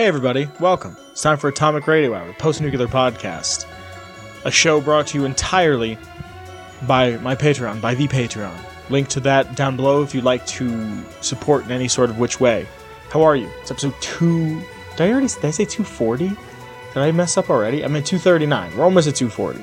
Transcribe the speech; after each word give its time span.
Hey, 0.00 0.06
everybody, 0.06 0.48
welcome. 0.58 0.96
It's 1.10 1.20
time 1.20 1.36
for 1.36 1.48
Atomic 1.48 1.86
Radio 1.86 2.14
Hour, 2.14 2.32
post 2.38 2.62
nuclear 2.62 2.86
podcast. 2.86 3.66
A 4.46 4.50
show 4.50 4.80
brought 4.80 5.08
to 5.08 5.18
you 5.18 5.26
entirely 5.26 5.98
by 6.86 7.18
my 7.18 7.36
Patreon, 7.36 7.82
by 7.82 7.94
the 7.94 8.08
Patreon. 8.08 8.58
Link 8.88 9.08
to 9.08 9.20
that 9.20 9.56
down 9.56 9.76
below 9.76 10.02
if 10.02 10.14
you'd 10.14 10.24
like 10.24 10.46
to 10.46 11.04
support 11.20 11.66
in 11.66 11.70
any 11.70 11.86
sort 11.86 12.08
of 12.08 12.18
which 12.18 12.40
way. 12.40 12.66
How 13.10 13.20
are 13.20 13.36
you? 13.36 13.46
It's 13.60 13.70
episode 13.70 13.92
2. 14.00 14.62
Did 14.96 15.00
I 15.02 15.10
already 15.10 15.26
did 15.26 15.44
I 15.44 15.50
say 15.50 15.66
240? 15.66 16.28
Did 16.28 16.36
I 16.96 17.12
mess 17.12 17.36
up 17.36 17.50
already? 17.50 17.84
I'm 17.84 17.94
at 17.94 18.06
239. 18.06 18.78
We're 18.78 18.84
almost 18.84 19.06
at 19.06 19.16
240. 19.16 19.62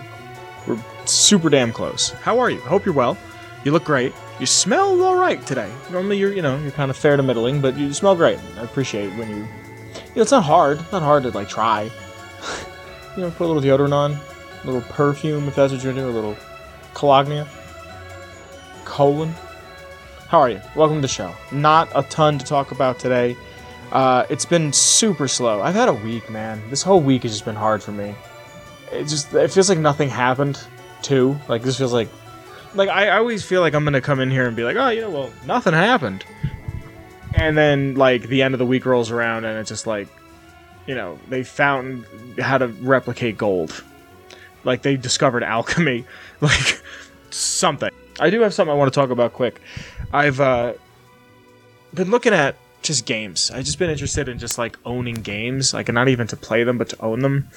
We're 0.68 0.78
super 1.06 1.50
damn 1.50 1.74
close. 1.74 2.12
How 2.12 2.38
are 2.38 2.52
you? 2.52 2.62
I 2.62 2.68
hope 2.68 2.86
you're 2.86 2.94
well. 2.94 3.18
You 3.64 3.72
look 3.72 3.86
great. 3.86 4.14
You 4.40 4.46
smell 4.46 5.02
all 5.02 5.16
right 5.16 5.44
today. 5.48 5.74
Normally 5.92 6.20
you're, 6.20 6.32
you 6.32 6.44
know, 6.44 6.60
you're 6.60 6.70
kind 6.70 6.92
of 6.92 6.96
fair 6.96 7.18
to 7.18 7.24
middling, 7.24 7.60
but 7.60 7.76
you 7.76 7.92
smell 7.92 8.16
great. 8.16 8.38
I 8.56 8.62
appreciate 8.62 9.10
when 9.16 9.32
you 9.32 9.48
know, 10.18 10.24
it's 10.24 10.32
not 10.32 10.44
hard. 10.44 10.80
Not 10.92 11.04
hard 11.04 11.24
to 11.24 11.30
like 11.30 11.48
try. 11.48 11.84
you 13.16 13.22
know, 13.24 13.32
put 13.32 13.46
a 13.46 13.50
little 13.52 13.62
deodorant 13.62 13.94
on, 13.94 14.14
a 14.14 14.66
little 14.66 14.82
perfume 14.82 15.48
if 15.48 15.56
that's 15.56 15.72
what 15.72 15.84
you're 15.84 15.92
into, 15.92 16.06
a 16.06 16.10
little 16.10 16.36
cologne. 16.94 17.46
Colon. 18.84 19.34
How 20.28 20.40
are 20.40 20.50
you? 20.50 20.62
Welcome 20.76 20.98
to 20.98 21.02
the 21.02 21.08
show. 21.08 21.34
Not 21.52 21.90
a 21.96 22.04
ton 22.04 22.38
to 22.40 22.46
talk 22.46 22.72
about 22.72 23.00
today. 23.00 23.38
Uh, 23.92 24.26
it's 24.30 24.46
been 24.46 24.74
super 24.74 25.28
slow. 25.28 25.62
I've 25.62 25.76
had 25.76 25.88
a 25.88 25.94
week, 25.94 26.30
man. 26.30 26.62
This 26.70 26.82
whole 26.82 27.00
week 27.00 27.24
has 27.24 27.32
just 27.32 27.46
been 27.46 27.56
hard 27.56 27.82
for 27.82 27.92
me. 27.92 28.16
It 28.92 29.06
just 29.06 29.34
it 29.34 29.52
feels 29.52 29.70
like 29.70 29.80
nothing 29.80 30.10
happened, 30.10 30.60
too. 31.02 31.38
Like 31.48 31.62
this 31.62 31.78
feels 31.78 31.94
like 31.94 32.10
like 32.74 32.90
I, 32.90 33.08
I 33.08 33.18
always 33.18 33.46
feel 33.46 33.62
like 33.62 33.74
I'm 33.74 33.84
gonna 33.84 34.02
come 34.02 34.20
in 34.20 34.32
here 34.32 34.48
and 34.48 34.56
be 34.56 34.64
like, 34.64 34.78
oh, 34.78 34.90
you 34.90 35.02
know, 35.02 35.10
well, 35.10 35.34
nothing 35.46 35.74
happened 35.74 36.26
and 37.36 37.58
then 37.58 37.96
like 37.96 38.24
the 38.24 38.42
end 38.42 38.54
of 38.54 38.60
the 38.60 38.66
week 38.66 38.86
rolls 38.86 39.12
around 39.12 39.46
and 39.46 39.58
it's 39.60 39.70
just 39.70 39.88
like 39.88 40.08
you 40.86 40.96
know 40.96 41.20
they 41.30 41.44
found 41.44 42.06
how 42.40 42.58
to 42.58 42.68
replicate 42.68 43.38
gold. 43.38 43.84
Like 44.64 44.82
they 44.82 44.98
discovered 44.98 45.44
alchemy. 45.44 46.06
Like 46.40 46.80
something. 47.32 47.90
I 48.20 48.30
do 48.30 48.42
have 48.42 48.54
something 48.54 48.72
i 48.72 48.76
want 48.78 48.94
to 48.94 49.00
talk 49.00 49.10
about 49.10 49.34
quick. 49.34 49.60
I've 50.14 50.40
uh 50.40 50.74
been 51.92 52.12
looking 52.12 52.32
at 52.32 52.56
just 52.84 53.08
games. 53.08 53.50
I've 53.50 53.66
just 53.66 53.80
been 53.80 53.90
interested 53.90 54.30
in 54.30 54.38
just 54.38 54.60
like 54.60 54.78
owning 54.86 55.16
games. 55.16 55.74
Like 55.74 55.92
not 55.92 56.10
even 56.10 56.28
to 56.28 56.38
play 56.38 56.64
them 56.64 56.78
but 56.78 56.90
to 56.90 57.02
own 57.02 57.22
them. 57.22 57.50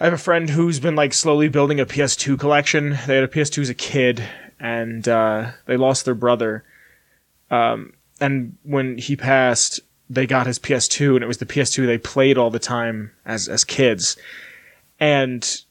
I 0.00 0.04
have 0.04 0.12
a 0.12 0.18
friend 0.18 0.50
who's 0.50 0.80
been 0.80 0.96
like 0.96 1.14
slowly 1.14 1.48
building 1.48 1.78
a 1.78 1.86
ps2 1.86 2.38
collection. 2.40 2.98
They 3.06 3.14
had 3.14 3.24
a 3.24 3.28
ps2 3.28 3.62
as 3.62 3.68
a 3.68 3.74
kid 3.74 4.22
and 4.58 5.06
uh, 5.08 5.52
they 5.66 5.76
lost 5.76 6.04
their 6.04 6.14
brother. 6.16 6.64
Um, 7.50 7.92
and 8.20 8.56
when 8.62 8.98
he 8.98 9.16
passed, 9.16 9.80
they 10.08 10.26
got 10.26 10.46
his 10.46 10.58
PS2, 10.58 11.14
and 11.14 11.24
it 11.24 11.28
was 11.28 11.38
the 11.38 11.46
PS2 11.46 11.86
they 11.86 11.98
played 11.98 12.38
all 12.38 12.50
the 12.50 12.58
time 12.58 13.12
as 13.24 13.48
as 13.48 13.64
kids. 13.64 14.16
And 14.98 15.62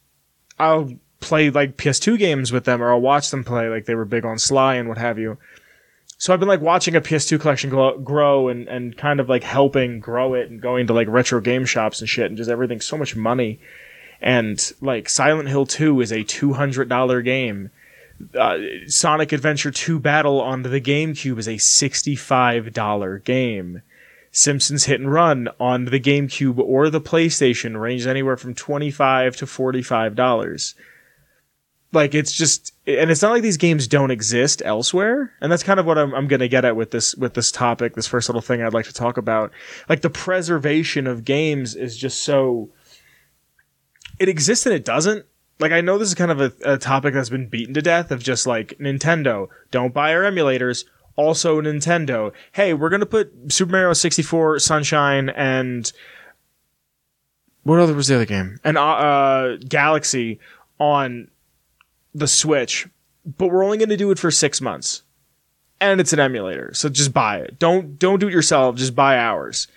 I'll 0.60 0.94
play 1.20 1.50
like 1.50 1.78
PS2 1.78 2.18
games 2.18 2.52
with 2.52 2.66
them, 2.66 2.82
or 2.82 2.92
I'll 2.92 3.02
watch 3.02 3.32
them 3.32 3.44
play. 3.44 3.70
Like 3.70 3.86
they 3.86 3.96
were 3.96 4.06
big 4.06 4.26
on 4.26 4.38
Sly 4.38 4.76
and 4.76 4.88
what 4.90 4.98
have 4.98 5.18
you. 5.18 5.38
So 6.18 6.34
I've 6.34 6.40
been 6.40 6.50
like 6.50 6.62
watching 6.62 6.96
a 6.96 7.02
PS2 7.02 7.42
collection 7.42 7.70
grow 7.70 8.48
and, 8.48 8.68
and 8.68 8.96
kind 8.96 9.20
of 9.20 9.28
like 9.28 9.44
helping 9.44 10.00
grow 10.00 10.34
it 10.34 10.50
and 10.50 10.62
going 10.62 10.88
to 10.88 10.94
like 10.94 11.10
retro 11.10 11.42
game 11.42 11.66
shops 11.66 12.00
and 12.00 12.10
shit 12.10 12.28
and 12.28 12.38
just 12.38 12.50
everything 12.50 12.80
so 12.80 12.98
much 12.98 13.16
money. 13.16 13.60
And 14.22 14.72
like 14.80 15.10
Silent 15.10 15.50
Hill 15.50 15.66
2 15.66 16.00
is 16.00 16.12
a 16.12 16.24
$200 16.24 17.24
game 17.26 17.70
uh, 18.38 18.58
Sonic 18.88 19.32
Adventure 19.32 19.72
2 19.72 20.00
Battle 20.00 20.42
on 20.42 20.64
the 20.64 20.82
GameCube 20.82 21.38
is 21.38 21.48
a 21.48 21.56
$65 21.56 23.24
game. 23.24 23.82
Simpsons 24.32 24.84
Hit 24.86 25.00
and 25.00 25.12
Run 25.12 25.48
on 25.60 25.86
the 25.86 26.00
GameCube 26.00 26.60
or 26.60 26.90
the 26.90 27.00
PlayStation 27.00 27.80
ranges 27.80 28.06
anywhere 28.06 28.36
from 28.36 28.54
25 28.54 29.38
to 29.38 29.46
$45. 29.46 30.76
Like 31.94 32.14
it's 32.14 32.34
just 32.34 32.74
and 32.86 33.10
it's 33.10 33.22
not 33.22 33.32
like 33.32 33.42
these 33.42 33.56
games 33.56 33.88
don't 33.88 34.12
exist 34.12 34.62
elsewhere. 34.66 35.32
And 35.40 35.50
that's 35.50 35.64
kind 35.64 35.80
of 35.80 35.86
what 35.86 35.98
I'm, 35.98 36.14
I'm 36.14 36.28
going 36.28 36.42
to 36.42 36.50
get 36.50 36.66
at 36.66 36.76
with 36.76 36.92
this 36.92 37.16
with 37.16 37.34
this 37.34 37.50
topic, 37.50 37.96
this 37.96 38.08
first 38.08 38.28
little 38.28 38.42
thing 38.42 38.62
I'd 38.62 38.74
like 38.74 38.88
to 38.88 38.94
talk 38.94 39.16
about. 39.16 39.54
Like 39.88 40.02
the 40.02 40.10
preservation 40.10 41.08
of 41.08 41.24
games 41.24 41.74
is 41.74 41.96
just 41.96 42.22
so 42.22 42.70
it 44.20 44.28
exists 44.28 44.66
and 44.66 44.76
it 44.76 44.84
doesn't 44.84 45.26
like 45.60 45.72
I 45.72 45.82
know 45.82 45.98
this 45.98 46.10
is 46.10 46.16
kind 46.16 46.32
of 46.32 46.42
a, 46.42 46.52
a, 46.64 46.78
topic 46.78 47.14
that's 47.14 47.30
been 47.30 47.48
beaten 47.48 47.74
to 47.76 47.82
death 47.82 48.12
of 48.12 48.22
just 48.22 48.46
like 48.46 48.78
Nintendo, 48.80 49.48
don't 49.72 49.94
buy 49.94 50.14
our 50.14 50.24
emulators. 50.24 50.86
Also 51.16 51.62
Nintendo, 51.62 52.34
hey, 52.52 52.74
we're 52.74 52.90
gonna 52.90 53.06
put 53.06 53.32
Super 53.52 53.72
Mario 53.72 53.94
64, 53.94 54.60
Sunshine, 54.60 55.30
and 55.30 55.92
what 57.64 57.80
other 57.80 57.94
was 57.94 58.08
the 58.08 58.16
other 58.16 58.26
game? 58.26 58.60
And 58.66 58.78
uh, 58.78 58.86
uh, 58.86 59.58
Galaxy 59.68 60.40
on 60.78 61.30
the 62.14 62.28
Switch, 62.28 62.88
but 63.38 63.48
we're 63.48 63.64
only 63.64 63.78
gonna 63.78 63.96
do 63.96 64.12
it 64.12 64.20
for 64.20 64.30
six 64.30 64.60
months, 64.60 65.04
and 65.80 66.02
it's 66.02 66.12
an 66.12 66.20
emulator, 66.20 66.74
so 66.74 66.90
just 66.90 67.14
buy 67.14 67.38
it. 67.38 67.58
Don't 67.60 67.98
don't 67.98 68.20
do 68.20 68.28
it 68.28 68.34
yourself. 68.34 68.76
Just 68.76 68.94
buy 68.94 69.18
ours. 69.18 69.70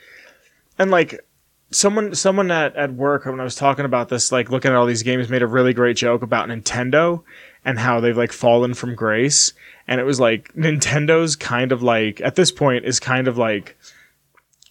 And 0.76 0.90
like 0.90 1.24
someone 1.70 2.14
someone 2.14 2.50
at, 2.50 2.74
at 2.76 2.94
work 2.94 3.26
when 3.26 3.40
I 3.40 3.44
was 3.44 3.54
talking 3.54 3.84
about 3.84 4.08
this, 4.08 4.32
like 4.32 4.50
looking 4.50 4.70
at 4.70 4.76
all 4.76 4.86
these 4.86 5.02
games, 5.02 5.28
made 5.28 5.42
a 5.42 5.46
really 5.46 5.72
great 5.72 5.96
joke 5.96 6.22
about 6.22 6.48
Nintendo 6.48 7.22
and 7.64 7.78
how 7.78 8.00
they've 8.00 8.16
like 8.16 8.32
fallen 8.32 8.74
from 8.74 8.94
grace. 8.94 9.52
And 9.86 10.00
it 10.00 10.04
was 10.04 10.20
like 10.20 10.52
Nintendo's 10.56 11.36
kind 11.36 11.72
of 11.72 11.82
like 11.82 12.20
at 12.20 12.34
this 12.34 12.52
point 12.52 12.84
is 12.84 13.00
kind 13.00 13.28
of 13.28 13.36
like 13.38 13.76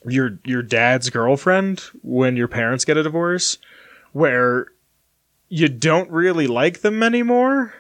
your 0.06 0.40
your 0.46 0.62
dad's 0.62 1.09
girlfriend 1.09 1.80
when 2.02 2.38
your 2.38 2.47
parents 2.47 2.86
get 2.86 2.97
a 2.97 3.03
divorce, 3.03 3.57
where 4.13 4.68
you 5.50 5.68
don't 5.69 6.09
really 6.12 6.47
like 6.47 6.81
them 6.81 7.03
anymore, 7.03 7.74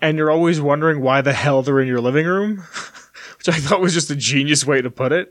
and 0.00 0.18
you're 0.18 0.30
always 0.30 0.60
wondering 0.60 1.00
why 1.00 1.20
the 1.20 1.32
hell 1.32 1.62
they're 1.62 1.80
in 1.80 1.88
your 1.88 2.00
living 2.00 2.26
room, 2.26 2.56
which 3.38 3.48
I 3.48 3.52
thought 3.52 3.80
was 3.80 3.94
just 3.94 4.10
a 4.10 4.16
genius 4.16 4.66
way 4.66 4.82
to 4.82 4.90
put 4.90 5.12
it. 5.12 5.30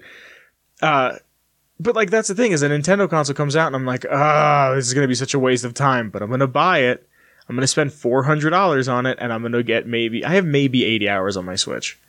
Uh, 0.81 1.17
but 1.79 1.95
like 1.95 2.09
that's 2.09 2.27
the 2.27 2.35
thing 2.35 2.51
is 2.51 2.61
a 2.63 2.69
Nintendo 2.69 3.09
console 3.09 3.35
comes 3.35 3.55
out 3.55 3.67
and 3.67 3.75
I'm 3.75 3.85
like, 3.85 4.05
ah, 4.09 4.73
this 4.75 4.87
is 4.87 4.93
gonna 4.93 5.07
be 5.07 5.15
such 5.15 5.33
a 5.33 5.39
waste 5.39 5.65
of 5.65 5.73
time, 5.73 6.09
but 6.09 6.21
I'm 6.21 6.29
gonna 6.29 6.47
buy 6.47 6.79
it. 6.79 7.07
I'm 7.47 7.55
gonna 7.55 7.67
spend 7.67 7.93
four 7.93 8.23
hundred 8.23 8.51
dollars 8.51 8.87
on 8.87 9.05
it, 9.05 9.17
and 9.21 9.31
I'm 9.31 9.41
gonna 9.41 9.63
get 9.63 9.87
maybe 9.87 10.23
I 10.23 10.33
have 10.35 10.45
maybe 10.45 10.83
eighty 10.85 11.09
hours 11.09 11.37
on 11.37 11.45
my 11.45 11.55
Switch. 11.55 11.99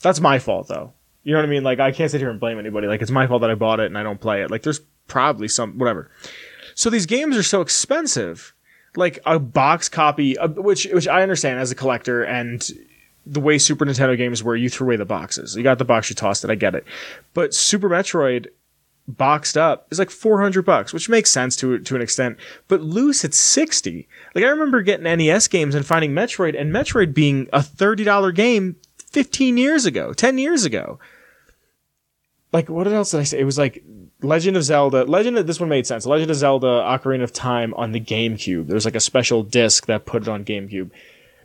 That's 0.00 0.20
my 0.20 0.38
fault 0.38 0.68
though. 0.68 0.92
You 1.22 1.32
know 1.32 1.38
what 1.38 1.46
I 1.46 1.50
mean? 1.50 1.64
Like 1.64 1.80
I 1.80 1.92
can't 1.92 2.10
sit 2.10 2.20
here 2.20 2.30
and 2.30 2.38
blame 2.38 2.58
anybody. 2.58 2.86
Like 2.86 3.02
it's 3.02 3.10
my 3.10 3.26
fault 3.26 3.40
that 3.40 3.50
I 3.50 3.54
bought 3.54 3.80
it 3.80 3.86
and 3.86 3.98
I 3.98 4.02
don't 4.02 4.20
play 4.20 4.42
it. 4.42 4.50
Like 4.50 4.62
there's 4.62 4.80
probably 5.08 5.48
some 5.48 5.78
whatever. 5.78 6.10
So 6.74 6.90
these 6.90 7.06
games 7.06 7.36
are 7.36 7.42
so 7.42 7.60
expensive. 7.60 8.54
Like 8.96 9.18
a 9.26 9.38
box 9.40 9.88
copy, 9.88 10.36
which 10.40 10.84
which 10.92 11.08
I 11.08 11.22
understand 11.22 11.58
as 11.58 11.72
a 11.72 11.74
collector 11.74 12.22
and 12.22 12.64
the 13.26 13.40
way 13.40 13.58
Super 13.58 13.84
Nintendo 13.86 14.16
games 14.16 14.42
were, 14.42 14.54
you 14.54 14.68
threw 14.68 14.86
away 14.86 14.96
the 14.96 15.04
boxes. 15.04 15.56
You 15.56 15.62
got 15.62 15.78
the 15.78 15.84
box, 15.84 16.10
you 16.10 16.16
tossed 16.16 16.44
it. 16.44 16.50
I 16.50 16.54
get 16.54 16.74
it. 16.74 16.84
But 17.32 17.54
Super 17.54 17.88
Metroid 17.88 18.48
boxed 19.06 19.56
up 19.56 19.86
is 19.90 19.98
like 19.98 20.10
400 20.10 20.64
bucks, 20.64 20.92
which 20.92 21.08
makes 21.08 21.30
sense 21.30 21.56
to 21.56 21.78
to 21.78 21.96
an 21.96 22.02
extent, 22.02 22.38
but 22.68 22.80
loose 22.80 23.24
it's 23.24 23.36
60. 23.36 24.08
Like 24.34 24.44
I 24.44 24.48
remember 24.48 24.82
getting 24.82 25.04
NES 25.04 25.48
games 25.48 25.74
and 25.74 25.84
finding 25.86 26.12
Metroid 26.12 26.58
and 26.58 26.72
Metroid 26.72 27.14
being 27.14 27.48
a 27.52 27.60
$30 27.60 28.34
game 28.34 28.76
15 29.10 29.56
years 29.56 29.86
ago, 29.86 30.12
10 30.12 30.38
years 30.38 30.64
ago. 30.64 30.98
Like 32.52 32.68
what 32.68 32.86
else 32.86 33.10
did 33.10 33.20
I 33.20 33.24
say? 33.24 33.40
It 33.40 33.44
was 33.44 33.58
like 33.58 33.82
Legend 34.22 34.56
of 34.56 34.64
Zelda. 34.64 35.04
Legend 35.04 35.38
of 35.38 35.46
this 35.46 35.60
one 35.60 35.68
made 35.68 35.86
sense. 35.86 36.06
Legend 36.06 36.30
of 36.30 36.36
Zelda 36.36 36.66
Ocarina 36.66 37.22
of 37.22 37.32
Time 37.32 37.74
on 37.74 37.92
the 37.92 38.00
GameCube. 38.00 38.66
There 38.66 38.74
was 38.74 38.84
like 38.84 38.94
a 38.94 39.00
special 39.00 39.42
disc 39.42 39.86
that 39.86 40.06
put 40.06 40.22
it 40.22 40.28
on 40.28 40.44
GameCube. 40.44 40.90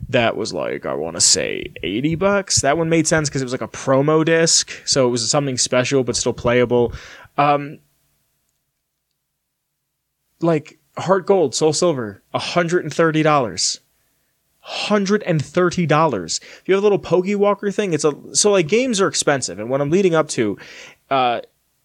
That 0.08 0.36
was 0.36 0.54
like 0.54 0.86
I 0.86 0.94
want 0.94 1.16
to 1.16 1.20
say 1.20 1.66
80 1.82 2.14
bucks. 2.14 2.62
That 2.62 2.78
one 2.78 2.88
made 2.88 3.06
sense 3.06 3.28
because 3.28 3.42
it 3.42 3.44
was 3.44 3.52
like 3.52 3.60
a 3.60 3.68
promo 3.68 4.24
disc, 4.24 4.72
so 4.86 5.06
it 5.06 5.10
was 5.10 5.28
something 5.30 5.58
special 5.58 6.04
but 6.04 6.16
still 6.16 6.32
playable. 6.32 6.94
Um, 7.36 7.78
like 10.40 10.78
Heart 10.96 11.26
Gold, 11.26 11.54
Soul 11.54 11.72
Silver, 11.72 12.22
hundred 12.34 12.84
and 12.84 12.92
thirty 12.92 13.22
dollars. 13.22 13.80
Hundred 14.60 15.22
and 15.22 15.44
thirty 15.44 15.86
dollars. 15.86 16.38
If 16.42 16.62
you 16.66 16.74
have 16.74 16.82
a 16.82 16.86
little 16.86 16.98
Pokéwalker 16.98 17.74
thing, 17.74 17.92
it's 17.92 18.04
a 18.04 18.12
so 18.34 18.50
like 18.50 18.68
games 18.68 19.00
are 19.00 19.08
expensive, 19.08 19.58
and 19.58 19.70
what 19.70 19.80
I'm 19.80 19.90
leading 19.90 20.14
up 20.14 20.28
to 20.30 20.58
uh, 21.08 21.40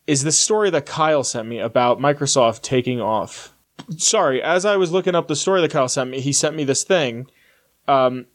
is 0.07 0.23
the 0.23 0.31
story 0.31 0.69
that 0.71 0.85
Kyle 0.85 1.23
sent 1.23 1.47
me 1.47 1.59
about 1.59 1.99
Microsoft 1.99 2.61
taking 2.61 2.99
off. 2.99 3.53
Sorry, 3.97 4.41
as 4.41 4.65
I 4.65 4.77
was 4.77 4.91
looking 4.91 5.15
up 5.15 5.27
the 5.27 5.35
story 5.35 5.61
that 5.61 5.71
Kyle 5.71 5.87
sent 5.87 6.09
me, 6.09 6.19
he 6.19 6.33
sent 6.33 6.55
me 6.55 6.63
this 6.63 6.83
thing 6.83 7.27
um, 7.87 8.25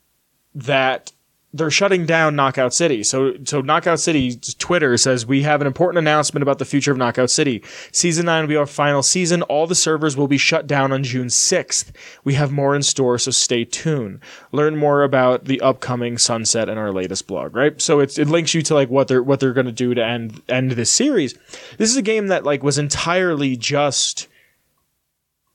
that 0.54 1.12
they're 1.52 1.70
shutting 1.70 2.06
down 2.06 2.36
Knockout 2.36 2.72
City. 2.72 3.02
So, 3.02 3.34
so 3.44 3.60
Knockout 3.60 3.98
City 3.98 4.36
Twitter 4.58 4.96
says 4.96 5.26
we 5.26 5.42
have 5.42 5.60
an 5.60 5.66
important 5.66 5.98
announcement 5.98 6.42
about 6.42 6.58
the 6.58 6.64
future 6.64 6.92
of 6.92 6.98
Knockout 6.98 7.30
City. 7.30 7.62
Season 7.90 8.26
nine 8.26 8.44
will 8.44 8.48
be 8.48 8.56
our 8.56 8.66
final 8.66 9.02
season. 9.02 9.42
All 9.42 9.66
the 9.66 9.74
servers 9.74 10.16
will 10.16 10.28
be 10.28 10.38
shut 10.38 10.68
down 10.68 10.92
on 10.92 11.02
June 11.02 11.26
6th. 11.26 11.90
We 12.22 12.34
have 12.34 12.52
more 12.52 12.76
in 12.76 12.82
store, 12.82 13.18
so 13.18 13.32
stay 13.32 13.64
tuned. 13.64 14.20
Learn 14.52 14.76
more 14.76 15.02
about 15.02 15.46
the 15.46 15.60
upcoming 15.60 16.18
sunset 16.18 16.68
in 16.68 16.78
our 16.78 16.92
latest 16.92 17.26
blog, 17.26 17.56
right? 17.56 17.80
So 17.80 17.98
it 17.98 18.16
links 18.18 18.54
you 18.54 18.62
to 18.62 18.74
like 18.74 18.88
what 18.88 19.08
they're, 19.08 19.22
what 19.22 19.40
they're 19.40 19.52
going 19.52 19.66
to 19.66 19.72
do 19.72 19.92
to 19.94 20.04
end, 20.04 20.42
end 20.48 20.72
this 20.72 20.90
series. 20.90 21.34
This 21.78 21.90
is 21.90 21.96
a 21.96 22.02
game 22.02 22.28
that 22.28 22.44
like 22.44 22.62
was 22.62 22.78
entirely 22.78 23.56
just 23.56 24.28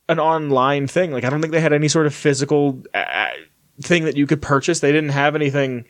an 0.09 0.19
online 0.19 0.87
thing. 0.87 1.11
Like, 1.11 1.23
I 1.23 1.29
don't 1.29 1.41
think 1.41 1.53
they 1.53 1.61
had 1.61 1.73
any 1.73 1.87
sort 1.87 2.05
of 2.05 2.13
physical, 2.13 2.83
uh, 2.93 3.27
thing 3.81 4.05
that 4.05 4.17
you 4.17 4.27
could 4.27 4.41
purchase. 4.41 4.79
They 4.79 4.91
didn't 4.91 5.09
have 5.09 5.35
anything 5.35 5.85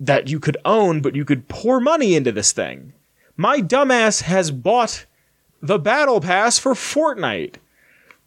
that 0.00 0.28
you 0.28 0.40
could 0.40 0.56
own, 0.64 1.00
but 1.00 1.16
you 1.16 1.24
could 1.24 1.48
pour 1.48 1.80
money 1.80 2.14
into 2.14 2.32
this 2.32 2.52
thing. 2.52 2.92
My 3.36 3.60
dumbass 3.60 4.22
has 4.22 4.50
bought 4.50 5.06
the 5.60 5.78
battle 5.78 6.20
pass 6.20 6.58
for 6.58 6.74
Fortnite. 6.74 7.56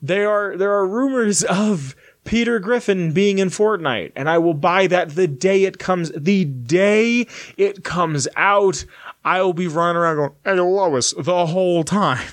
There 0.02 0.30
are 0.30 0.58
there 0.58 0.74
are 0.74 0.88
rumors 0.88 1.44
of 1.44 1.96
Peter 2.24 2.60
Griffin 2.60 3.12
being 3.12 3.40
in 3.40 3.50
Fortnite, 3.50 4.12
and 4.16 4.30
I 4.30 4.38
will 4.38 4.54
buy 4.54 4.88
that 4.88 5.16
the 5.16 5.28
day 5.28 5.64
it 5.64 5.80
comes. 5.80 6.12
The 6.16 6.46
day 6.46 7.28
it 7.58 7.84
comes 7.84 8.28
out, 8.36 8.86
I 9.24 9.42
will 9.42 9.54
be 9.54 9.68
running 9.68 9.98
around 9.98 10.16
going, 10.18 10.32
"Hey 10.44 10.60
Lois," 10.60 11.14
the 11.18 11.46
whole 11.48 11.84
time 11.84 12.28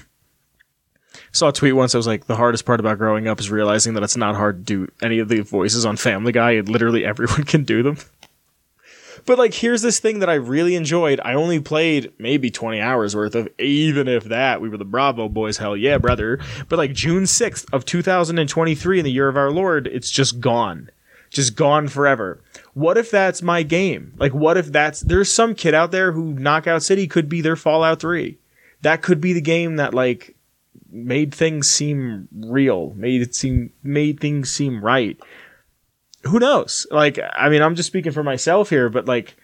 saw 1.39 1.49
a 1.49 1.53
tweet 1.53 1.75
once. 1.75 1.95
I 1.95 1.99
was 1.99 2.07
like, 2.07 2.27
the 2.27 2.37
hardest 2.37 2.65
part 2.65 2.81
about 2.81 2.99
growing 2.99 3.29
up 3.29 3.41
is 3.41 3.51
realizing 3.51 3.95
that 3.95 4.03
it's 4.03 4.17
not 4.17 4.35
hard 4.35 4.67
to 4.67 4.87
do 4.87 4.93
any 5.03 5.19
of 5.19 5.29
the 5.29 5.41
voices 5.41 5.87
on 5.87 5.97
Family 5.97 6.33
Guy, 6.33 6.53
and 6.53 6.69
literally 6.69 7.05
everyone 7.05 7.45
can 7.45 7.65
do 7.65 7.83
them. 7.83 7.97
But 9.27 9.39
like, 9.39 9.53
here's 9.53 9.83
this 9.83 10.01
thing 10.01 10.21
that 10.21 10.31
I 10.31 10.35
really 10.35 10.75
enjoyed. 10.75 11.21
I 11.23 11.35
only 11.35 11.61
played 11.61 12.13
maybe 12.19 12.51
20 12.51 12.81
hours 12.81 13.15
worth 13.15 13.35
of, 13.35 13.49
even 13.59 14.09
if 14.09 14.25
that. 14.25 14.61
We 14.61 14.69
were 14.69 14.79
the 14.79 14.85
Bravo 14.85 15.29
boys, 15.29 15.59
hell 15.59 15.77
yeah, 15.77 15.99
brother. 15.99 16.41
But 16.69 16.79
like 16.79 16.95
June 16.95 17.25
6th 17.25 17.67
of 17.73 17.85
2023 17.85 18.99
in 18.99 19.05
the 19.05 19.11
year 19.11 19.29
of 19.29 19.37
our 19.37 19.51
Lord, 19.51 19.87
it's 19.87 20.11
just 20.11 20.41
gone. 20.41 20.91
Just 21.31 21.57
gone 21.57 21.89
forever. 21.89 22.41
What 22.73 22.97
if 22.97 23.11
that's 23.11 23.43
my 23.43 23.63
game? 23.63 24.15
Like, 24.17 24.33
what 24.33 24.57
if 24.57 24.73
that's, 24.73 25.01
there's 25.01 25.31
some 25.31 25.55
kid 25.55 25.75
out 25.75 25.91
there 25.91 26.13
who 26.13 26.33
Knockout 26.33 26.83
City 26.83 27.07
could 27.07 27.29
be 27.29 27.43
their 27.43 27.57
Fallout 27.57 28.01
3. 28.01 28.39
That 28.81 29.03
could 29.03 29.21
be 29.21 29.35
the 29.35 29.43
game 29.43 29.77
that 29.77 29.93
like 29.93 30.37
made 30.91 31.35
things 31.35 31.69
seem 31.69 32.29
real, 32.33 32.93
made 32.95 33.23
it 33.23 33.35
seem 33.35 33.73
made 33.83 34.21
things 34.21 34.51
seem 34.51 34.85
right. 34.85 35.19
Who 36.25 36.39
knows? 36.39 36.87
Like, 36.91 37.19
I 37.37 37.49
mean, 37.49 37.63
I'm 37.63 37.75
just 37.75 37.87
speaking 37.87 38.13
for 38.13 38.23
myself 38.23 38.71
here, 38.71 38.89
but 38.89 39.07
like, 39.07 39.37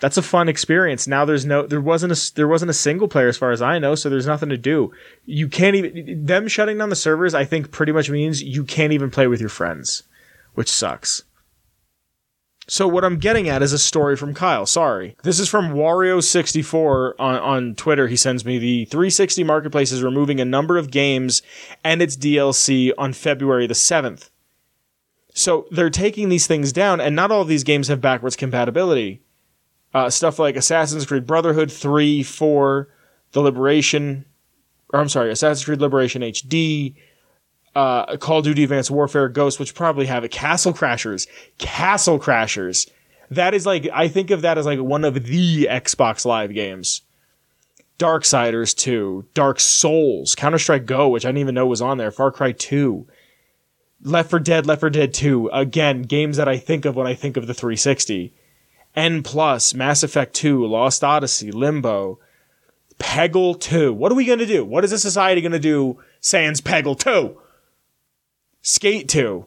that's 0.00 0.16
a 0.16 0.22
fun 0.22 0.48
experience. 0.48 1.06
Now 1.06 1.24
there's 1.24 1.46
no, 1.46 1.66
there 1.66 1.80
wasn't 1.80 2.12
a, 2.12 2.34
there 2.34 2.48
wasn't 2.48 2.70
a 2.70 2.74
single 2.74 3.08
player 3.08 3.28
as 3.28 3.38
far 3.38 3.52
as 3.52 3.62
I 3.62 3.78
know, 3.78 3.94
so 3.94 4.10
there's 4.10 4.26
nothing 4.26 4.50
to 4.50 4.58
do. 4.58 4.92
You 5.24 5.48
can't 5.48 5.76
even, 5.76 6.26
them 6.26 6.48
shutting 6.48 6.78
down 6.78 6.90
the 6.90 6.96
servers, 6.96 7.34
I 7.34 7.44
think 7.44 7.70
pretty 7.70 7.92
much 7.92 8.10
means 8.10 8.42
you 8.42 8.64
can't 8.64 8.92
even 8.92 9.10
play 9.10 9.26
with 9.26 9.40
your 9.40 9.48
friends, 9.48 10.02
which 10.54 10.70
sucks. 10.70 11.22
So 12.68 12.88
what 12.88 13.04
I'm 13.04 13.18
getting 13.18 13.48
at 13.48 13.62
is 13.62 13.72
a 13.72 13.78
story 13.78 14.16
from 14.16 14.34
Kyle. 14.34 14.66
Sorry. 14.66 15.16
This 15.22 15.38
is 15.38 15.48
from 15.48 15.74
Wario64 15.74 17.12
on, 17.18 17.36
on 17.36 17.74
Twitter. 17.76 18.08
He 18.08 18.16
sends 18.16 18.44
me 18.44 18.58
the 18.58 18.86
360 18.86 19.44
Marketplace 19.44 19.92
is 19.92 20.02
removing 20.02 20.40
a 20.40 20.44
number 20.44 20.76
of 20.76 20.90
games 20.90 21.42
and 21.84 22.02
its 22.02 22.16
DLC 22.16 22.90
on 22.98 23.12
February 23.12 23.68
the 23.68 23.74
7th. 23.74 24.30
So 25.32 25.66
they're 25.70 25.90
taking 25.90 26.28
these 26.28 26.46
things 26.46 26.72
down, 26.72 26.98
and 27.00 27.14
not 27.14 27.30
all 27.30 27.42
of 27.42 27.48
these 27.48 27.62
games 27.62 27.88
have 27.88 28.00
backwards 28.00 28.36
compatibility. 28.36 29.20
Uh, 29.94 30.10
stuff 30.10 30.38
like 30.38 30.56
Assassin's 30.56 31.06
Creed 31.06 31.26
Brotherhood 31.26 31.70
3, 31.70 32.22
4, 32.22 32.88
The 33.32 33.42
Liberation, 33.42 34.24
or 34.92 35.00
I'm 35.00 35.08
sorry, 35.08 35.30
Assassin's 35.30 35.64
Creed 35.66 35.80
Liberation 35.80 36.22
HD, 36.22 36.94
uh, 37.76 38.16
Call 38.16 38.38
of 38.38 38.44
Duty 38.44 38.64
Advanced 38.64 38.90
Warfare 38.90 39.28
Ghost, 39.28 39.60
which 39.60 39.74
probably 39.74 40.06
have 40.06 40.24
it. 40.24 40.30
Castle 40.30 40.72
Crashers, 40.72 41.28
Castle 41.58 42.18
Crashers. 42.18 42.90
That 43.30 43.52
is 43.52 43.66
like 43.66 43.86
I 43.92 44.08
think 44.08 44.30
of 44.30 44.40
that 44.42 44.56
as 44.56 44.64
like 44.64 44.80
one 44.80 45.04
of 45.04 45.26
the 45.26 45.68
Xbox 45.70 46.24
Live 46.24 46.54
games. 46.54 47.02
Darksiders 47.98 48.76
2, 48.76 49.26
Dark 49.34 49.60
Souls, 49.60 50.34
Counter 50.34 50.58
Strike 50.58 50.86
Go, 50.86 51.08
which 51.08 51.24
I 51.24 51.28
didn't 51.28 51.38
even 51.38 51.54
know 51.54 51.66
was 51.66 51.80
on 51.80 51.96
there, 51.96 52.10
Far 52.10 52.30
Cry 52.30 52.52
2, 52.52 53.06
Left 54.02 54.28
4 54.28 54.38
Dead, 54.38 54.66
Left 54.66 54.80
4 54.80 54.90
Dead 54.90 55.14
2. 55.14 55.48
Again, 55.50 56.02
games 56.02 56.36
that 56.36 56.48
I 56.48 56.58
think 56.58 56.84
of 56.84 56.94
when 56.94 57.06
I 57.06 57.14
think 57.14 57.38
of 57.38 57.46
the 57.46 57.54
360. 57.54 58.34
N 58.94 59.22
Plus, 59.22 59.72
Mass 59.72 60.02
Effect 60.02 60.34
2, 60.34 60.66
Lost 60.66 61.02
Odyssey, 61.02 61.50
Limbo, 61.50 62.18
Peggle 62.98 63.58
2. 63.58 63.94
What 63.94 64.12
are 64.12 64.14
we 64.14 64.26
gonna 64.26 64.46
do? 64.46 64.64
What 64.64 64.84
is 64.84 64.92
a 64.92 64.98
society 64.98 65.40
gonna 65.40 65.58
do? 65.58 65.98
Sans 66.20 66.60
Peggle 66.60 66.98
2. 66.98 67.38
Skate 68.66 69.08
2. 69.08 69.46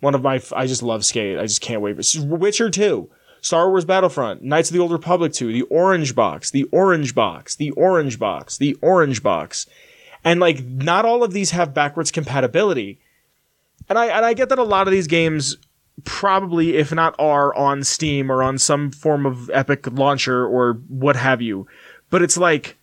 One 0.00 0.14
of 0.14 0.22
my, 0.22 0.40
I 0.56 0.66
just 0.66 0.82
love 0.82 1.04
Skate. 1.04 1.38
I 1.38 1.42
just 1.42 1.60
can't 1.60 1.82
wait. 1.82 1.98
Witcher 2.18 2.70
2. 2.70 3.10
Star 3.42 3.68
Wars 3.68 3.84
Battlefront, 3.84 4.42
Knights 4.42 4.70
of 4.70 4.74
the 4.74 4.80
Old 4.80 4.90
Republic 4.90 5.34
2, 5.34 5.52
the 5.52 5.62
Orange 5.64 6.14
Box, 6.14 6.50
the 6.50 6.64
Orange 6.72 7.14
Box, 7.14 7.54
the 7.54 7.70
Orange 7.72 8.18
Box, 8.18 8.56
the 8.56 8.74
Orange 8.80 9.22
Box. 9.22 9.66
And 10.24 10.40
like, 10.40 10.64
not 10.64 11.04
all 11.04 11.22
of 11.22 11.34
these 11.34 11.50
have 11.50 11.74
backwards 11.74 12.10
compatibility. 12.10 12.98
And 13.86 13.98
I, 13.98 14.06
and 14.06 14.24
I 14.24 14.32
get 14.32 14.48
that 14.48 14.58
a 14.58 14.64
lot 14.64 14.88
of 14.88 14.92
these 14.92 15.06
games 15.06 15.58
probably, 16.04 16.76
if 16.76 16.90
not 16.90 17.14
are, 17.18 17.54
on 17.54 17.84
Steam 17.84 18.32
or 18.32 18.42
on 18.42 18.56
some 18.56 18.90
form 18.90 19.26
of 19.26 19.50
Epic 19.50 19.86
launcher 19.92 20.46
or 20.46 20.80
what 20.88 21.16
have 21.16 21.42
you. 21.42 21.66
But 22.08 22.22
it's 22.22 22.38
like, 22.38 22.78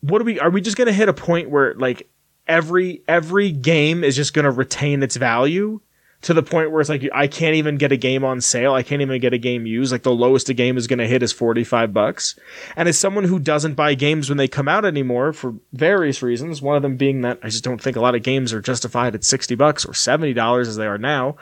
what 0.00 0.22
are 0.22 0.24
we, 0.24 0.40
are 0.40 0.50
we 0.50 0.62
just 0.62 0.78
gonna 0.78 0.92
hit 0.92 1.10
a 1.10 1.12
point 1.12 1.50
where 1.50 1.74
like 1.74 2.08
every 2.48 3.02
every 3.06 3.52
game 3.52 4.02
is 4.02 4.16
just 4.16 4.34
going 4.34 4.44
to 4.44 4.50
retain 4.50 5.02
its 5.02 5.16
value 5.16 5.80
to 6.20 6.34
the 6.34 6.42
point 6.42 6.72
where 6.72 6.80
it's 6.80 6.90
like 6.90 7.08
I 7.14 7.28
can't 7.28 7.54
even 7.54 7.76
get 7.76 7.92
a 7.92 7.96
game 7.96 8.24
on 8.24 8.40
sale. 8.40 8.74
I 8.74 8.82
can't 8.82 9.02
even 9.02 9.20
get 9.20 9.32
a 9.32 9.38
game 9.38 9.66
used. 9.66 9.92
Like 9.92 10.02
the 10.02 10.10
lowest 10.10 10.48
a 10.48 10.54
game 10.54 10.76
is 10.76 10.86
going 10.86 10.98
to 10.98 11.06
hit 11.06 11.22
is 11.22 11.32
45 11.32 11.92
bucks. 11.92 12.38
And 12.74 12.88
as 12.88 12.98
someone 12.98 13.24
who 13.24 13.38
doesn't 13.38 13.74
buy 13.74 13.94
games 13.94 14.28
when 14.28 14.38
they 14.38 14.48
come 14.48 14.66
out 14.66 14.84
anymore 14.84 15.32
for 15.32 15.54
various 15.72 16.22
reasons, 16.22 16.60
one 16.60 16.76
of 16.76 16.82
them 16.82 16.96
being 16.96 17.20
that 17.20 17.38
I 17.42 17.48
just 17.48 17.64
don't 17.64 17.80
think 17.80 17.96
a 17.96 18.00
lot 18.00 18.16
of 18.16 18.22
games 18.22 18.52
are 18.52 18.60
justified 18.60 19.14
at 19.14 19.24
60 19.24 19.54
bucks 19.54 19.84
or 19.84 19.92
$70 19.92 20.60
as 20.60 20.76
they 20.76 20.86
are 20.86 20.98
now. 20.98 21.36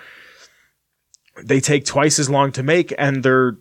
They 1.43 1.61
take 1.61 1.85
twice 1.85 2.19
as 2.19 2.29
long 2.29 2.53
to 2.53 2.63
make 2.63 2.93
and 2.99 3.23
they're 3.23 3.57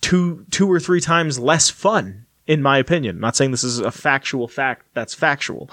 two 0.00 0.46
two 0.50 0.70
or 0.70 0.80
three 0.80 1.00
times 1.00 1.38
less 1.38 1.68
fun 1.68 2.24
in 2.46 2.62
my 2.62 2.78
opinion. 2.78 3.16
I'm 3.16 3.20
not 3.20 3.36
saying 3.36 3.50
this 3.50 3.64
is 3.64 3.78
a 3.78 3.92
factual 3.92 4.48
fact 4.48 4.86
that's 4.94 5.12
factual 5.12 5.70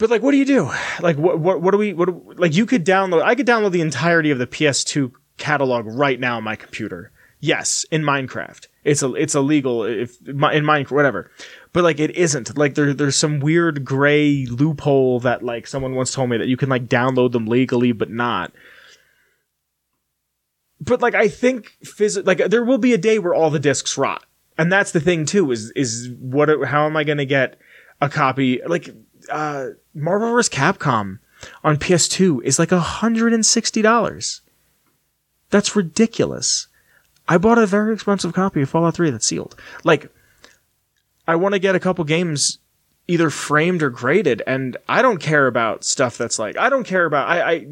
but 0.00 0.08
like, 0.08 0.22
what 0.22 0.30
do 0.30 0.38
you 0.38 0.46
do? 0.46 0.70
Like, 1.00 1.18
what 1.18 1.38
what 1.38 1.60
what 1.60 1.72
do 1.72 1.76
we 1.76 1.92
what 1.92 2.06
do, 2.06 2.34
like? 2.38 2.56
You 2.56 2.64
could 2.64 2.86
download. 2.86 3.22
I 3.22 3.34
could 3.34 3.46
download 3.46 3.72
the 3.72 3.82
entirety 3.82 4.30
of 4.30 4.38
the 4.38 4.46
PS2 4.46 5.12
catalog 5.36 5.84
right 5.86 6.18
now 6.18 6.38
on 6.38 6.42
my 6.42 6.56
computer. 6.56 7.12
Yes, 7.38 7.84
in 7.90 8.02
Minecraft, 8.02 8.66
it's 8.82 9.02
a 9.02 9.12
it's 9.12 9.34
illegal 9.34 9.84
if 9.84 10.18
in 10.26 10.38
Minecraft 10.38 10.90
whatever. 10.90 11.30
But 11.74 11.84
like, 11.84 12.00
it 12.00 12.16
isn't. 12.16 12.56
Like, 12.56 12.76
there 12.76 12.94
there's 12.94 13.16
some 13.16 13.40
weird 13.40 13.84
gray 13.84 14.46
loophole 14.46 15.20
that 15.20 15.42
like 15.42 15.66
someone 15.66 15.94
once 15.94 16.12
told 16.12 16.30
me 16.30 16.38
that 16.38 16.48
you 16.48 16.56
can 16.56 16.70
like 16.70 16.86
download 16.86 17.32
them 17.32 17.44
legally, 17.44 17.92
but 17.92 18.08
not. 18.10 18.52
But 20.80 21.02
like, 21.02 21.14
I 21.14 21.28
think 21.28 21.76
phys- 21.84 22.26
like 22.26 22.38
there 22.38 22.64
will 22.64 22.78
be 22.78 22.94
a 22.94 22.98
day 22.98 23.18
where 23.18 23.34
all 23.34 23.50
the 23.50 23.58
discs 23.58 23.98
rot, 23.98 24.24
and 24.56 24.72
that's 24.72 24.92
the 24.92 25.00
thing 25.00 25.26
too. 25.26 25.50
Is 25.50 25.70
is 25.72 26.08
what? 26.18 26.48
How 26.66 26.86
am 26.86 26.96
I 26.96 27.04
going 27.04 27.18
to 27.18 27.26
get 27.26 27.58
a 28.00 28.08
copy? 28.08 28.62
Like 28.66 28.88
uh, 29.30 29.70
Marvel 29.94 30.30
vs. 30.32 30.52
Capcom 30.52 31.18
on 31.64 31.76
PS2 31.76 32.42
is 32.42 32.58
like 32.58 32.70
$160. 32.70 34.40
That's 35.50 35.76
ridiculous. 35.76 36.68
I 37.28 37.38
bought 37.38 37.58
a 37.58 37.66
very 37.66 37.94
expensive 37.94 38.32
copy 38.32 38.62
of 38.62 38.70
Fallout 38.70 38.94
3 38.94 39.10
that's 39.10 39.26
sealed. 39.26 39.54
Like, 39.84 40.12
I 41.26 41.36
want 41.36 41.54
to 41.54 41.58
get 41.58 41.76
a 41.76 41.80
couple 41.80 42.04
games 42.04 42.58
either 43.06 43.30
framed 43.30 43.82
or 43.82 43.90
graded, 43.90 44.42
and 44.46 44.76
I 44.88 45.02
don't 45.02 45.18
care 45.18 45.46
about 45.46 45.84
stuff 45.84 46.16
that's 46.16 46.38
like, 46.38 46.56
I 46.56 46.68
don't 46.68 46.84
care 46.84 47.04
about, 47.04 47.28
I, 47.28 47.52
I 47.52 47.66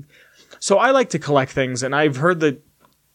so 0.61 0.79
I 0.79 0.91
like 0.91 1.11
to 1.11 1.19
collect 1.19 1.53
things, 1.53 1.83
and 1.83 1.95
I've 1.95 2.17
heard 2.17 2.41
that 2.41 2.63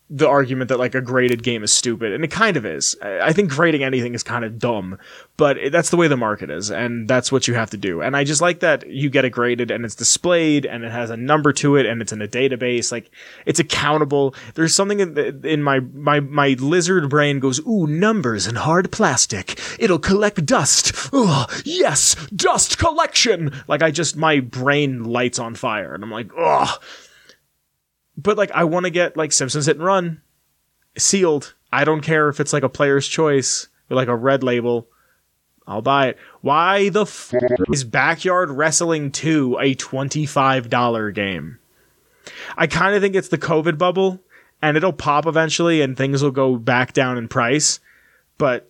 the 0.09 0.27
argument 0.27 0.67
that 0.69 0.77
like 0.77 0.95
a 0.95 1.01
graded 1.01 1.43
game 1.43 1.63
is 1.63 1.73
stupid, 1.73 2.11
and 2.11 2.23
it 2.23 2.29
kind 2.29 2.57
of 2.57 2.65
is. 2.65 2.95
I 3.01 3.33
think 3.33 3.49
grading 3.49 3.83
anything 3.83 4.13
is 4.13 4.21
kind 4.21 4.45
of 4.45 4.59
dumb, 4.59 4.99
but 5.37 5.57
that's 5.71 5.89
the 5.89 5.97
way 5.97 6.07
the 6.07 6.17
market 6.17 6.49
is, 6.49 6.69
and 6.69 7.07
that's 7.07 7.31
what 7.31 7.47
you 7.47 7.53
have 7.53 7.69
to 7.71 7.77
do. 7.77 8.01
And 8.01 8.15
I 8.15 8.23
just 8.23 8.41
like 8.41 8.59
that 8.59 8.87
you 8.87 9.09
get 9.09 9.25
it 9.25 9.31
graded 9.31 9.71
and 9.71 9.85
it's 9.85 9.95
displayed 9.95 10.65
and 10.65 10.83
it 10.83 10.91
has 10.91 11.09
a 11.09 11.17
number 11.17 11.53
to 11.53 11.77
it 11.77 11.85
and 11.85 12.01
it's 12.01 12.11
in 12.11 12.21
a 12.21 12.27
database. 12.27 12.91
Like 12.91 13.11
it's 13.45 13.59
accountable. 13.59 14.35
There's 14.55 14.75
something 14.75 14.99
in, 14.99 15.45
in 15.45 15.63
my 15.63 15.79
my 15.79 16.19
my 16.19 16.49
lizard 16.59 17.09
brain 17.09 17.39
goes, 17.39 17.59
ooh, 17.65 17.87
numbers 17.87 18.45
and 18.45 18.57
hard 18.57 18.91
plastic. 18.91 19.59
It'll 19.79 19.99
collect 19.99 20.45
dust. 20.45 21.09
Ugh, 21.13 21.51
yes, 21.65 22.15
dust 22.27 22.77
collection. 22.77 23.51
Like 23.67 23.81
I 23.81 23.91
just 23.91 24.15
my 24.15 24.41
brain 24.41 25.03
lights 25.03 25.39
on 25.39 25.55
fire, 25.55 25.93
and 25.93 26.03
I'm 26.03 26.11
like, 26.11 26.29
oh 26.37 26.77
but 28.17 28.37
like 28.37 28.51
I 28.51 28.63
want 28.63 28.85
to 28.85 28.89
get 28.89 29.17
like 29.17 29.31
Simpsons 29.31 29.65
Hit 29.65 29.77
and 29.77 29.85
Run 29.85 30.21
sealed. 30.97 31.53
I 31.71 31.83
don't 31.83 32.01
care 32.01 32.29
if 32.29 32.39
it's 32.39 32.53
like 32.53 32.63
a 32.63 32.69
player's 32.69 33.07
choice 33.07 33.67
or 33.89 33.95
like 33.95 34.07
a 34.07 34.15
red 34.15 34.43
label. 34.43 34.87
I'll 35.65 35.81
buy 35.81 36.09
it. 36.09 36.17
Why 36.41 36.89
the 36.89 37.03
f- 37.03 37.33
is 37.71 37.83
Backyard 37.83 38.51
Wrestling 38.51 39.11
2 39.11 39.57
a 39.59 39.75
$25 39.75 41.15
game? 41.15 41.59
I 42.57 42.67
kind 42.67 42.95
of 42.95 43.01
think 43.01 43.15
it's 43.15 43.29
the 43.29 43.37
COVID 43.37 43.77
bubble 43.77 44.19
and 44.61 44.77
it'll 44.77 44.93
pop 44.93 45.25
eventually 45.25 45.81
and 45.81 45.95
things 45.95 46.21
will 46.21 46.31
go 46.31 46.57
back 46.57 46.93
down 46.93 47.17
in 47.17 47.27
price. 47.27 47.79
But 48.37 48.69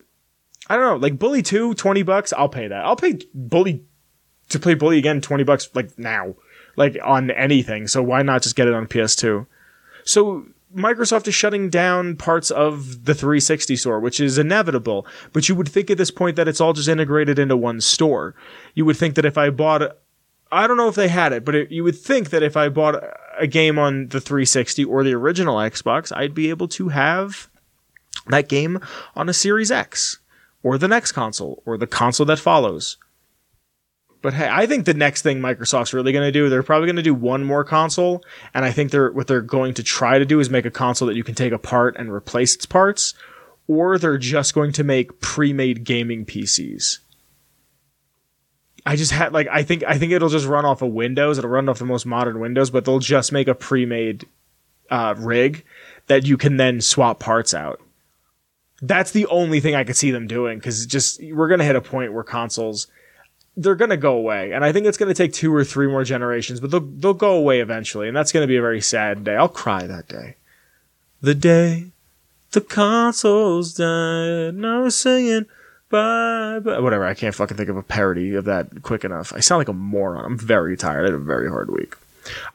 I 0.67 0.75
don't 0.75 0.85
know, 0.85 0.95
like 0.95 1.19
Bully 1.19 1.41
2, 1.41 1.73
20 1.73 2.03
bucks, 2.03 2.31
I'll 2.33 2.49
pay 2.49 2.67
that. 2.67 2.85
I'll 2.85 2.95
pay 2.95 3.19
Bully 3.33 3.83
to 4.49 4.59
play 4.59 4.75
Bully 4.75 4.97
again 4.97 5.19
20 5.19 5.43
bucks 5.43 5.69
like 5.73 5.97
now. 5.97 6.35
Like 6.75 6.97
on 7.03 7.31
anything. 7.31 7.87
So 7.87 8.01
why 8.01 8.21
not 8.23 8.41
just 8.41 8.55
get 8.55 8.67
it 8.67 8.73
on 8.73 8.87
PS2? 8.87 9.45
So 10.03 10.45
Microsoft 10.75 11.27
is 11.27 11.35
shutting 11.35 11.69
down 11.69 12.15
parts 12.15 12.49
of 12.49 13.05
the 13.05 13.13
360 13.13 13.75
store, 13.75 13.99
which 13.99 14.19
is 14.19 14.37
inevitable. 14.37 15.05
But 15.31 15.47
you 15.47 15.55
would 15.55 15.69
think 15.69 15.89
at 15.91 15.97
this 15.97 16.11
point 16.11 16.35
that 16.35 16.47
it's 16.47 16.59
all 16.59 16.73
just 16.73 16.89
integrated 16.89 17.37
into 17.37 17.55
one 17.55 17.79
store. 17.79 18.35
You 18.73 18.85
would 18.85 18.97
think 18.97 19.15
that 19.15 19.25
if 19.25 19.37
I 19.37 19.49
bought, 19.49 19.97
I 20.51 20.67
don't 20.67 20.77
know 20.77 20.87
if 20.87 20.95
they 20.95 21.07
had 21.07 21.31
it, 21.31 21.45
but 21.45 21.55
it, 21.55 21.71
you 21.71 21.83
would 21.83 21.97
think 21.97 22.31
that 22.31 22.43
if 22.43 22.57
I 22.57 22.69
bought 22.69 23.03
a 23.37 23.47
game 23.47 23.77
on 23.77 24.07
the 24.07 24.19
360 24.21 24.83
or 24.85 25.03
the 25.03 25.13
original 25.13 25.57
Xbox, 25.57 26.15
I'd 26.15 26.33
be 26.33 26.49
able 26.49 26.67
to 26.69 26.89
have 26.89 27.49
that 28.27 28.49
game 28.49 28.79
on 29.15 29.29
a 29.29 29.33
Series 29.33 29.71
X 29.71 30.19
or 30.63 30.77
the 30.77 30.87
next 30.87 31.11
console 31.11 31.61
or 31.65 31.77
the 31.77 31.87
console 31.87 32.25
that 32.25 32.39
follows. 32.39 32.97
But 34.23 34.33
hey, 34.33 34.47
I 34.49 34.65
think 34.65 34.85
the 34.85 34.93
next 34.93 35.21
thing 35.21 35.41
Microsoft's 35.41 35.93
really 35.93 36.13
going 36.13 36.25
to 36.25 36.31
do, 36.31 36.47
they're 36.47 36.63
probably 36.63 36.87
going 36.87 36.95
to 36.95 37.03
do 37.03 37.13
one 37.13 37.43
more 37.43 37.65
console, 37.65 38.23
and 38.53 38.63
I 38.63 38.71
think 38.71 38.89
they're 38.89 39.11
what 39.11 39.27
they're 39.27 39.41
going 39.41 39.73
to 39.73 39.83
try 39.83 40.17
to 40.17 40.25
do 40.25 40.39
is 40.39 40.49
make 40.49 40.65
a 40.65 40.71
console 40.71 41.09
that 41.09 41.17
you 41.17 41.25
can 41.25 41.35
take 41.35 41.51
apart 41.51 41.97
and 41.99 42.09
replace 42.09 42.55
its 42.55 42.65
parts, 42.65 43.13
or 43.67 43.97
they're 43.97 44.17
just 44.17 44.53
going 44.53 44.71
to 44.71 44.83
make 44.83 45.19
pre-made 45.19 45.83
gaming 45.83 46.25
PCs. 46.25 46.99
I 48.85 48.95
just 48.95 49.11
had 49.11 49.33
like 49.33 49.47
I 49.51 49.61
think 49.61 49.83
I 49.83 49.97
think 49.97 50.13
it'll 50.13 50.29
just 50.29 50.47
run 50.47 50.63
off 50.63 50.81
of 50.81 50.93
Windows. 50.93 51.37
It'll 51.37 51.49
run 51.49 51.67
off 51.67 51.79
the 51.79 51.85
most 51.85 52.05
modern 52.05 52.39
Windows, 52.39 52.69
but 52.69 52.85
they'll 52.85 52.99
just 52.99 53.33
make 53.33 53.49
a 53.49 53.55
pre-made 53.55 54.25
uh, 54.89 55.15
rig 55.17 55.65
that 56.07 56.25
you 56.25 56.37
can 56.37 56.55
then 56.55 56.79
swap 56.79 57.19
parts 57.19 57.53
out. 57.53 57.81
That's 58.81 59.11
the 59.11 59.25
only 59.25 59.59
thing 59.59 59.75
I 59.75 59.83
could 59.83 59.97
see 59.97 60.11
them 60.11 60.27
doing 60.27 60.59
because 60.59 60.85
just 60.85 61.21
we're 61.21 61.49
gonna 61.49 61.65
hit 61.65 61.75
a 61.75 61.81
point 61.81 62.13
where 62.13 62.23
consoles 62.23 62.87
they're 63.55 63.75
going 63.75 63.89
to 63.89 63.97
go 63.97 64.15
away. 64.15 64.51
And 64.51 64.65
I 64.65 64.71
think 64.71 64.85
it's 64.85 64.97
going 64.97 65.13
to 65.13 65.15
take 65.15 65.33
two 65.33 65.53
or 65.53 65.63
three 65.63 65.87
more 65.87 66.03
generations, 66.03 66.59
but 66.59 66.71
they'll, 66.71 66.79
they'll 66.79 67.13
go 67.13 67.35
away 67.35 67.59
eventually. 67.59 68.07
And 68.07 68.15
that's 68.17 68.31
going 68.31 68.43
to 68.43 68.47
be 68.47 68.57
a 68.57 68.61
very 68.61 68.81
sad 68.81 69.23
day. 69.23 69.35
I'll 69.35 69.49
cry 69.49 69.85
that 69.87 70.07
day. 70.07 70.37
The 71.21 71.35
day 71.35 71.91
the 72.51 72.61
consoles 72.61 73.73
died, 73.73 74.55
was 74.55 74.95
singing 74.95 75.45
bye 75.93 76.59
bye. 76.59 76.79
Whatever. 76.79 77.05
I 77.05 77.13
can't 77.13 77.35
fucking 77.35 77.55
think 77.55 77.69
of 77.69 77.77
a 77.77 77.83
parody 77.83 78.35
of 78.35 78.45
that 78.45 78.81
quick 78.81 79.05
enough. 79.05 79.31
I 79.33 79.39
sound 79.39 79.59
like 79.59 79.67
a 79.67 79.73
moron. 79.73 80.25
I'm 80.25 80.37
very 80.37 80.75
tired. 80.75 81.03
I 81.03 81.11
had 81.11 81.13
a 81.13 81.19
very 81.19 81.49
hard 81.49 81.71
week. 81.71 81.95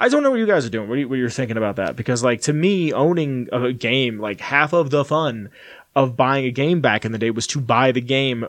I 0.00 0.08
don't 0.08 0.22
know 0.22 0.30
what 0.30 0.40
you 0.40 0.46
guys 0.46 0.66
are 0.66 0.70
doing. 0.70 0.88
What, 0.88 0.98
you, 0.98 1.08
what 1.08 1.18
you're 1.18 1.30
thinking 1.30 1.56
about 1.56 1.76
that? 1.76 1.94
Because 1.94 2.24
like 2.24 2.40
to 2.42 2.52
me, 2.52 2.92
owning 2.92 3.48
a 3.52 3.72
game, 3.72 4.18
like 4.18 4.40
half 4.40 4.72
of 4.72 4.90
the 4.90 5.04
fun 5.04 5.50
of 5.94 6.16
buying 6.16 6.46
a 6.46 6.50
game 6.50 6.80
back 6.80 7.04
in 7.04 7.12
the 7.12 7.18
day 7.18 7.30
was 7.30 7.46
to 7.48 7.60
buy 7.60 7.92
the 7.92 8.00
game 8.00 8.46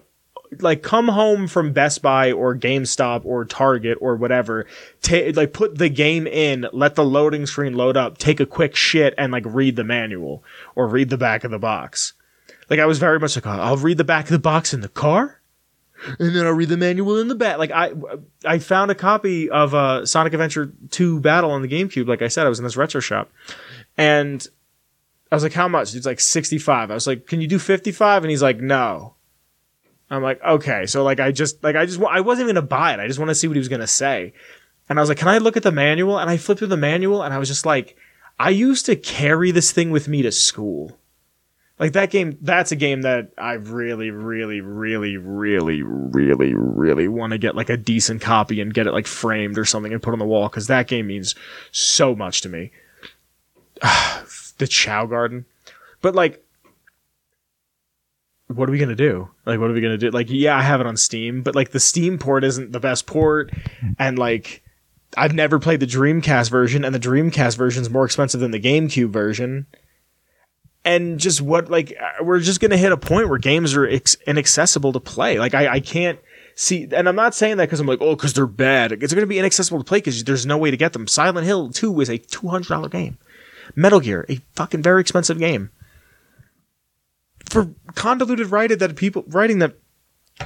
like 0.60 0.82
come 0.82 1.08
home 1.08 1.48
from 1.48 1.74
Best 1.74 2.02
Buy 2.02 2.32
or 2.32 2.56
GameStop 2.56 3.26
or 3.26 3.46
Target 3.46 3.98
or 4.02 4.16
whatever, 4.16 4.66
like 5.10 5.54
put 5.54 5.78
the 5.78 5.90
game 5.90 6.28
in, 6.28 6.68
let 6.74 6.96
the 6.96 7.06
loading 7.06 7.46
screen 7.46 7.74
load 7.74 7.98
up, 7.98 8.18
take 8.18 8.40
a 8.40 8.46
quick 8.46 8.76
shit 8.76 9.14
and 9.18 9.32
like 9.32 9.44
read 9.46 9.76
the 9.76 9.84
manual 9.84 10.44
or 10.76 10.88
read 10.88 11.10
the 11.10 11.18
back 11.18 11.44
of 11.44 11.52
the 11.52 11.60
box. 11.60 12.14
Like 12.70 12.80
I 12.80 12.86
was 12.86 13.00
very 13.00 13.20
much 13.20 13.36
like, 13.36 13.48
oh, 13.48 13.52
I'll 13.52 13.78
read 13.78 13.98
the 13.98 14.04
back 14.04 14.26
of 14.26 14.32
the 14.32 14.40
box 14.40 14.74
in 14.74 14.82
the 14.82 14.90
car 14.90 15.40
and 16.20 16.36
then 16.36 16.46
I'll 16.46 16.54
read 16.54 16.70
the 16.70 16.78
manual 16.78 17.18
in 17.20 17.28
the 17.28 17.36
back. 17.36 17.58
Like 17.58 17.72
I, 17.72 17.92
I 18.46 18.60
found 18.60 18.92
a 18.92 18.96
copy 18.96 19.50
of 19.50 19.74
uh, 19.74 20.06
Sonic 20.06 20.34
Adventure 20.34 20.72
2 20.92 21.20
Battle 21.20 21.52
on 21.52 21.62
the 21.62 21.68
GameCube. 21.68 22.08
Like 22.08 22.22
I 22.22 22.28
said, 22.28 22.46
I 22.46 22.50
was 22.50 22.60
in 22.60 22.66
this 22.66 22.78
retro 22.78 23.02
shop 23.02 23.32
and 23.98 24.46
I 25.32 25.36
was 25.36 25.44
like, 25.44 25.54
how 25.54 25.68
much? 25.68 25.94
It's 25.94 26.06
like 26.06 26.20
65. 26.20 26.90
I 26.90 26.94
was 26.94 27.06
like, 27.06 27.28
can 27.28 27.42
you 27.42 27.48
do 27.48 27.60
55? 27.60 28.24
And 28.24 28.32
he's 28.32 28.42
like, 28.42 28.60
no. 28.60 29.16
I'm 30.10 30.24
like, 30.24 30.42
okay. 30.44 30.86
So 30.86 31.04
like, 31.04 31.20
I 31.20 31.32
just, 31.32 31.64
like, 31.64 31.76
I 31.76 31.86
just, 31.86 32.02
I 32.02 32.22
wasn't 32.22 32.46
even 32.46 32.56
gonna 32.56 32.68
buy 32.68 32.94
it. 32.94 33.00
I 33.00 33.08
just 33.08 33.20
want 33.20 33.30
to 33.30 33.36
see 33.36 33.48
what 33.48 33.56
he 33.56 33.60
was 33.60 33.70
gonna 33.70 33.88
say. 33.88 34.34
And 34.90 34.98
I 34.98 35.02
was 35.02 35.10
like, 35.10 35.20
can 35.20 35.28
I 35.28 35.38
look 35.38 35.56
at 35.56 35.64
the 35.64 35.72
manual? 35.72 36.18
And 36.18 36.30
I 36.30 36.38
flipped 36.38 36.60
through 36.60 36.70
the 36.70 36.78
manual 36.78 37.22
and 37.22 37.34
I 37.34 37.38
was 37.38 37.48
just 37.48 37.66
like, 37.66 37.96
I 38.40 38.50
used 38.50 38.86
to 38.88 38.96
carry 38.96 39.52
this 39.52 39.72
thing 39.72 39.92
with 39.92 40.08
me 40.08 40.22
to 40.24 40.32
school. 40.32 40.98
Like 41.78 41.94
that 41.94 42.10
game, 42.10 42.38
that's 42.42 42.72
a 42.74 42.76
game 42.76 43.04
that 43.04 43.32
I 43.38 43.54
really, 43.54 44.12
really, 44.12 44.60
really, 44.60 45.16
really, 45.16 45.82
really, 45.82 46.54
really 46.54 47.08
want 47.08 47.32
to 47.32 47.38
get 47.38 47.56
like 47.56 47.70
a 47.70 47.78
decent 47.78 48.22
copy 48.22 48.60
and 48.60 48.74
get 48.74 48.88
it 48.88 48.92
like 48.92 49.08
framed 49.08 49.58
or 49.58 49.64
something 49.64 49.94
and 49.94 50.02
put 50.02 50.12
on 50.12 50.20
the 50.20 50.26
wall 50.26 50.50
because 50.50 50.68
that 50.68 50.88
game 50.88 51.08
means 51.08 51.36
so 51.72 52.16
much 52.16 52.42
to 52.42 52.50
me. 52.50 52.72
the 54.58 54.68
Chao 54.68 55.06
Garden. 55.06 55.46
But 56.02 56.16
like, 56.16 56.44
what 58.50 58.68
are 58.68 58.72
we 58.72 58.80
gonna 58.80 58.96
do? 58.96 59.30
Like, 59.46 59.60
what 59.60 59.70
are 59.70 59.74
we 59.74 59.82
gonna 59.82 59.98
do? 59.98 60.10
Like, 60.10 60.28
yeah, 60.30 60.58
I 60.58 60.62
have 60.62 60.82
it 60.82 60.88
on 60.88 60.98
Steam, 60.98 61.44
but 61.44 61.56
like 61.56 61.70
the 61.70 61.80
Steam 61.80 62.18
port 62.18 62.44
isn't 62.44 62.72
the 62.72 62.80
best 62.80 63.06
port, 63.06 63.52
and 64.00 64.18
like 64.18 64.64
I've 65.16 65.36
never 65.36 65.60
played 65.60 65.80
the 65.80 65.86
Dreamcast 65.86 66.50
version, 66.50 66.84
and 66.84 66.94
the 66.94 67.00
Dreamcast 67.00 67.56
version 67.58 67.84
is 67.84 67.90
more 67.90 68.06
expensive 68.06 68.40
than 68.40 68.52
the 68.52 68.60
GameCube 68.60 69.12
version. 69.12 69.68
And 70.84 71.20
just 71.20 71.42
what 71.42 71.70
like 71.70 71.94
uh, 72.02 72.24
we're 72.24 72.40
just 72.40 72.60
gonna 72.60 72.78
hit 72.78 72.92
a 72.92 72.98
point 72.98 73.30
where 73.30 73.38
games 73.38 73.76
are 73.76 73.88
ex- 73.88 74.18
inaccessible 74.26 74.94
to 74.94 75.00
play. 75.00 75.38
Like 75.38 75.54
I, 75.54 75.74
I 75.76 75.80
can't 75.80 76.20
see, 76.56 76.88
and 76.92 77.08
I'm 77.08 77.16
not 77.16 77.36
saying 77.36 77.58
that 77.58 77.66
because 77.68 77.80
I'm 77.80 77.88
like, 77.88 78.02
oh, 78.02 78.16
because 78.16 78.34
they're 78.34 78.48
bad. 78.48 78.94
It's 78.94 79.14
gonna 79.14 79.28
be 79.28 79.38
inaccessible 79.38 79.78
to 79.78 79.86
play 79.86 80.00
because 80.00 80.24
there's 80.24 80.48
no 80.48 80.58
way 80.58 80.72
to 80.72 80.78
get 80.78 80.94
them. 80.94 81.08
Silent 81.08 81.46
Hill 81.46 81.70
2 81.70 82.02
is 82.02 82.10
a 82.10 82.18
two 82.18 82.48
hundred 82.48 82.70
dollar 82.70 82.90
game. 82.90 83.20
Metal 83.76 84.00
Gear, 84.00 84.26
a 84.28 84.40
fucking 84.56 84.82
very 84.82 85.02
expensive 85.02 85.38
game 85.38 85.70
for 87.46 87.74
convoluted 87.96 88.48
writing 88.48 88.78
that 88.78 88.96
people 88.96 89.24
writing 89.28 89.60
that 89.60 89.76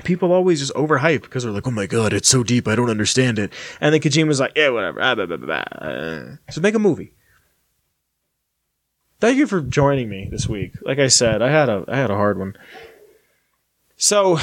people 0.04 0.32
always 0.32 0.60
just 0.60 0.74
overhype 0.74 1.22
because 1.22 1.44
they're 1.44 1.52
like, 1.52 1.68
oh 1.68 1.72
my 1.72 1.86
god, 1.86 2.14
it's 2.14 2.30
so 2.30 2.44
deep, 2.44 2.68
I 2.68 2.76
don't 2.76 2.90
understand 2.90 3.40
it. 3.40 3.54
And 3.80 3.94
then 3.94 4.02
Kojima's 4.02 4.40
like, 4.40 4.54
yeah, 4.56 4.70
whatever. 4.70 5.02
Ah, 5.02 5.16
blah, 5.16 5.26
blah, 5.26 5.38
blah, 5.38 5.64
so 6.50 6.62
make 6.62 6.76
a 6.76 6.80
movie. 6.80 7.14
Thank 9.20 9.38
you 9.38 9.48
for 9.48 9.62
joining 9.62 10.10
me 10.10 10.28
this 10.30 10.50
week. 10.50 10.74
Like 10.82 11.00
I 11.00 11.08
said, 11.08 11.42
I 11.42 11.50
had 11.50 11.70
a 11.70 11.86
I 11.88 11.98
had 11.98 12.12
a 12.12 12.16
hard 12.16 12.38
one. 12.38 12.56
So, 13.96 14.38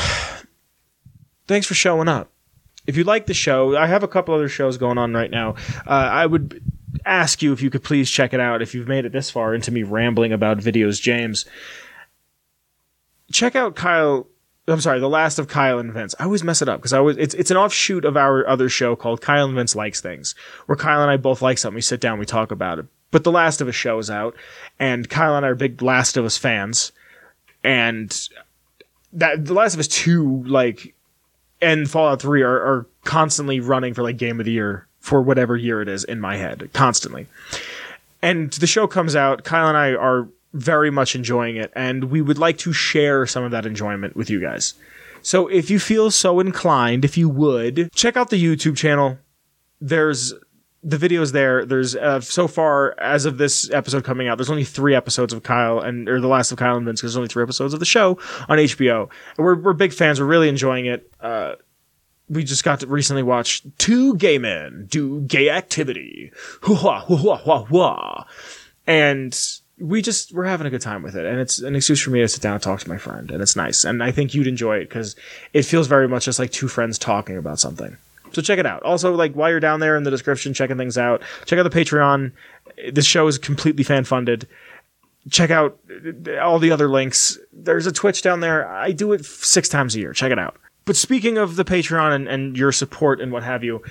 thanks 1.47 1.67
for 1.67 1.75
showing 1.75 2.09
up. 2.09 2.31
If 2.87 2.97
you 2.97 3.05
like 3.05 3.27
the 3.27 3.35
show, 3.35 3.77
I 3.77 3.87
have 3.87 4.03
a 4.03 4.09
couple 4.09 4.35
other 4.35 4.49
shows 4.49 4.79
going 4.79 4.97
on 4.97 5.13
right 5.13 5.31
now. 5.31 5.57
Uh, 5.87 5.91
I 5.91 6.25
would 6.25 6.63
ask 7.05 7.43
you 7.43 7.53
if 7.53 7.61
you 7.61 7.69
could 7.69 7.85
please 7.85 8.11
check 8.11 8.33
it 8.33 8.41
out 8.41 8.63
if 8.63 8.75
you've 8.75 8.89
made 8.89 9.05
it 9.05 9.13
this 9.13 9.31
far 9.31 9.55
into 9.55 9.71
me 9.71 9.83
rambling 9.83 10.33
about 10.33 10.59
videos, 10.59 11.01
James 11.01 11.45
check 13.33 13.57
out 13.57 13.77
Kyle. 13.77 14.27
I'm 14.69 14.81
sorry, 14.81 15.01
the 15.01 15.09
last 15.09 15.39
of 15.39 15.49
Kyle 15.49 15.79
and 15.79 15.93
Vince. 15.93 16.15
I 16.21 16.25
always 16.25 16.45
mess 16.45 16.63
it 16.63 16.69
up 16.69 16.81
because 16.81 16.93
I 16.93 16.99
always 16.99 17.17
it's 17.17 17.35
it's 17.35 17.51
an 17.51 17.57
offshoot 17.57 18.05
of 18.05 18.17
our 18.17 18.47
other 18.47 18.69
show 18.69 18.95
called 18.95 19.21
Kyle 19.21 19.47
and 19.47 19.55
Vince 19.55 19.75
likes 19.75 20.01
things, 20.01 20.35
where 20.67 20.77
Kyle 20.77 21.03
and 21.03 21.11
I 21.11 21.17
both 21.17 21.43
like 21.43 21.59
something. 21.59 21.75
We 21.75 21.81
sit 21.81 22.01
down, 22.01 22.19
we 22.19 22.27
talk 22.27 22.51
about 22.51 22.79
it. 22.79 22.87
But 23.11 23.25
the 23.25 23.33
Last 23.33 23.61
of 23.61 23.67
Us 23.67 23.75
show 23.75 23.99
is 23.99 24.11
out, 24.11 24.37
and 24.79 25.09
Kyle 25.09 25.37
and 25.37 25.45
I 25.45 25.49
are 25.49 25.55
big 25.57 25.83
Last 25.83 26.17
of 26.17 26.25
Us 26.25 26.37
fans, 26.37 26.93
and 27.65 28.29
that 29.13 29.45
the 29.45 29.55
Last 29.55 29.75
of 29.75 29.81
Us 29.81 29.89
two 29.89 30.45
like 30.45 30.95
and 31.61 31.91
Fallout 31.91 32.23
three 32.23 32.43
are, 32.43 32.57
are 32.57 32.87
constantly 33.05 33.61
running 33.61 33.95
for 33.95 34.03
like 34.03 34.17
Game 34.17 34.39
of 34.39 34.47
the 34.47 34.53
Year 34.53 34.87
for 35.01 35.23
whatever 35.23 35.57
year 35.57 35.83
it 35.83 35.89
is 35.89 36.05
in 36.05 36.21
my 36.21 36.37
head, 36.37 36.71
constantly. 36.73 37.27
And 38.23 38.53
the 38.53 38.67
show 38.67 38.87
comes 38.87 39.17
out. 39.17 39.45
Kyle 39.45 39.69
and 39.69 39.77
I 39.77 39.95
are 39.95 40.29
very 40.53 40.91
much 40.91 41.15
enjoying 41.15 41.57
it, 41.57 41.73
and 41.75 42.05
we 42.05 42.21
would 42.21 42.39
like 42.39 42.59
to 42.59 42.73
share 42.73 43.27
some 43.27 43.45
of 43.45 43.51
that 43.53 43.67
enjoyment 43.67 44.17
with 44.17 44.31
you 44.31 44.41
guys. 44.41 44.75
So 45.23 45.49
if 45.49 45.71
you 45.71 45.79
feel 45.79 46.11
so 46.11 46.41
inclined, 46.41 47.05
if 47.05 47.17
you 47.17 47.29
would, 47.29 47.93
check 47.95 48.17
out 48.17 48.31
the 48.31 48.43
YouTube 48.43 48.77
channel. 48.77 49.19
There's 49.81 50.33
the 50.83 50.97
videos 50.97 51.33
there. 51.33 51.65
There's 51.65 51.95
uh, 51.95 52.21
so 52.21 52.49
far 52.49 52.99
as 52.99 53.27
of 53.27 53.39
this 53.39 53.71
episode 53.71 54.05
coming 54.05 54.29
out, 54.29 54.39
there's 54.39 54.51
only 54.51 54.65
three 54.65 54.95
episodes 54.95 55.33
of 55.33 55.43
Kyle 55.43 55.79
and 55.79 56.09
or 56.09 56.21
the 56.21 56.29
last 56.29 56.53
of 56.53 56.59
Kyle 56.59 56.77
and 56.77 56.87
Vince. 56.87 57.01
Because 57.01 57.13
there's 57.13 57.19
only 57.19 57.29
three 57.29 57.43
episodes 57.43 57.75
of 57.75 57.81
the 57.81 57.87
show 57.87 58.19
on 58.49 58.59
HBO. 58.59 59.11
And 59.37 59.45
we're 59.45 59.57
we're 59.57 59.73
big 59.73 59.93
fans. 59.93 60.21
We're 60.21 60.27
really 60.27 60.49
enjoying 60.49 60.87
it. 60.87 61.11
Uh, 61.21 61.55
we 62.29 62.45
just 62.45 62.65
got 62.65 62.81
to 62.81 62.87
recently 62.87 63.23
watch 63.23 63.63
two 63.79 64.17
gay 64.17 64.39
men 64.39 64.87
do 64.89 65.21
gay 65.23 65.51
activity. 65.51 66.31
Hoo-ha, 66.63 67.01
hoo-ha, 67.01 67.37
hoo-ha, 67.65 68.27
and 68.87 69.39
we 69.81 70.03
just 70.03 70.33
we're 70.33 70.45
having 70.45 70.67
a 70.67 70.71
good 70.71 70.81
time 70.81 71.03
with 71.03 71.17
it 71.17 71.25
and 71.25 71.41
it's 71.41 71.59
an 71.59 71.75
excuse 71.75 72.01
for 72.01 72.11
me 72.11 72.21
to 72.21 72.29
sit 72.29 72.43
down 72.43 72.55
and 72.55 72.63
talk 72.63 72.81
to 72.81 72.89
my 72.89 72.99
friend 72.99 73.31
and 73.31 73.43
it's 73.43 73.57
nice 73.57 73.85
and 73.85 74.03
i 74.03 74.11
think 74.11 74.35
you'd 74.35 74.47
enjoy 74.47 74.77
it 74.77 74.89
because 74.89 75.17
it 75.55 75.63
feels 75.63 75.87
very 75.87 76.07
much 76.07 76.27
just 76.27 76.39
like 76.39 76.53
two 76.53 76.69
friends 76.69 76.99
talking 76.99 77.37
about 77.37 77.59
something 77.59 77.97
so 78.33 78.43
check 78.43 78.59
it 78.59 78.67
out 78.67 78.83
also 78.83 79.15
like 79.15 79.33
while 79.33 79.51
you're 79.51 79.59
down 79.59 79.81
there 79.81 79.97
in 79.97 80.03
the 80.03 80.11
description 80.11 80.53
checking 80.53 80.77
things 80.77 80.99
out 80.99 81.23
check 81.47 81.59
out 81.59 81.63
the 81.63 81.71
patreon 81.71 82.31
This 82.93 83.07
show 83.07 83.27
is 83.27 83.39
completely 83.39 83.85
fan 83.85 84.05
funded. 84.05 84.49
Check 85.31 85.51
out 85.51 85.79
all 86.41 86.59
the 86.59 86.71
other 86.71 86.89
links. 86.89 87.39
There's 87.53 87.87
a 87.87 87.93
Twitch 87.93 88.23
down 88.23 88.41
there. 88.41 88.67
I 88.69 88.93
do 88.93 89.13
it 89.13 89.25
six 89.25 89.69
times 89.69 89.95
a 89.95 90.01
year. 90.01 90.13
Check 90.13 90.33
it 90.33 90.39
out. 90.39 90.57
But 90.87 90.97
speaking 90.97 91.37
of 91.37 91.57
the 91.57 91.65
Patreon 91.65 92.15
and, 92.15 92.29
and 92.29 92.57
your 92.57 92.73
support 92.73 93.21
and 93.21 93.31
what 93.31 93.43
have 93.43 93.63
you, 93.63 93.83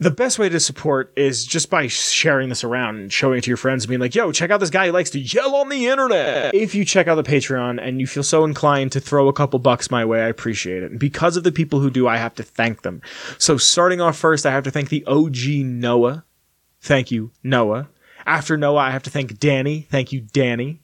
the 0.00 0.10
best 0.10 0.38
way 0.38 0.48
to 0.48 0.58
support 0.58 1.12
is 1.14 1.44
just 1.44 1.68
by 1.68 1.86
sharing 1.86 2.48
this 2.48 2.64
around 2.64 2.96
and 2.96 3.12
showing 3.12 3.38
it 3.38 3.44
to 3.44 3.50
your 3.50 3.58
friends 3.58 3.84
and 3.84 3.90
being 3.90 4.00
like, 4.00 4.14
yo, 4.14 4.32
check 4.32 4.50
out 4.50 4.58
this 4.58 4.70
guy 4.70 4.86
who 4.86 4.92
likes 4.92 5.10
to 5.10 5.20
yell 5.20 5.54
on 5.54 5.68
the 5.68 5.88
internet. 5.88 6.54
If 6.54 6.74
you 6.74 6.86
check 6.86 7.06
out 7.06 7.16
the 7.16 7.22
Patreon 7.22 7.78
and 7.80 8.00
you 8.00 8.06
feel 8.06 8.22
so 8.22 8.44
inclined 8.44 8.92
to 8.92 9.00
throw 9.00 9.28
a 9.28 9.32
couple 9.34 9.58
bucks 9.58 9.90
my 9.90 10.06
way, 10.06 10.22
I 10.22 10.28
appreciate 10.28 10.82
it. 10.82 10.90
And 10.90 10.98
because 10.98 11.36
of 11.36 11.44
the 11.44 11.52
people 11.52 11.80
who 11.80 11.90
do, 11.90 12.08
I 12.08 12.16
have 12.16 12.34
to 12.36 12.42
thank 12.42 12.80
them. 12.80 13.02
So 13.36 13.58
starting 13.58 14.00
off 14.00 14.16
first, 14.16 14.46
I 14.46 14.52
have 14.52 14.64
to 14.64 14.70
thank 14.70 14.88
the 14.88 15.04
OG 15.04 15.66
Noah. 15.66 16.24
Thank 16.80 17.10
you, 17.10 17.30
Noah. 17.42 17.88
After 18.24 18.56
Noah, 18.56 18.80
I 18.80 18.90
have 18.92 19.02
to 19.02 19.10
thank 19.10 19.38
Danny. 19.38 19.82
Thank 19.90 20.12
you, 20.12 20.22
Danny. 20.22 20.80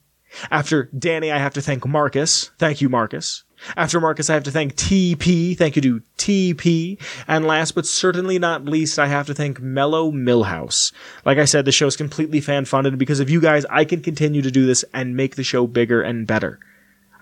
After 0.50 0.84
Danny, 0.96 1.30
I 1.30 1.38
have 1.38 1.54
to 1.54 1.62
thank 1.62 1.86
Marcus. 1.86 2.50
Thank 2.58 2.80
you, 2.80 2.88
Marcus. 2.88 3.44
After 3.76 4.00
Marcus, 4.00 4.28
I 4.28 4.34
have 4.34 4.44
to 4.44 4.50
thank 4.50 4.74
TP. 4.74 5.56
Thank 5.56 5.76
you 5.76 5.82
to 5.82 6.02
TP. 6.18 7.00
And 7.26 7.46
last 7.46 7.74
but 7.74 7.86
certainly 7.86 8.38
not 8.38 8.64
least, 8.64 8.98
I 8.98 9.06
have 9.06 9.26
to 9.26 9.34
thank 9.34 9.60
Mellow 9.60 10.10
Millhouse. 10.12 10.92
Like 11.24 11.38
I 11.38 11.46
said, 11.46 11.64
the 11.64 11.72
show 11.72 11.86
is 11.86 11.96
completely 11.96 12.40
fan 12.40 12.64
funded 12.66 12.98
because 12.98 13.20
of 13.20 13.30
you 13.30 13.40
guys. 13.40 13.64
I 13.66 13.84
can 13.84 14.02
continue 14.02 14.42
to 14.42 14.50
do 14.50 14.66
this 14.66 14.84
and 14.92 15.16
make 15.16 15.36
the 15.36 15.44
show 15.44 15.66
bigger 15.66 16.02
and 16.02 16.26
better. 16.26 16.58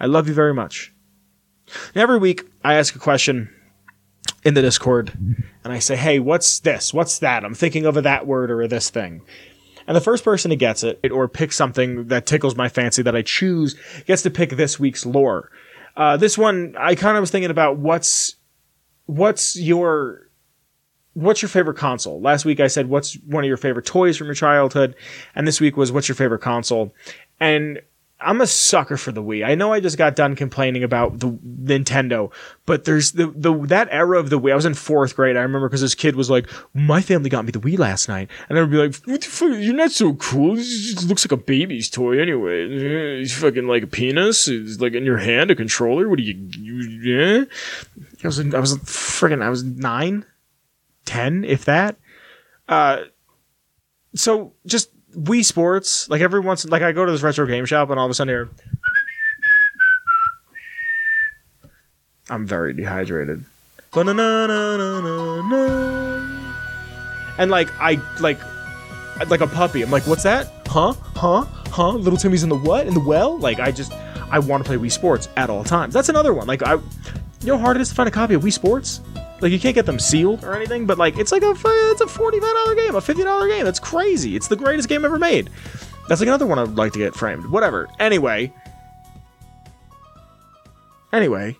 I 0.00 0.06
love 0.06 0.26
you 0.28 0.34
very 0.34 0.54
much. 0.54 0.92
every 1.94 2.18
week, 2.18 2.42
I 2.64 2.74
ask 2.74 2.94
a 2.96 2.98
question 2.98 3.48
in 4.42 4.54
the 4.54 4.62
Discord 4.62 5.12
and 5.62 5.72
I 5.72 5.78
say, 5.78 5.96
hey, 5.96 6.18
what's 6.18 6.58
this? 6.60 6.92
What's 6.92 7.20
that? 7.20 7.44
I'm 7.44 7.54
thinking 7.54 7.86
of 7.86 7.96
a 7.96 8.02
that 8.02 8.26
word 8.26 8.50
or 8.50 8.62
a 8.62 8.68
this 8.68 8.90
thing. 8.90 9.22
And 9.86 9.96
the 9.96 10.00
first 10.00 10.24
person 10.24 10.50
who 10.50 10.56
gets 10.56 10.82
it 10.82 11.10
or 11.10 11.28
picks 11.28 11.56
something 11.56 12.08
that 12.08 12.26
tickles 12.26 12.56
my 12.56 12.68
fancy 12.68 13.02
that 13.02 13.14
I 13.14 13.22
choose 13.22 13.76
gets 14.06 14.22
to 14.22 14.30
pick 14.30 14.50
this 14.50 14.80
week's 14.80 15.04
lore. 15.04 15.50
Uh, 15.96 16.16
this 16.16 16.36
one, 16.36 16.74
I 16.78 16.94
kind 16.94 17.16
of 17.16 17.20
was 17.20 17.30
thinking 17.30 17.50
about 17.50 17.76
what's 17.76 18.36
what's 19.06 19.56
your 19.56 20.28
what's 21.12 21.42
your 21.42 21.48
favorite 21.48 21.76
console? 21.76 22.20
Last 22.20 22.44
week 22.44 22.60
I 22.60 22.66
said 22.66 22.88
what's 22.88 23.14
one 23.26 23.44
of 23.44 23.48
your 23.48 23.56
favorite 23.56 23.86
toys 23.86 24.16
from 24.16 24.26
your 24.26 24.34
childhood, 24.34 24.96
and 25.34 25.46
this 25.46 25.60
week 25.60 25.76
was 25.76 25.92
what's 25.92 26.08
your 26.08 26.16
favorite 26.16 26.40
console? 26.40 26.94
And 27.38 27.80
I'm 28.24 28.40
a 28.40 28.46
sucker 28.46 28.96
for 28.96 29.12
the 29.12 29.22
Wii. 29.22 29.44
I 29.44 29.54
know 29.54 29.72
I 29.72 29.80
just 29.80 29.98
got 29.98 30.16
done 30.16 30.34
complaining 30.34 30.82
about 30.82 31.20
the 31.20 31.28
Nintendo, 31.28 32.32
but 32.66 32.84
there's 32.84 33.12
the, 33.12 33.26
the 33.34 33.52
that 33.66 33.88
era 33.90 34.18
of 34.18 34.30
the 34.30 34.40
Wii. 34.40 34.52
I 34.52 34.56
was 34.56 34.64
in 34.64 34.74
fourth 34.74 35.14
grade. 35.16 35.36
I 35.36 35.40
remember 35.40 35.68
because 35.68 35.80
this 35.80 35.94
kid 35.94 36.16
was 36.16 36.30
like, 36.30 36.48
"My 36.72 37.00
family 37.00 37.30
got 37.30 37.44
me 37.44 37.52
the 37.52 37.60
Wii 37.60 37.78
last 37.78 38.08
night," 38.08 38.30
and 38.48 38.58
I 38.58 38.62
would 38.62 38.70
be 38.70 38.78
like, 38.78 38.96
"What 39.04 39.20
the 39.20 39.26
fuck? 39.26 39.58
You're 39.58 39.74
not 39.74 39.90
so 39.90 40.14
cool. 40.14 40.56
Just 40.56 41.08
looks 41.08 41.24
like 41.24 41.32
a 41.32 41.42
baby's 41.42 41.90
toy 41.90 42.20
anyway. 42.20 42.66
It's 43.20 43.34
fucking 43.34 43.66
like 43.66 43.82
a 43.82 43.88
penis. 43.88 44.48
It's 44.48 44.80
like 44.80 44.94
in 44.94 45.04
your 45.04 45.18
hand, 45.18 45.50
a 45.50 45.54
controller. 45.54 46.08
What 46.08 46.18
do 46.18 46.24
you? 46.24 46.34
you 46.58 46.74
yeah." 47.02 47.44
I 48.22 48.26
was 48.26 48.40
I 48.40 48.58
was 48.58 48.78
freaking 48.78 49.42
I 49.42 49.50
was 49.50 49.62
nine, 49.62 50.24
ten, 51.04 51.44
if 51.44 51.64
that. 51.66 51.96
Uh, 52.68 53.02
so 54.14 54.54
just 54.66 54.90
Wii 55.14 55.44
Sports, 55.44 56.08
like 56.08 56.20
every 56.20 56.40
once, 56.40 56.64
like 56.64 56.82
I 56.82 56.92
go 56.92 57.04
to 57.04 57.12
this 57.12 57.22
retro 57.22 57.46
game 57.46 57.64
shop 57.64 57.90
and 57.90 57.98
all 57.98 58.04
of 58.04 58.10
a 58.10 58.14
sudden 58.14 58.32
here, 58.32 58.48
I'm 62.30 62.46
very 62.46 62.72
dehydrated. 62.72 63.44
And 67.38 67.50
like 67.50 67.68
I 67.80 68.00
like 68.20 68.38
like 69.28 69.40
a 69.40 69.46
puppy. 69.46 69.82
I'm 69.82 69.90
like, 69.90 70.06
what's 70.06 70.22
that? 70.24 70.50
Huh? 70.66 70.94
Huh? 71.14 71.44
Huh? 71.68 71.90
Little 71.90 72.18
Timmy's 72.18 72.42
in 72.42 72.48
the 72.48 72.56
what? 72.58 72.86
In 72.86 72.94
the 72.94 73.00
well? 73.00 73.38
Like 73.38 73.60
I 73.60 73.70
just 73.70 73.92
I 74.30 74.38
want 74.38 74.64
to 74.64 74.68
play 74.68 74.76
Wii 74.76 74.90
Sports 74.90 75.28
at 75.36 75.50
all 75.50 75.64
times. 75.64 75.94
That's 75.94 76.08
another 76.08 76.34
one. 76.34 76.46
Like 76.46 76.62
I, 76.62 76.74
you 76.74 76.80
know, 77.44 77.56
how 77.56 77.64
hard 77.64 77.76
it 77.76 77.80
is 77.82 77.88
to 77.90 77.94
find 77.94 78.08
a 78.08 78.12
copy 78.12 78.34
of 78.34 78.42
Wii 78.42 78.52
Sports. 78.52 79.00
Like 79.40 79.52
you 79.52 79.58
can't 79.60 79.74
get 79.74 79.86
them 79.86 79.98
sealed 79.98 80.44
or 80.44 80.54
anything, 80.54 80.86
but 80.86 80.96
like 80.96 81.18
it's 81.18 81.32
like 81.32 81.42
a 81.42 81.54
it's 81.90 82.00
a 82.00 82.06
forty 82.06 82.40
five 82.40 82.54
dollar 82.54 82.74
game, 82.74 82.94
a 82.94 83.00
fifty 83.00 83.22
dollar 83.22 83.48
game. 83.48 83.64
That's 83.64 83.80
crazy. 83.80 84.36
It's 84.36 84.48
the 84.48 84.56
greatest 84.56 84.88
game 84.88 85.04
ever 85.04 85.18
made. 85.18 85.50
That's 86.08 86.20
like 86.20 86.28
another 86.28 86.46
one 86.46 86.58
I'd 86.58 86.76
like 86.76 86.92
to 86.92 86.98
get 86.98 87.14
framed. 87.14 87.46
Whatever. 87.46 87.88
Anyway. 87.98 88.52
Anyway, 91.12 91.56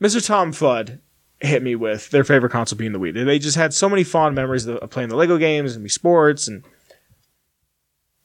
Mr. 0.00 0.24
Tom 0.24 0.52
Flood 0.52 1.00
hit 1.40 1.64
me 1.64 1.74
with 1.74 2.10
their 2.10 2.22
favorite 2.22 2.50
console 2.50 2.78
being 2.78 2.92
the 2.92 3.00
Wii. 3.00 3.24
They 3.24 3.40
just 3.40 3.56
had 3.56 3.74
so 3.74 3.88
many 3.88 4.04
fond 4.04 4.36
memories 4.36 4.66
of 4.68 4.88
playing 4.90 5.08
the 5.08 5.16
Lego 5.16 5.36
games 5.36 5.74
and 5.74 5.84
Wii 5.84 5.90
Sports 5.90 6.46
and 6.46 6.64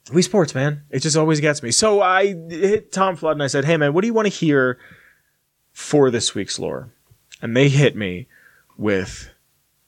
Wii 0.10 0.24
Sports, 0.24 0.54
man. 0.54 0.84
It 0.92 1.00
just 1.00 1.18
always 1.18 1.40
gets 1.40 1.64
me. 1.64 1.72
So 1.72 2.02
I 2.02 2.36
hit 2.50 2.92
Tom 2.92 3.16
Flood 3.16 3.34
and 3.34 3.44
I 3.44 3.48
said, 3.48 3.66
"Hey, 3.66 3.78
man, 3.78 3.94
what 3.94 4.02
do 4.02 4.08
you 4.08 4.14
want 4.14 4.28
to 4.28 4.34
hear 4.34 4.78
for 5.72 6.12
this 6.12 6.36
week's 6.36 6.60
lore?" 6.60 6.92
And 7.42 7.56
they 7.56 7.70
hit 7.70 7.96
me 7.96 8.28
with 8.78 9.32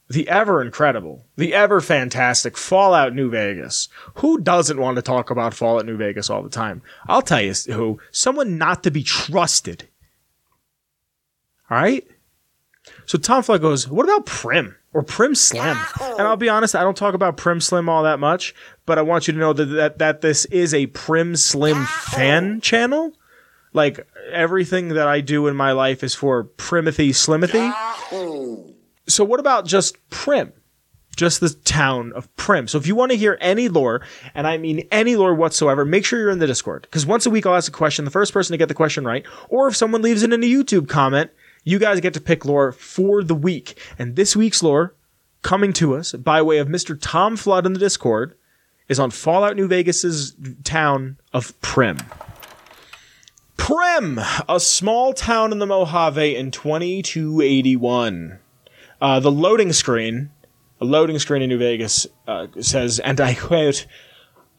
the 0.09 0.27
ever 0.27 0.61
incredible, 0.61 1.25
the 1.35 1.53
ever 1.53 1.81
fantastic 1.81 2.57
Fallout 2.57 3.13
New 3.13 3.29
Vegas. 3.29 3.89
Who 4.15 4.39
doesn't 4.39 4.79
want 4.79 4.95
to 4.95 5.01
talk 5.01 5.29
about 5.29 5.53
Fallout 5.53 5.85
New 5.85 5.97
Vegas 5.97 6.29
all 6.29 6.43
the 6.43 6.49
time? 6.49 6.81
I'll 7.07 7.21
tell 7.21 7.41
you 7.41 7.53
who. 7.67 7.99
Someone 8.11 8.57
not 8.57 8.83
to 8.83 8.91
be 8.91 9.03
trusted. 9.03 9.87
All 11.69 11.77
right? 11.77 12.05
So 13.05 13.17
Tom 13.17 13.43
Flood 13.43 13.61
goes, 13.61 13.87
What 13.87 14.03
about 14.03 14.25
Primm 14.25 14.75
or 14.93 15.03
Primm 15.03 15.35
Slim? 15.35 15.77
And 16.01 16.21
I'll 16.27 16.37
be 16.37 16.49
honest, 16.49 16.75
I 16.75 16.83
don't 16.83 16.97
talk 16.97 17.13
about 17.13 17.37
Primm 17.37 17.61
Slim 17.61 17.89
all 17.89 18.03
that 18.03 18.19
much, 18.19 18.53
but 18.85 18.97
I 18.97 19.01
want 19.01 19.27
you 19.27 19.33
to 19.33 19.39
know 19.39 19.53
that, 19.53 19.65
that, 19.65 19.97
that 19.99 20.21
this 20.21 20.45
is 20.45 20.73
a 20.73 20.87
Primm 20.87 21.37
Slim 21.37 21.85
fan 21.85 22.61
channel. 22.61 23.13
Like 23.73 24.07
everything 24.31 24.89
that 24.89 25.07
I 25.07 25.21
do 25.21 25.47
in 25.47 25.55
my 25.55 25.71
life 25.71 26.03
is 26.03 26.15
for 26.15 26.43
Primothy 26.43 27.09
Slimothy. 27.09 27.73
So 29.07 29.23
what 29.23 29.39
about 29.39 29.65
just 29.65 29.97
Primm? 30.09 30.51
Just 31.15 31.41
the 31.41 31.49
town 31.49 32.11
of 32.13 32.33
Primm. 32.35 32.67
So 32.69 32.77
if 32.77 32.87
you 32.87 32.95
want 32.95 33.11
to 33.11 33.17
hear 33.17 33.37
any 33.39 33.69
lore, 33.69 34.01
and 34.33 34.47
I 34.47 34.57
mean 34.57 34.87
any 34.91 35.15
lore 35.15 35.35
whatsoever, 35.35 35.85
make 35.85 36.05
sure 36.05 36.19
you're 36.19 36.31
in 36.31 36.39
the 36.39 36.47
Discord. 36.47 36.83
Because 36.83 37.05
once 37.05 37.25
a 37.25 37.29
week 37.29 37.45
I'll 37.45 37.55
ask 37.55 37.71
a 37.71 37.75
question, 37.75 38.05
the 38.05 38.11
first 38.11 38.33
person 38.33 38.53
to 38.53 38.57
get 38.57 38.67
the 38.67 38.73
question 38.73 39.05
right, 39.05 39.25
or 39.49 39.67
if 39.67 39.75
someone 39.75 40.01
leaves 40.01 40.23
it 40.23 40.33
in 40.33 40.43
a 40.43 40.45
YouTube 40.47 40.87
comment, 40.89 41.29
you 41.63 41.79
guys 41.79 41.99
get 41.99 42.13
to 42.15 42.21
pick 42.21 42.45
lore 42.45 42.71
for 42.71 43.23
the 43.23 43.35
week. 43.35 43.77
And 43.99 44.15
this 44.15 44.35
week's 44.35 44.63
lore, 44.63 44.95
coming 45.43 45.73
to 45.73 45.95
us 45.95 46.13
by 46.13 46.41
way 46.41 46.57
of 46.57 46.67
Mr. 46.67 46.97
Tom 46.99 47.37
Flood 47.37 47.65
in 47.65 47.73
the 47.73 47.79
Discord, 47.79 48.35
is 48.89 48.99
on 48.99 49.11
Fallout 49.11 49.55
New 49.55 49.67
Vegas's 49.67 50.35
town 50.63 51.17
of 51.31 51.59
Primm. 51.61 52.03
Primm, 53.63 54.21
a 54.49 54.59
small 54.59 55.13
town 55.13 55.53
in 55.53 55.59
the 55.59 55.65
Mojave 55.65 56.35
in 56.35 56.51
2281. 56.51 58.37
Uh, 58.99 59.19
the 59.21 59.31
loading 59.31 59.71
screen, 59.71 60.31
a 60.81 60.85
loading 60.85 61.17
screen 61.17 61.41
in 61.41 61.47
New 61.47 61.57
Vegas, 61.57 62.05
uh, 62.27 62.47
says, 62.59 62.99
and 62.99 63.21
I 63.21 63.35
quote, 63.35 63.85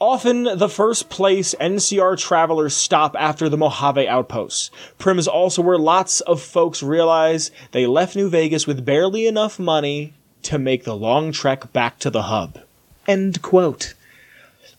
Often 0.00 0.44
the 0.56 0.70
first 0.70 1.10
place 1.10 1.54
NCR 1.60 2.18
travelers 2.18 2.74
stop 2.74 3.14
after 3.18 3.50
the 3.50 3.58
Mojave 3.58 4.08
outposts. 4.08 4.70
Primm 4.98 5.18
is 5.18 5.28
also 5.28 5.60
where 5.60 5.76
lots 5.76 6.22
of 6.22 6.40
folks 6.40 6.82
realize 6.82 7.50
they 7.72 7.86
left 7.86 8.16
New 8.16 8.30
Vegas 8.30 8.66
with 8.66 8.86
barely 8.86 9.26
enough 9.26 9.58
money 9.58 10.14
to 10.44 10.58
make 10.58 10.84
the 10.84 10.96
long 10.96 11.30
trek 11.30 11.74
back 11.74 11.98
to 11.98 12.08
the 12.08 12.22
hub. 12.22 12.58
End 13.06 13.42
quote. 13.42 13.92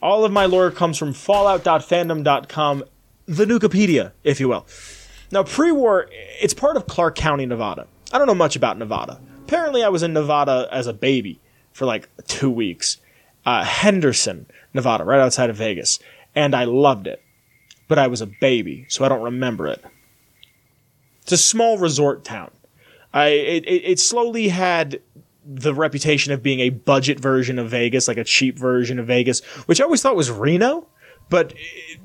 All 0.01 0.25
of 0.25 0.31
my 0.31 0.45
lore 0.45 0.71
comes 0.71 0.97
from 0.97 1.13
fallout.fandom.com, 1.13 2.85
the 3.27 3.45
Nukapedia, 3.45 4.11
if 4.23 4.39
you 4.39 4.47
will. 4.47 4.65
Now, 5.31 5.43
pre 5.43 5.71
war, 5.71 6.07
it's 6.11 6.53
part 6.53 6.77
of 6.77 6.87
Clark 6.87 7.15
County, 7.15 7.45
Nevada. 7.45 7.87
I 8.11 8.17
don't 8.17 8.27
know 8.27 8.35
much 8.35 8.55
about 8.55 8.77
Nevada. 8.77 9.19
Apparently, 9.43 9.83
I 9.83 9.89
was 9.89 10.03
in 10.03 10.13
Nevada 10.13 10.67
as 10.71 10.87
a 10.87 10.93
baby 10.93 11.39
for 11.73 11.85
like 11.85 12.09
two 12.27 12.49
weeks. 12.49 12.97
Uh, 13.45 13.63
Henderson, 13.63 14.47
Nevada, 14.73 15.03
right 15.03 15.19
outside 15.19 15.49
of 15.49 15.55
Vegas. 15.55 15.99
And 16.33 16.55
I 16.55 16.63
loved 16.63 17.07
it. 17.07 17.21
But 17.87 17.99
I 17.99 18.07
was 18.07 18.21
a 18.21 18.25
baby, 18.25 18.85
so 18.89 19.05
I 19.05 19.09
don't 19.09 19.21
remember 19.21 19.67
it. 19.67 19.83
It's 21.21 21.31
a 21.31 21.37
small 21.37 21.77
resort 21.77 22.23
town. 22.23 22.51
I, 23.13 23.27
it, 23.27 23.63
it 23.67 23.99
slowly 23.99 24.47
had 24.47 25.01
the 25.45 25.73
reputation 25.73 26.33
of 26.33 26.41
being 26.41 26.59
a 26.59 26.69
budget 26.69 27.19
version 27.19 27.59
of 27.59 27.69
Vegas, 27.69 28.07
like 28.07 28.17
a 28.17 28.23
cheap 28.23 28.57
version 28.57 28.97
of 28.97 29.05
Vegas, 29.05 29.43
which 29.67 29.79
I 29.79 29.83
always 29.83 30.01
thought 30.01 30.15
was 30.15 30.31
Reno, 30.31 30.87
but 31.29 31.53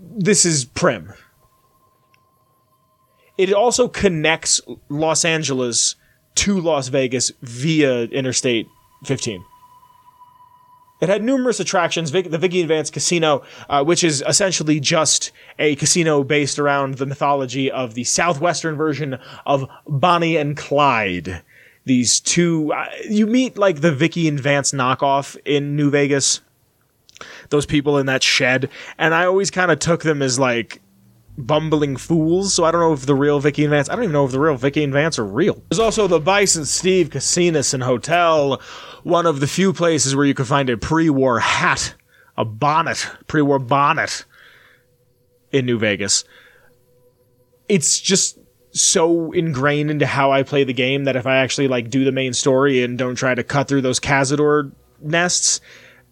this 0.01 0.45
is 0.45 0.65
Primm. 0.65 1.17
It 3.39 3.53
also 3.53 3.89
connects 3.89 4.61
Los 4.89 5.25
Angeles 5.25 5.97
to 6.37 6.61
Las 6.61 6.89
Vegas 6.89 7.33
via 7.43 8.05
Interstate 8.05 8.67
15. 9.05 9.45
It 11.01 11.09
had 11.09 11.25
numerous 11.25 11.61
attractions. 11.61 12.13
the 12.13 12.39
Vikki 12.39 12.63
Vance 12.65 12.91
Casino, 12.91 13.43
uh, 13.71 13.83
which 13.83 14.05
is 14.05 14.23
essentially 14.27 14.81
just 14.81 15.33
a 15.59 15.75
casino 15.77 16.23
based 16.23 16.59
around 16.59 16.95
the 16.95 17.07
mythology 17.07 17.71
of 17.71 17.95
the 17.95 18.05
southwestern 18.05 18.77
version 18.77 19.19
of 19.47 19.67
Bonnie 19.87 20.37
and 20.37 20.57
Clyde. 20.57 21.43
These 21.87 22.21
two, 22.21 22.73
uh, 22.75 22.87
you 23.09 23.27
meet 23.27 23.57
like 23.57 23.81
the 23.81 23.93
Vikki 23.93 24.29
and 24.29 24.39
Vance 24.39 24.73
knockoff 24.73 25.39
in 25.47 25.75
New 25.75 25.91
Vegas. 25.91 26.43
Those 27.51 27.67
people 27.67 27.99
in 27.99 28.07
that 28.07 28.23
shed, 28.23 28.71
and 28.97 29.15
I 29.15 29.27
always 29.27 29.51
kind 29.51 29.71
of 29.71 29.79
took 29.79 30.03
them 30.03 30.23
as 30.23 30.39
like 30.39 30.81
bumbling 31.37 31.97
fools. 31.97 32.55
So 32.55 32.65
I 32.65 32.71
don't 32.71 32.81
know 32.81 32.93
if 32.93 33.07
the 33.07 33.15
real 33.15 33.41
Vikki 33.41 33.65
and 33.65 33.71
Vance. 33.71 33.89
I 33.89 33.95
don't 33.95 34.05
even 34.05 34.13
know 34.13 34.25
if 34.25 34.33
the 34.33 34.41
real 34.41 34.57
Vikki 34.57 34.85
and 34.85 34.93
Vance 34.93 35.19
are 35.19 35.25
real. 35.25 35.63
There's 35.69 35.79
also 35.79 36.07
the 36.07 36.21
Bison 36.21 36.65
Steve 36.65 37.11
Casinos 37.11 37.75
and 37.75 37.83
Hotel, 37.83 38.61
one 39.03 39.27
of 39.27 39.41
the 39.41 39.47
few 39.47 39.73
places 39.73 40.15
where 40.15 40.27
you 40.27 40.35
can 40.35 40.45
find 40.45 40.71
a 40.71 40.77
pre-war 40.77 41.41
hat, 41.41 41.95
a 42.37 42.45
bonnet, 42.45 43.07
pre-war 43.27 43.59
bonnet 43.59 44.25
in 45.51 45.67
New 45.67 45.79
Vegas. 45.79 46.25
It's 47.69 48.01
just 48.01 48.39
so 48.73 49.33
ingrained 49.33 49.91
into 49.91 50.07
how 50.07 50.31
I 50.31 50.45
play 50.45 50.63
the 50.65 50.73
game 50.73 51.05
that 51.05 51.17
if 51.17 51.27
I 51.27 51.39
actually 51.39 51.69
like 51.69 51.91
do 51.91 52.05
the 52.05 52.13
main 52.13 52.33
story 52.33 52.83
and 52.83 52.97
don't 52.97 53.17
try 53.17 53.35
to 53.35 53.43
cut 53.43 53.67
through 53.67 53.81
those 53.83 53.99
Cazador 53.99 54.71
nests, 55.01 55.61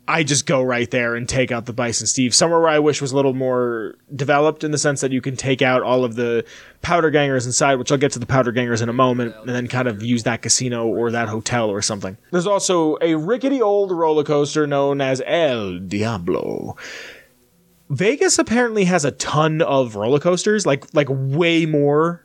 I 0.09 0.23
just 0.23 0.47
go 0.47 0.63
right 0.63 0.91
there 0.91 1.15
and 1.15 1.29
take 1.29 1.53
out 1.53 1.67
the 1.67 1.75
Bison 1.75 2.07
Steve. 2.07 2.35
Somewhere 2.35 2.61
where 2.61 2.71
I 2.71 2.79
wish 2.79 3.03
was 3.03 3.13
a 3.13 3.17
little 3.17 3.35
more 3.35 3.95
developed 4.17 4.65
in 4.65 4.71
the 4.71 4.79
sense 4.79 5.03
that 5.03 5.13
you 5.13 5.21
can 5.21 5.37
take 5.37 5.61
out 5.61 5.83
all 5.83 6.03
of 6.03 6.15
the 6.17 6.47
powder 6.81 7.11
gangers 7.11 7.45
inside, 7.45 7.75
which 7.75 7.93
I'll 7.93 7.99
get 7.99 8.13
to 8.13 8.19
the 8.19 8.25
powder 8.25 8.51
gangers 8.51 8.81
in 8.81 8.89
a 8.89 8.95
moment, 8.95 9.37
and 9.37 9.51
then 9.51 9.69
kind 9.69 9.87
of 9.87 10.03
use 10.03 10.23
that 10.23 10.41
casino 10.41 10.87
or 10.87 11.11
that 11.11 11.29
hotel 11.29 11.69
or 11.69 11.83
something. 11.83 12.17
There's 12.31 12.47
also 12.47 12.97
a 13.03 13.17
rickety 13.17 13.61
old 13.61 13.93
roller 13.93 14.25
coaster 14.25 14.67
known 14.67 15.03
as 15.03 15.21
El 15.27 15.79
Diablo. 15.79 16.77
Vegas 17.91 18.39
apparently 18.39 18.85
has 18.85 19.05
a 19.05 19.11
ton 19.11 19.61
of 19.61 19.95
roller 19.95 20.21
coasters, 20.21 20.65
like 20.65 20.87
like 20.95 21.09
way 21.11 21.67
more 21.67 22.25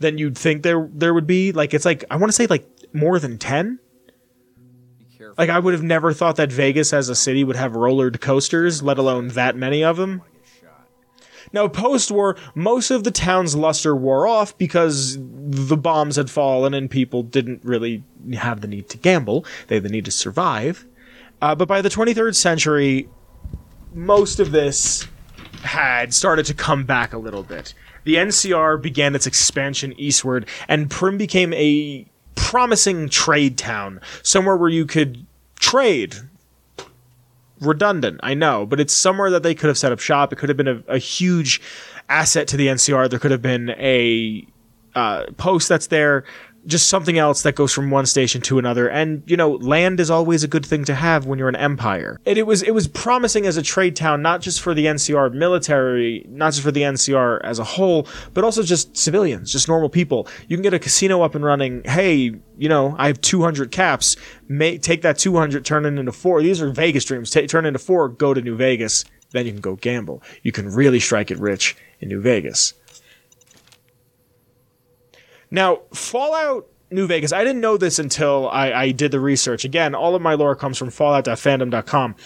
than 0.00 0.18
you'd 0.18 0.36
think 0.36 0.62
there 0.62 0.86
there 0.92 1.14
would 1.14 1.26
be. 1.26 1.52
Like 1.52 1.72
it's 1.72 1.86
like 1.86 2.04
I 2.10 2.16
want 2.16 2.28
to 2.28 2.34
say 2.34 2.46
like 2.46 2.66
more 2.92 3.18
than 3.18 3.38
10 5.36 5.36
like 5.38 5.50
I 5.50 5.58
would 5.58 5.74
have 5.74 5.82
never 5.82 6.12
thought 6.12 6.36
that 6.36 6.52
Vegas 6.52 6.92
as 6.92 7.08
a 7.08 7.14
city 7.14 7.44
would 7.44 7.56
have 7.56 7.74
roller 7.74 8.10
coasters, 8.10 8.82
let 8.82 8.98
alone 8.98 9.28
that 9.28 9.56
many 9.56 9.82
of 9.84 9.96
them. 9.96 10.22
Now, 11.52 11.68
post 11.68 12.10
war, 12.10 12.36
most 12.54 12.90
of 12.90 13.04
the 13.04 13.10
town's 13.10 13.54
luster 13.54 13.94
wore 13.94 14.26
off 14.26 14.56
because 14.56 15.18
the 15.18 15.76
bombs 15.76 16.16
had 16.16 16.30
fallen 16.30 16.72
and 16.72 16.90
people 16.90 17.22
didn't 17.22 17.62
really 17.64 18.04
have 18.34 18.62
the 18.62 18.68
need 18.68 18.88
to 18.90 18.98
gamble. 18.98 19.44
They 19.66 19.76
had 19.76 19.84
the 19.84 19.90
need 19.90 20.06
to 20.06 20.10
survive. 20.10 20.86
Uh, 21.42 21.54
but 21.54 21.68
by 21.68 21.82
the 21.82 21.88
23rd 21.88 22.34
century, 22.34 23.08
most 23.92 24.40
of 24.40 24.52
this 24.52 25.06
had 25.62 26.14
started 26.14 26.46
to 26.46 26.54
come 26.54 26.84
back 26.84 27.12
a 27.12 27.18
little 27.18 27.42
bit. 27.42 27.74
The 28.04 28.14
NCR 28.16 28.80
began 28.80 29.14
its 29.14 29.26
expansion 29.26 29.94
eastward, 29.98 30.48
and 30.68 30.88
Primm 30.88 31.18
became 31.18 31.52
a 31.52 32.08
promising 32.42 33.08
trade 33.08 33.56
town, 33.56 34.00
somewhere 34.22 34.56
where 34.56 34.68
you 34.68 34.84
could 34.84 35.24
trade. 35.58 36.16
Redundant, 37.60 38.18
I 38.24 38.34
know, 38.34 38.66
but 38.66 38.80
it's 38.80 38.92
somewhere 38.92 39.30
that 39.30 39.44
they 39.44 39.54
could 39.54 39.68
have 39.68 39.78
set 39.78 39.92
up 39.92 40.00
shop. 40.00 40.32
It 40.32 40.36
could 40.36 40.48
have 40.48 40.58
been 40.58 40.68
a, 40.68 40.82
a 40.88 40.98
huge 40.98 41.62
asset 42.08 42.48
to 42.48 42.56
the 42.56 42.66
NCR. 42.66 43.08
There 43.08 43.20
could 43.20 43.30
have 43.30 43.40
been 43.40 43.70
a 43.70 44.44
uh, 44.96 45.26
post 45.36 45.68
that's 45.68 45.86
there 45.86 46.24
just 46.66 46.88
something 46.88 47.18
else 47.18 47.42
that 47.42 47.54
goes 47.54 47.72
from 47.72 47.90
one 47.90 48.06
station 48.06 48.40
to 48.42 48.58
another. 48.58 48.88
And 48.88 49.22
you 49.26 49.36
know, 49.36 49.52
land 49.52 50.00
is 50.00 50.10
always 50.10 50.44
a 50.44 50.48
good 50.48 50.64
thing 50.64 50.84
to 50.84 50.94
have 50.94 51.26
when 51.26 51.38
you're 51.38 51.48
an 51.48 51.56
empire. 51.56 52.20
And 52.26 52.38
it 52.38 52.46
was 52.46 52.62
it 52.62 52.72
was 52.72 52.88
promising 52.88 53.46
as 53.46 53.56
a 53.56 53.62
trade 53.62 53.96
town, 53.96 54.22
not 54.22 54.40
just 54.40 54.60
for 54.60 54.74
the 54.74 54.86
NCR 54.86 55.32
military, 55.32 56.24
not 56.28 56.52
just 56.52 56.62
for 56.62 56.70
the 56.70 56.82
NCR 56.82 57.40
as 57.42 57.58
a 57.58 57.64
whole, 57.64 58.06
but 58.34 58.44
also 58.44 58.62
just 58.62 58.96
civilians, 58.96 59.52
just 59.52 59.68
normal 59.68 59.88
people. 59.88 60.28
You 60.48 60.56
can 60.56 60.62
get 60.62 60.74
a 60.74 60.78
casino 60.78 61.22
up 61.22 61.34
and 61.34 61.44
running. 61.44 61.82
Hey, 61.84 62.34
you 62.58 62.68
know, 62.68 62.94
I 62.98 63.06
have 63.08 63.20
200 63.20 63.70
caps. 63.70 64.16
May, 64.48 64.78
take 64.78 65.02
that 65.02 65.18
200, 65.18 65.64
turn 65.64 65.84
it 65.84 65.98
into 65.98 66.12
four. 66.12 66.42
These 66.42 66.60
are 66.60 66.70
Vegas 66.70 67.04
dreams. 67.04 67.30
Turn 67.30 67.66
into 67.66 67.78
four. 67.78 68.08
Go 68.08 68.34
to 68.34 68.40
New 68.40 68.56
Vegas. 68.56 69.04
Then 69.30 69.46
you 69.46 69.52
can 69.52 69.60
go 69.60 69.76
gamble. 69.76 70.22
You 70.42 70.52
can 70.52 70.68
really 70.68 71.00
strike 71.00 71.30
it 71.30 71.38
rich 71.38 71.76
in 72.00 72.08
New 72.08 72.20
Vegas. 72.20 72.74
Now, 75.52 75.82
Fallout 75.92 76.66
New 76.90 77.06
Vegas, 77.06 77.30
I 77.30 77.44
didn't 77.44 77.60
know 77.60 77.76
this 77.76 77.98
until 77.98 78.48
I, 78.48 78.72
I 78.72 78.90
did 78.90 79.12
the 79.12 79.20
research. 79.20 79.66
Again, 79.66 79.94
all 79.94 80.14
of 80.14 80.22
my 80.22 80.32
lore 80.32 80.56
comes 80.56 80.78
from 80.78 80.90
fallout.fandom.com. 80.90 82.16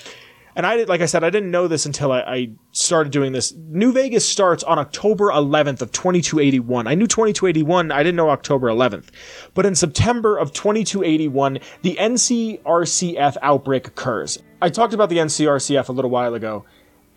And 0.54 0.64
I 0.64 0.76
did, 0.76 0.88
like 0.88 1.00
I 1.00 1.06
said, 1.06 1.24
I 1.24 1.28
didn't 1.28 1.50
know 1.50 1.68
this 1.68 1.84
until 1.84 2.12
I, 2.12 2.20
I, 2.20 2.50
started 2.70 3.12
doing 3.12 3.32
this. 3.32 3.52
New 3.52 3.92
Vegas 3.92 4.26
starts 4.26 4.62
on 4.62 4.78
October 4.78 5.26
11th 5.26 5.82
of 5.82 5.92
2281. 5.92 6.86
I 6.86 6.94
knew 6.94 7.06
2281. 7.06 7.90
I 7.90 8.02
didn't 8.02 8.16
know 8.16 8.30
October 8.30 8.68
11th. 8.68 9.08
But 9.54 9.66
in 9.66 9.74
September 9.74 10.38
of 10.38 10.52
2281, 10.52 11.58
the 11.82 11.96
NCRCF 11.96 13.36
outbreak 13.42 13.88
occurs. 13.88 14.42
I 14.62 14.70
talked 14.70 14.94
about 14.94 15.10
the 15.10 15.18
NCRCF 15.18 15.88
a 15.88 15.92
little 15.92 16.10
while 16.10 16.34
ago, 16.34 16.64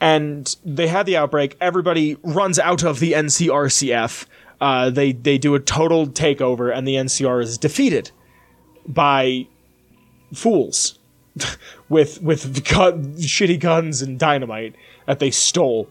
and 0.02 0.54
they 0.66 0.88
had 0.88 1.06
the 1.06 1.18
outbreak. 1.18 1.56
Everybody 1.62 2.18
runs 2.24 2.58
out 2.58 2.84
of 2.84 3.00
the 3.00 3.14
NCRCF 3.14 4.26
uh, 4.62 4.90
they 4.90 5.12
they 5.12 5.38
do 5.38 5.56
a 5.56 5.60
total 5.60 6.08
takeover, 6.08 6.76
and 6.76 6.88
the 6.88 6.96
NCR 6.96 7.42
is 7.42 7.58
defeated 7.58 8.12
by 8.88 9.48
fools 10.34 11.00
with 11.90 12.22
with 12.22 12.68
gun, 12.68 13.16
shitty 13.16 13.60
guns 13.60 14.02
and 14.02 14.20
dynamite 14.20 14.76
that 15.10 15.18
they 15.18 15.32
stole. 15.32 15.90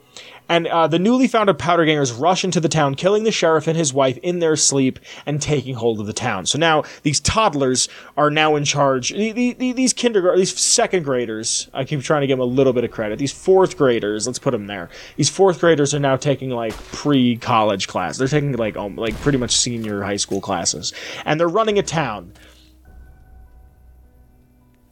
And 0.48 0.68
uh, 0.68 0.86
the 0.86 1.00
newly 1.00 1.26
founded 1.26 1.58
powder 1.58 1.84
gangers 1.84 2.12
rush 2.12 2.44
into 2.44 2.60
the 2.60 2.68
town, 2.68 2.94
killing 2.94 3.24
the 3.24 3.32
sheriff 3.32 3.66
and 3.66 3.76
his 3.76 3.92
wife 3.92 4.16
in 4.18 4.38
their 4.38 4.54
sleep 4.54 5.00
and 5.26 5.42
taking 5.42 5.74
hold 5.74 5.98
of 5.98 6.06
the 6.06 6.12
town. 6.12 6.46
So 6.46 6.56
now 6.56 6.84
these 7.02 7.18
toddlers 7.18 7.88
are 8.16 8.30
now 8.30 8.54
in 8.54 8.64
charge. 8.64 9.10
These 9.10 9.92
kindergarten, 9.92 10.38
these 10.38 10.56
second 10.56 11.02
graders, 11.02 11.68
I 11.74 11.84
keep 11.84 12.00
trying 12.02 12.20
to 12.20 12.28
give 12.28 12.38
them 12.38 12.48
a 12.48 12.50
little 12.50 12.72
bit 12.72 12.84
of 12.84 12.92
credit. 12.92 13.18
These 13.18 13.32
fourth 13.32 13.76
graders, 13.76 14.28
let's 14.28 14.38
put 14.38 14.52
them 14.52 14.68
there. 14.68 14.88
These 15.16 15.30
fourth 15.30 15.58
graders 15.58 15.92
are 15.94 15.98
now 15.98 16.16
taking 16.16 16.50
like 16.50 16.74
pre-college 16.92 17.88
class. 17.88 18.18
They're 18.18 18.28
taking 18.28 18.52
like 18.52 18.76
um, 18.76 18.94
like 18.94 19.16
pretty 19.20 19.38
much 19.38 19.50
senior 19.50 20.02
high 20.02 20.16
school 20.16 20.40
classes, 20.40 20.92
and 21.26 21.40
they're 21.40 21.48
running 21.48 21.78
a 21.78 21.82
town 21.82 22.32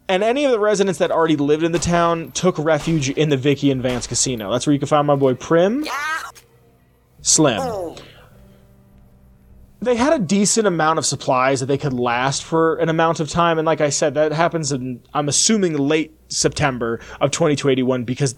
and 0.08 0.22
any 0.22 0.44
of 0.44 0.52
the 0.52 0.58
residents 0.58 0.98
that 0.98 1.10
already 1.10 1.36
lived 1.36 1.62
in 1.62 1.72
the 1.72 1.78
town 1.78 2.30
took 2.32 2.58
refuge 2.58 3.10
in 3.10 3.28
the 3.28 3.36
Vikki 3.36 3.70
and 3.70 3.82
Vance 3.82 4.06
casino. 4.06 4.50
That's 4.52 4.66
where 4.66 4.72
you 4.72 4.78
can 4.78 4.88
find 4.88 5.06
my 5.06 5.16
boy 5.16 5.34
Primm. 5.34 5.86
Slim. 7.22 7.96
They 9.80 9.96
had 9.96 10.12
a 10.12 10.18
decent 10.18 10.66
amount 10.66 10.98
of 10.98 11.06
supplies 11.06 11.60
that 11.60 11.66
they 11.66 11.78
could 11.78 11.92
last 11.92 12.44
for 12.44 12.76
an 12.76 12.88
amount 12.88 13.20
of 13.20 13.28
time, 13.28 13.58
and 13.58 13.66
like 13.66 13.80
I 13.80 13.90
said, 13.90 14.14
that 14.14 14.32
happens 14.32 14.72
in 14.72 15.02
I'm 15.12 15.28
assuming 15.28 15.76
late 15.76 16.16
September 16.28 17.00
of 17.20 17.30
2281 17.30 18.04
because 18.04 18.36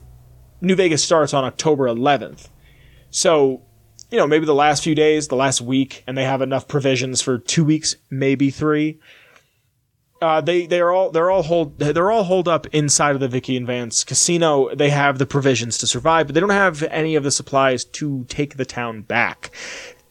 New 0.61 0.75
Vegas 0.75 1.03
starts 1.03 1.33
on 1.35 1.45
October 1.45 1.85
11th. 1.85 2.49
So, 3.11 3.63
you 4.11 4.19
know, 4.19 4.27
maybe 4.27 4.47
the 4.47 4.55
last 4.55 4.83
few 4.83 4.95
days, 4.95 5.29
the 5.29 5.37
last 5.37 5.61
week, 5.61 6.03
and 6.07 6.19
they 6.19 6.25
have 6.25 6.43
enough 6.43 6.67
provisions 6.67 7.23
for 7.23 7.39
two 7.39 7.65
weeks, 7.65 7.95
maybe 8.11 8.51
three. 8.51 8.99
Uh, 10.21 10.41
they 10.41 10.67
they're 10.67 10.91
all 10.91 11.11
they're 11.11 11.31
all 11.31 11.45
hold 11.45 11.79
they're 11.79 12.11
all 12.11 12.25
holed 12.25 12.49
up 12.49 12.67
inside 12.69 13.15
of 13.15 13.21
the 13.21 13.29
Vikki 13.29 13.57
and 13.57 13.67
Vance 13.67 14.03
casino. 14.03 14.75
They 14.75 14.91
have 14.91 15.19
the 15.19 15.27
provisions 15.27 15.79
to 15.79 15.87
survive, 15.87 16.27
but 16.27 16.35
they 16.35 16.41
don't 16.41 16.51
have 16.51 16.83
any 16.85 17.15
of 17.15 17.23
the 17.23 17.31
supplies 17.31 17.85
to 17.85 18.25
take 18.25 18.57
the 18.57 18.65
town 18.65 19.03
back. 19.03 19.51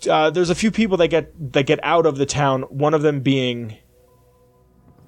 Uh, 0.09 0.29
there's 0.29 0.49
a 0.49 0.55
few 0.55 0.71
people 0.71 0.95
that 0.97 1.09
get 1.09 1.53
that 1.53 1.65
get 1.65 1.79
out 1.83 2.05
of 2.05 2.17
the 2.17 2.25
town. 2.25 2.61
One 2.63 2.93
of 2.93 3.01
them 3.01 3.19
being 3.19 3.77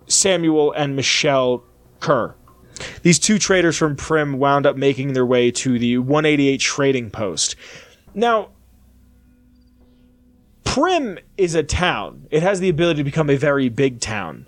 Samuel 0.08 0.74
and 0.74 0.96
Michelle 0.96 1.64
Kerr. 2.02 2.36
These 3.02 3.20
two 3.20 3.40
traders 3.40 3.78
from 3.78 3.96
Primm 3.96 4.36
wound 4.36 4.66
up 4.66 4.76
making 4.76 5.14
their 5.14 5.26
way 5.26 5.52
to 5.52 5.80
the 5.80 5.98
188 5.98 6.60
trading 6.60 7.10
post. 7.10 7.56
Now, 8.14 8.50
Primm 10.64 11.20
is 11.38 11.56
a 11.56 11.64
town. 11.64 12.28
It 12.32 12.44
has 12.44 12.60
the 12.60 12.70
ability 12.70 13.00
to 13.00 13.04
become 13.04 13.30
a 13.30 13.36
very 13.36 13.70
big 13.70 14.00
town. 14.00 14.46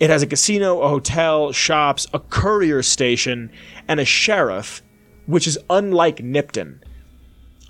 It 0.00 0.10
has 0.10 0.22
a 0.22 0.26
casino, 0.26 0.80
a 0.80 0.88
hotel, 0.88 1.52
shops, 1.52 2.06
a 2.12 2.18
courier 2.18 2.82
station, 2.82 3.50
and 3.86 4.00
a 4.00 4.04
sheriff, 4.04 4.82
which 5.26 5.46
is 5.46 5.58
unlike 5.70 6.16
Nipton. 6.16 6.80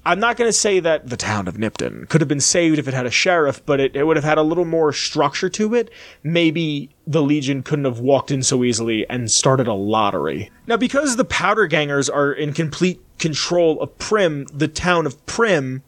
I'm 0.04 0.18
not 0.18 0.36
going 0.36 0.48
to 0.48 0.52
say 0.52 0.80
that 0.80 1.08
the 1.08 1.16
town 1.16 1.46
of 1.46 1.58
Nipton 1.58 2.08
could 2.08 2.20
have 2.20 2.28
been 2.28 2.40
saved 2.40 2.80
if 2.80 2.88
it 2.88 2.94
had 2.94 3.06
a 3.06 3.10
sheriff, 3.10 3.64
but 3.64 3.78
it, 3.78 3.94
it 3.94 4.04
would 4.04 4.16
have 4.16 4.24
had 4.24 4.38
a 4.38 4.42
little 4.42 4.64
more 4.64 4.92
structure 4.92 5.48
to 5.50 5.76
it. 5.76 5.90
Maybe 6.24 6.90
the 7.06 7.22
Legion 7.22 7.62
couldn't 7.62 7.84
have 7.84 8.00
walked 8.00 8.32
in 8.32 8.42
so 8.42 8.64
easily 8.64 9.08
and 9.08 9.30
started 9.30 9.68
a 9.68 9.74
lottery. 9.74 10.50
Now, 10.66 10.76
because 10.76 11.14
the 11.14 11.24
Powder 11.24 11.68
Gangers 11.68 12.10
are 12.10 12.32
in 12.32 12.52
complete 12.52 13.00
control 13.18 13.80
of 13.80 13.96
Primm, 13.98 14.48
the 14.52 14.66
town 14.66 15.06
of 15.06 15.24
Primm 15.26 15.82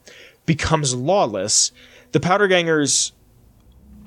becomes 0.45 0.95
lawless. 0.95 1.73
The 2.13 2.21
Powder 2.21 2.47
Gangers 2.47 3.11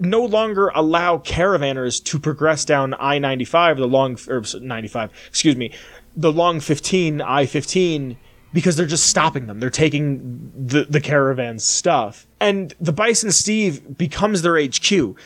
no 0.01 0.25
longer 0.25 0.69
allow 0.75 1.19
caravanners 1.19 2.03
to 2.05 2.19
progress 2.19 2.65
down 2.65 2.95
I 2.99 3.19
95, 3.19 3.79
the 3.79 3.87
long, 3.87 4.19
or 4.29 4.43
95, 4.61 5.11
excuse 5.29 5.57
me, 5.57 5.73
the 6.17 6.33
long 6.33 6.61
15, 6.61 7.21
I 7.21 7.47
15, 7.47 8.17
because 8.53 8.77
they're 8.77 8.87
just 8.87 9.07
stopping 9.07 9.47
them. 9.47 9.61
They're 9.61 9.71
taking 9.71 10.53
the, 10.57 10.85
the 10.85 11.01
caravan's 11.01 11.65
stuff. 11.65 12.27
And 12.41 12.75
the 12.81 12.93
Bison 12.93 13.31
Steve 13.33 13.97
becomes 13.97 14.43
their 14.43 14.61
HQ. 14.61 15.17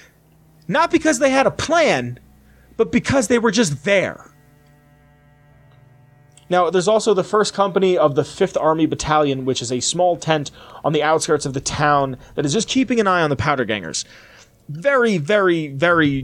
Not 0.68 0.90
because 0.90 1.18
they 1.18 1.30
had 1.30 1.46
a 1.46 1.50
plan, 1.50 2.18
but 2.76 2.92
because 2.92 3.28
they 3.28 3.38
were 3.38 3.50
just 3.50 3.84
there. 3.84 4.32
Now, 6.50 6.68
there's 6.68 6.88
also 6.88 7.14
the 7.14 7.24
first 7.24 7.54
company 7.54 7.96
of 7.96 8.14
the 8.14 8.22
5th 8.22 8.60
Army 8.60 8.84
Battalion, 8.84 9.46
which 9.46 9.62
is 9.62 9.72
a 9.72 9.80
small 9.80 10.18
tent 10.18 10.50
on 10.84 10.92
the 10.92 11.02
outskirts 11.02 11.46
of 11.46 11.54
the 11.54 11.60
town 11.60 12.18
that 12.34 12.44
is 12.44 12.52
just 12.52 12.68
keeping 12.68 13.00
an 13.00 13.06
eye 13.06 13.22
on 13.22 13.30
the 13.30 13.36
powder 13.36 13.64
gangers. 13.64 14.04
Very, 14.68 15.18
very, 15.18 15.68
very 15.68 16.22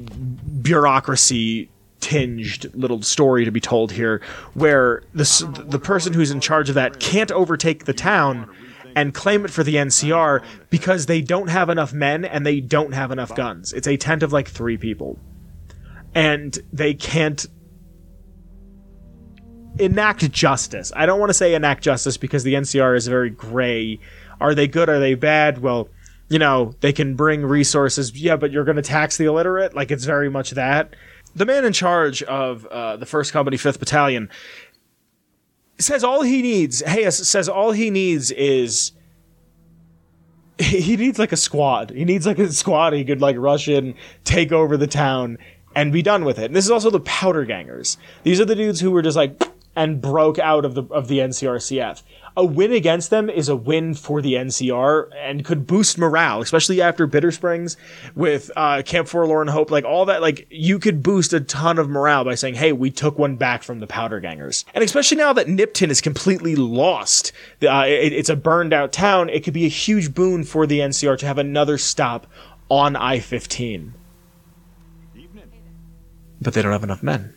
bureaucracy 0.63 1.71
tinged 2.01 2.73
little 2.75 3.03
story 3.03 3.45
to 3.45 3.51
be 3.51 3.61
told 3.61 3.91
here 3.91 4.23
where 4.55 5.03
the, 5.15 5.65
the 5.67 5.79
person 5.79 6.13
who's 6.13 6.31
in 6.31 6.41
charge 6.41 6.69
of 6.69 6.77
that 6.77 7.01
can't 7.01 7.33
overtake 7.33 7.85
the 7.85 7.93
town 7.93 8.49
and 8.95 9.15
claim 9.15 9.45
it 9.45 9.51
for 9.51 9.63
the 9.63 9.77
NCR 9.77 10.43
because 10.71 11.07
they 11.07 11.21
don't 11.21 11.49
have 11.49 11.69
enough 11.69 11.93
men 11.93 12.25
and 12.25 12.47
they 12.47 12.61
don't 12.61 12.93
have 12.93 13.11
enough 13.11 13.35
guns. 13.35 13.73
It's 13.73 13.87
a 13.87 13.97
tent 13.97 14.23
of 14.23 14.33
like 14.33 14.49
three 14.49 14.77
people. 14.77 15.19
And 16.15 16.59
they 16.73 16.95
can't 16.95 17.47
enact 19.79 20.31
justice. 20.33 20.93
I 20.97 21.07
don't 21.07 21.21
want 21.21 21.31
to 21.31 21.35
say 21.35 21.55
enact 21.55 21.83
justice 21.83 22.17
because 22.17 22.43
the 22.43 22.55
NCR 22.55 22.97
is 22.97 23.07
very 23.07 23.31
gray. 23.31 24.01
Are 24.41 24.55
they 24.55 24.67
good? 24.67 24.89
Are 24.89 24.99
they 24.99 25.15
bad? 25.15 25.59
Well, 25.63 25.89
you 26.29 26.39
know, 26.39 26.75
they 26.81 26.93
can 26.93 27.15
bring 27.15 27.45
resources. 27.45 28.19
Yeah, 28.19 28.37
but 28.37 28.51
you're 28.51 28.65
going 28.65 28.77
to 28.77 28.83
tax 28.83 29.17
the 29.17 29.25
illiterate? 29.25 29.75
Like, 29.75 29.91
it's 29.91 30.05
very 30.05 30.29
much 30.29 30.53
that. 30.53 30.95
The 31.35 31.47
man 31.47 31.65
in 31.65 31.73
charge 31.73 32.23
of 32.25 32.67
uh, 32.67 32.97
the 32.97 33.07
1st 33.07 33.33
Company, 33.33 33.57
5th 33.57 33.79
Battalion, 33.79 34.29
says 35.79 36.05
all 36.05 36.23
he 36.23 36.43
needs, 36.43 36.81
Hey, 36.81 37.09
says 37.11 37.49
all 37.49 37.73
he 37.73 37.91
needs 37.91 38.31
is. 38.31 38.93
He 40.61 40.97
needs 40.97 41.21
like 41.21 41.31
a 41.31 41.37
squad. 41.37 41.91
He 41.91 42.05
needs 42.05 42.27
like 42.27 42.41
a 42.41 42.51
squad 42.51 42.93
he 42.93 43.05
could 43.05 43.21
like 43.21 43.37
rush 43.39 43.69
in, 43.69 43.95
take 44.25 44.51
over 44.51 44.77
the 44.77 44.89
town, 44.89 45.39
and 45.77 45.93
be 45.93 46.03
done 46.03 46.25
with 46.25 46.37
it. 46.41 46.47
And 46.47 46.57
this 46.57 46.65
is 46.65 46.73
also 46.73 46.91
the 46.91 46.99
powder 46.99 47.45
gangers. 47.45 47.97
These 48.25 48.41
are 48.41 48.45
the 48.45 48.57
dudes 48.57 48.81
who 48.81 48.91
were 48.91 49.01
just 49.01 49.17
like, 49.17 49.41
and 49.77 50.01
broke 50.03 50.41
out 50.41 50.65
of 50.65 50.75
the 50.75 50.83
of 50.91 51.07
the 51.07 51.21
NCRCF. 51.21 52.03
A 52.39 52.45
win 52.45 52.73
against 52.73 53.11
them 53.11 53.29
is 53.29 53.49
a 53.49 53.57
win 53.57 53.95
for 53.95 54.23
the 54.23 54.35
NCR 54.35 55.09
and 55.17 55.45
could 55.45 55.67
boost 55.67 55.99
morale, 55.99 56.41
especially 56.41 56.81
after 56.81 57.05
Bitter 57.09 57.33
Springs 57.33 57.77
with 58.15 58.49
uh, 58.55 58.83
Camp 58.83 59.09
Forlorn 59.09 59.49
Hope, 59.49 59.73
like 59.73 59.85
all 59.85 60.05
that. 60.05 60.23
Like 60.23 60.47
you 60.49 60.79
could 60.79 61.03
boost 61.03 61.33
a 61.33 61.41
ton 61.41 61.81
of 61.81 61.89
morale 61.89 62.23
by 62.23 62.37
saying, 62.37 62.55
"Hey, 62.55 62.71
we 62.71 62.93
took 62.93 63.19
one 63.19 63.35
back 63.35 63.65
from 63.65 63.81
the 63.81 63.89
Powder 63.89 64.21
Gangers," 64.21 64.65
and 64.73 64.85
especially 64.85 65.17
now 65.17 65.33
that 65.33 65.49
Nipton 65.49 65.91
is 65.91 66.01
completely 66.01 66.55
lost, 66.55 67.33
uh, 67.65 67.85
it, 67.89 68.13
it's 68.13 68.29
a 68.29 68.37
burned 68.37 68.73
out 68.73 68.93
town. 68.93 69.29
It 69.31 69.43
could 69.43 69.53
be 69.53 69.67
a 69.67 69.69
huge 69.69 70.15
boon 70.15 70.45
for 70.45 70.65
the 70.65 70.79
NCR 70.79 71.19
to 71.19 71.27
have 71.27 71.39
another 71.39 71.77
stop 71.77 72.29
on 72.71 72.95
I 72.95 73.19
fifteen. 73.19 73.95
But 76.41 76.55
they 76.55 76.63
don't 76.63 76.71
have 76.71 76.85
enough 76.85 77.03
men. 77.03 77.35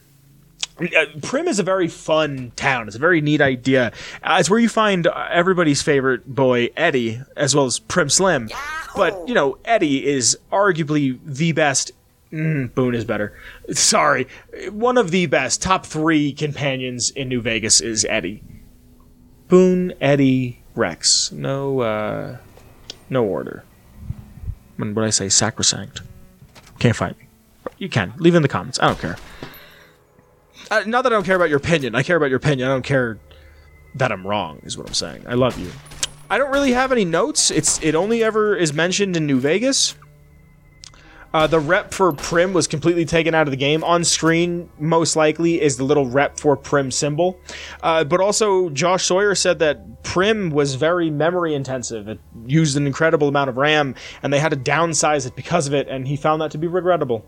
Uh, 0.82 1.06
Primm 1.20 1.48
is 1.48 1.60
a 1.60 1.64
very 1.64 1.88
fun 1.88 2.52
town. 2.56 2.88
It's 2.88 2.96
a 2.96 3.00
very 3.00 3.22
neat 3.22 3.42
idea. 3.42 3.92
Uh, 4.24 4.38
it's 4.40 4.50
where 4.50 4.60
you 4.60 4.70
find 4.70 5.06
everybody's 5.08 5.82
favorite 5.82 6.34
boy, 6.34 6.70
Eddie, 6.76 7.22
as 7.36 7.56
well 7.56 7.66
as 7.66 7.80
Primm 7.80 8.12
Slim. 8.12 8.50
But, 8.96 9.28
you 9.28 9.36
know, 9.36 9.58
Eddie 9.64 10.06
is 10.06 10.38
arguably 10.52 11.20
the 11.24 11.52
best. 11.52 11.92
Mm, 12.32 12.74
Boone 12.74 12.96
is 12.96 13.06
better. 13.06 13.38
Sorry. 13.72 14.28
One 14.72 14.98
of 14.98 15.12
the 15.12 15.28
best, 15.28 15.62
top 15.62 15.86
three 15.86 16.34
companions 16.34 17.12
in 17.12 17.30
New 17.30 17.42
Vegas 17.42 17.80
is 17.80 18.06
Eddie. 18.06 18.44
Boone, 19.50 19.94
Eddie, 20.02 20.64
Rex. 20.76 21.32
No, 21.32 21.82
uh, 21.82 22.38
no 23.10 23.24
order. 23.24 23.64
When 24.78 24.96
would 24.96 25.06
I 25.06 25.10
say 25.12 25.30
sacrosanct? 25.30 26.02
Can't 26.80 26.96
find 26.96 27.16
me. 27.18 27.26
You 27.78 27.90
can. 27.90 28.14
Leave 28.18 28.34
in 28.34 28.42
the 28.42 28.48
comments. 28.48 28.80
I 28.82 28.88
don't 28.88 29.00
care 29.00 29.18
uh, 30.70 30.84
not 30.86 31.04
that 31.04 31.12
I 31.12 31.16
don't 31.16 31.26
care 31.26 31.36
about 31.36 31.50
your 31.50 31.58
opinion. 31.58 31.96
I 31.96 32.04
care 32.04 32.18
about 32.18 32.30
your 32.30 32.38
opinion. 32.38 32.68
I 32.68 32.72
don't 32.72 32.84
care 32.84 33.20
that 33.96 34.12
I'm 34.12 34.26
wrong. 34.26 34.62
Is 34.64 34.78
what 34.78 34.88
I'm 34.88 34.94
saying. 34.94 35.26
I 35.28 35.34
love 35.34 35.58
you. 35.58 35.72
I 36.30 36.38
don't 36.38 36.52
really 36.52 36.72
have 36.72 36.92
any 36.92 37.06
notes. 37.06 37.52
It's 37.52 37.82
it 37.84 37.96
only 37.96 38.24
ever 38.24 38.56
is 38.56 38.74
mentioned 38.74 39.18
in 39.18 39.26
New 39.26 39.40
Vegas. 39.40 39.96
Uh, 41.34 41.48
the 41.48 41.60
rep 41.60 41.94
for 41.94 42.12
Primm 42.12 42.52
was 42.52 42.68
completely 42.68 43.06
taken 43.06 43.34
out 43.34 43.48
of 43.48 43.52
the 43.52 43.58
game. 43.58 43.84
On 43.84 44.04
screen, 44.04 44.70
most 44.80 45.16
likely, 45.16 45.62
is 45.62 45.78
the 45.78 45.84
little 45.84 46.06
rep 46.06 46.38
for 46.38 46.58
Primm 46.58 46.92
symbol. 46.92 47.40
Uh, 47.82 48.04
but 48.04 48.20
also, 48.20 48.70
Josh 48.70 49.06
Sawyer 49.06 49.34
said 49.34 49.60
that 49.60 50.04
Primm 50.04 50.52
was 50.52 50.76
very 50.76 51.10
memory 51.10 51.54
intensive. 51.54 52.10
It 52.10 52.20
used 52.46 52.76
an 52.76 52.86
incredible 52.86 53.30
amount 53.30 53.50
of 53.50 53.58
RAM, 53.58 53.96
and 54.24 54.34
they 54.34 54.40
had 54.40 54.52
to 54.52 54.58
downsize 54.58 55.26
it 55.26 55.36
because 55.36 55.68
of 55.68 55.74
it, 55.74 55.88
and 55.88 56.06
he 56.08 56.18
found 56.18 56.42
that 56.42 56.52
to 56.52 56.58
be 56.58 56.68
regrettable. 56.68 57.26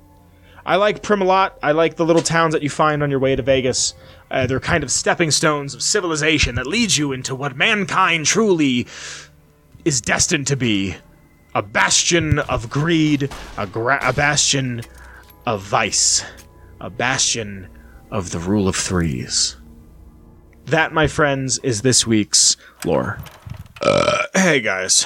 I 0.66 0.78
like 0.78 1.02
Primm 1.02 1.22
a 1.22 1.26
lot. 1.26 1.58
I 1.62 1.74
like 1.74 1.96
the 1.96 2.06
little 2.06 2.22
towns 2.22 2.54
that 2.54 2.64
you 2.64 2.70
find 2.70 3.04
on 3.04 3.10
your 3.12 3.20
way 3.20 3.36
to 3.36 3.42
Vegas. 3.42 3.94
Uh, 4.32 4.48
they're 4.48 4.60
kind 4.60 4.84
of 4.84 4.92
stepping 4.92 5.30
stones 5.30 5.74
of 5.74 5.84
civilization 5.84 6.56
that 6.56 6.66
leads 6.66 6.98
you 6.98 7.12
into 7.12 7.36
what 7.36 7.56
mankind 7.56 8.26
truly 8.26 8.88
is 9.84 10.00
destined 10.00 10.48
to 10.48 10.56
be 10.56 10.96
a 11.56 11.62
bastion 11.62 12.40
of 12.40 12.70
greed, 12.70 13.30
a, 13.58 13.68
gra- 13.68 14.00
a 14.02 14.14
bastion 14.14 14.82
of 15.46 15.62
vice, 15.62 16.24
a 16.80 16.90
bastion 16.90 17.68
of 18.10 18.32
the 18.32 18.40
rule 18.40 18.68
of 18.68 18.76
threes. 18.76 19.58
That, 20.66 20.94
my 20.94 21.08
friends, 21.08 21.60
is 21.60 21.82
this 21.82 22.08
week's 22.08 22.56
lore. 22.86 23.20
Uh, 23.82 24.24
hey, 24.34 24.62
guys. 24.62 25.06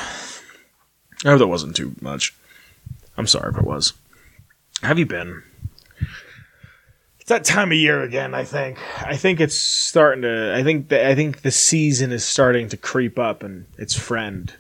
I 1.26 1.30
hope 1.30 1.40
that 1.40 1.48
wasn't 1.48 1.76
too 1.76 1.96
much. 2.00 2.36
I'm 3.18 3.26
sorry 3.28 3.52
if 3.52 3.58
it 3.58 3.66
was. 3.66 3.94
Have 4.82 5.00
you 5.00 5.06
been? 5.06 5.44
It's 7.20 7.30
that 7.30 7.44
time 7.44 7.72
of 7.72 7.78
year 7.78 8.04
again. 8.04 8.34
I 8.34 8.44
think. 8.44 8.78
I 9.00 9.18
think 9.18 9.42
it's 9.42 9.56
starting 9.56 10.22
to. 10.22 10.56
I 10.56 10.64
think. 10.64 10.90
The, 10.90 11.08
I 11.08 11.16
think 11.16 11.42
the 11.42 11.52
season 11.52 12.12
is 12.12 12.24
starting 12.24 12.70
to 12.70 12.78
creep 12.78 13.20
up, 13.20 13.44
and 13.44 13.66
its 13.78 13.96
friend, 13.96 14.54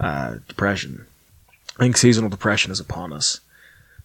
uh, 0.00 0.36
depression. 0.48 1.06
I 1.78 1.82
think 1.82 1.96
seasonal 1.96 2.30
depression 2.30 2.72
is 2.72 2.80
upon 2.80 3.12
us. 3.12 3.40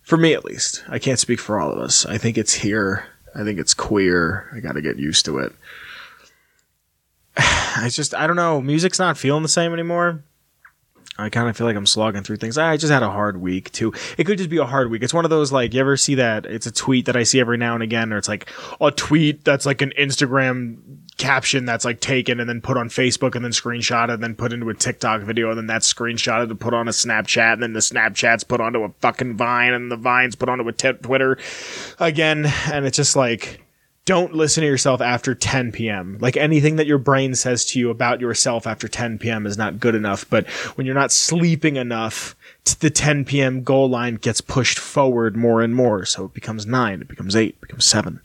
For 0.02 0.18
me, 0.18 0.34
at 0.34 0.44
least. 0.44 0.84
I 0.90 0.98
can't 0.98 1.20
speak 1.20 1.40
for 1.40 1.60
all 1.60 1.72
of 1.72 1.78
us. 1.78 2.06
I 2.06 2.18
think 2.18 2.38
it's 2.38 2.56
here. 2.56 3.06
I 3.36 3.44
think 3.44 3.60
it's 3.60 3.76
queer. 3.76 4.50
I 4.54 4.60
got 4.60 4.74
to 4.74 4.82
get 4.82 4.98
used 4.98 5.24
to 5.26 5.38
it. 5.38 5.54
I 7.38 7.88
just. 7.92 8.14
I 8.16 8.28
don't 8.28 8.36
know. 8.36 8.60
Music's 8.60 9.00
not 9.00 9.18
feeling 9.18 9.44
the 9.44 9.48
same 9.48 9.72
anymore. 9.72 10.24
I 11.20 11.30
kind 11.30 11.50
of 11.50 11.58
feel 11.58 11.68
like 11.68 11.76
I'm 11.76 11.86
slogging 11.86 12.24
through 12.24 12.38
things. 12.38 12.58
I 12.58 12.78
just 12.78 12.92
had 12.92 13.04
a 13.04 13.10
hard 13.10 13.42
week 13.42 13.72
too. 13.72 13.94
It 14.18 14.24
could 14.24 14.38
just 14.38 14.50
be 14.50 14.58
a 14.58 14.66
hard 14.66 14.90
week. 14.90 15.04
It's 15.04 15.14
one 15.14 15.26
of 15.26 15.30
those 15.30 15.52
like 15.52 15.74
you 15.74 15.82
ever 15.82 15.98
see 15.98 16.16
that? 16.16 16.46
It's 16.46 16.66
a 16.66 16.72
tweet 16.72 17.06
that 17.06 17.16
I 17.16 17.24
see 17.24 17.40
every 17.40 17.58
now 17.58 17.74
and 17.74 17.84
again, 17.84 18.14
or 18.14 18.18
it's 18.18 18.30
like 18.30 18.50
a 18.80 18.92
tweet 18.92 19.44
that's 19.44 19.66
like 19.66 19.82
an 19.82 19.92
Instagram 20.00 20.78
caption 21.18 21.66
that's 21.66 21.84
like 21.84 22.00
taken 22.00 22.40
and 22.40 22.50
then 22.50 22.62
put 22.62 22.78
on 22.78 22.88
Facebook 22.88 23.36
and 23.36 23.44
then 23.44 23.52
screenshot 23.52 24.10
and 24.10 24.24
then 24.24 24.34
put 24.34 24.54
into 24.54 24.70
a 24.70 24.74
TikTok 24.74 25.22
video 25.22 25.50
and 25.50 25.58
then 25.58 25.68
that's 25.68 25.92
screenshotted 25.94 26.48
to 26.48 26.56
put 26.56 26.74
on 26.74 26.88
a 26.88 26.92
Snapchat 26.92 27.54
and 27.54 27.62
then 27.62 27.74
the 27.74 27.82
Snapchat's 27.82 28.46
put 28.46 28.62
onto 28.62 28.84
a 28.84 28.90
fucking 29.02 29.36
Vine 29.36 29.74
and 29.74 29.92
the 29.92 29.98
Vine's 29.98 30.36
put 30.36 30.48
onto 30.48 30.68
a 30.68 30.72
t- 30.72 30.94
Twitter 30.94 31.38
again, 32.00 32.46
and 32.72 32.86
it's 32.86 32.96
just 32.96 33.18
like 33.18 33.62
don't 34.10 34.34
listen 34.34 34.62
to 34.62 34.68
yourself 34.68 35.02
after 35.02 35.36
10 35.36 35.72
p.m. 35.72 36.18
Like 36.20 36.36
anything 36.36 36.78
that 36.78 36.88
your 36.88 36.98
brain 36.98 37.36
says 37.36 37.64
to 37.66 37.80
you 37.80 37.92
about 37.92 38.20
yourself 38.20 38.66
after 38.66 38.88
10 38.88 39.20
p.m. 39.20 39.46
is 39.46 39.56
not 39.56 39.80
good 39.80 39.94
enough. 39.94 40.28
But 40.28 40.50
when 40.50 40.88
you're 40.88 40.96
not 40.96 41.12
sleeping 41.12 41.76
enough, 41.76 42.36
the 42.80 42.90
10 42.90 43.24
p.m. 43.26 43.62
goal 43.62 43.88
line 43.88 44.16
gets 44.16 44.42
pushed 44.42 44.80
forward 44.80 45.38
more 45.38 45.62
and 45.62 45.76
more. 45.76 46.06
So 46.06 46.26
it 46.26 46.34
becomes 46.34 46.66
nine, 46.66 47.02
it 47.02 47.08
becomes 47.08 47.36
eight, 47.36 47.50
it 47.50 47.62
becomes 47.62 47.86
seven, 47.86 48.20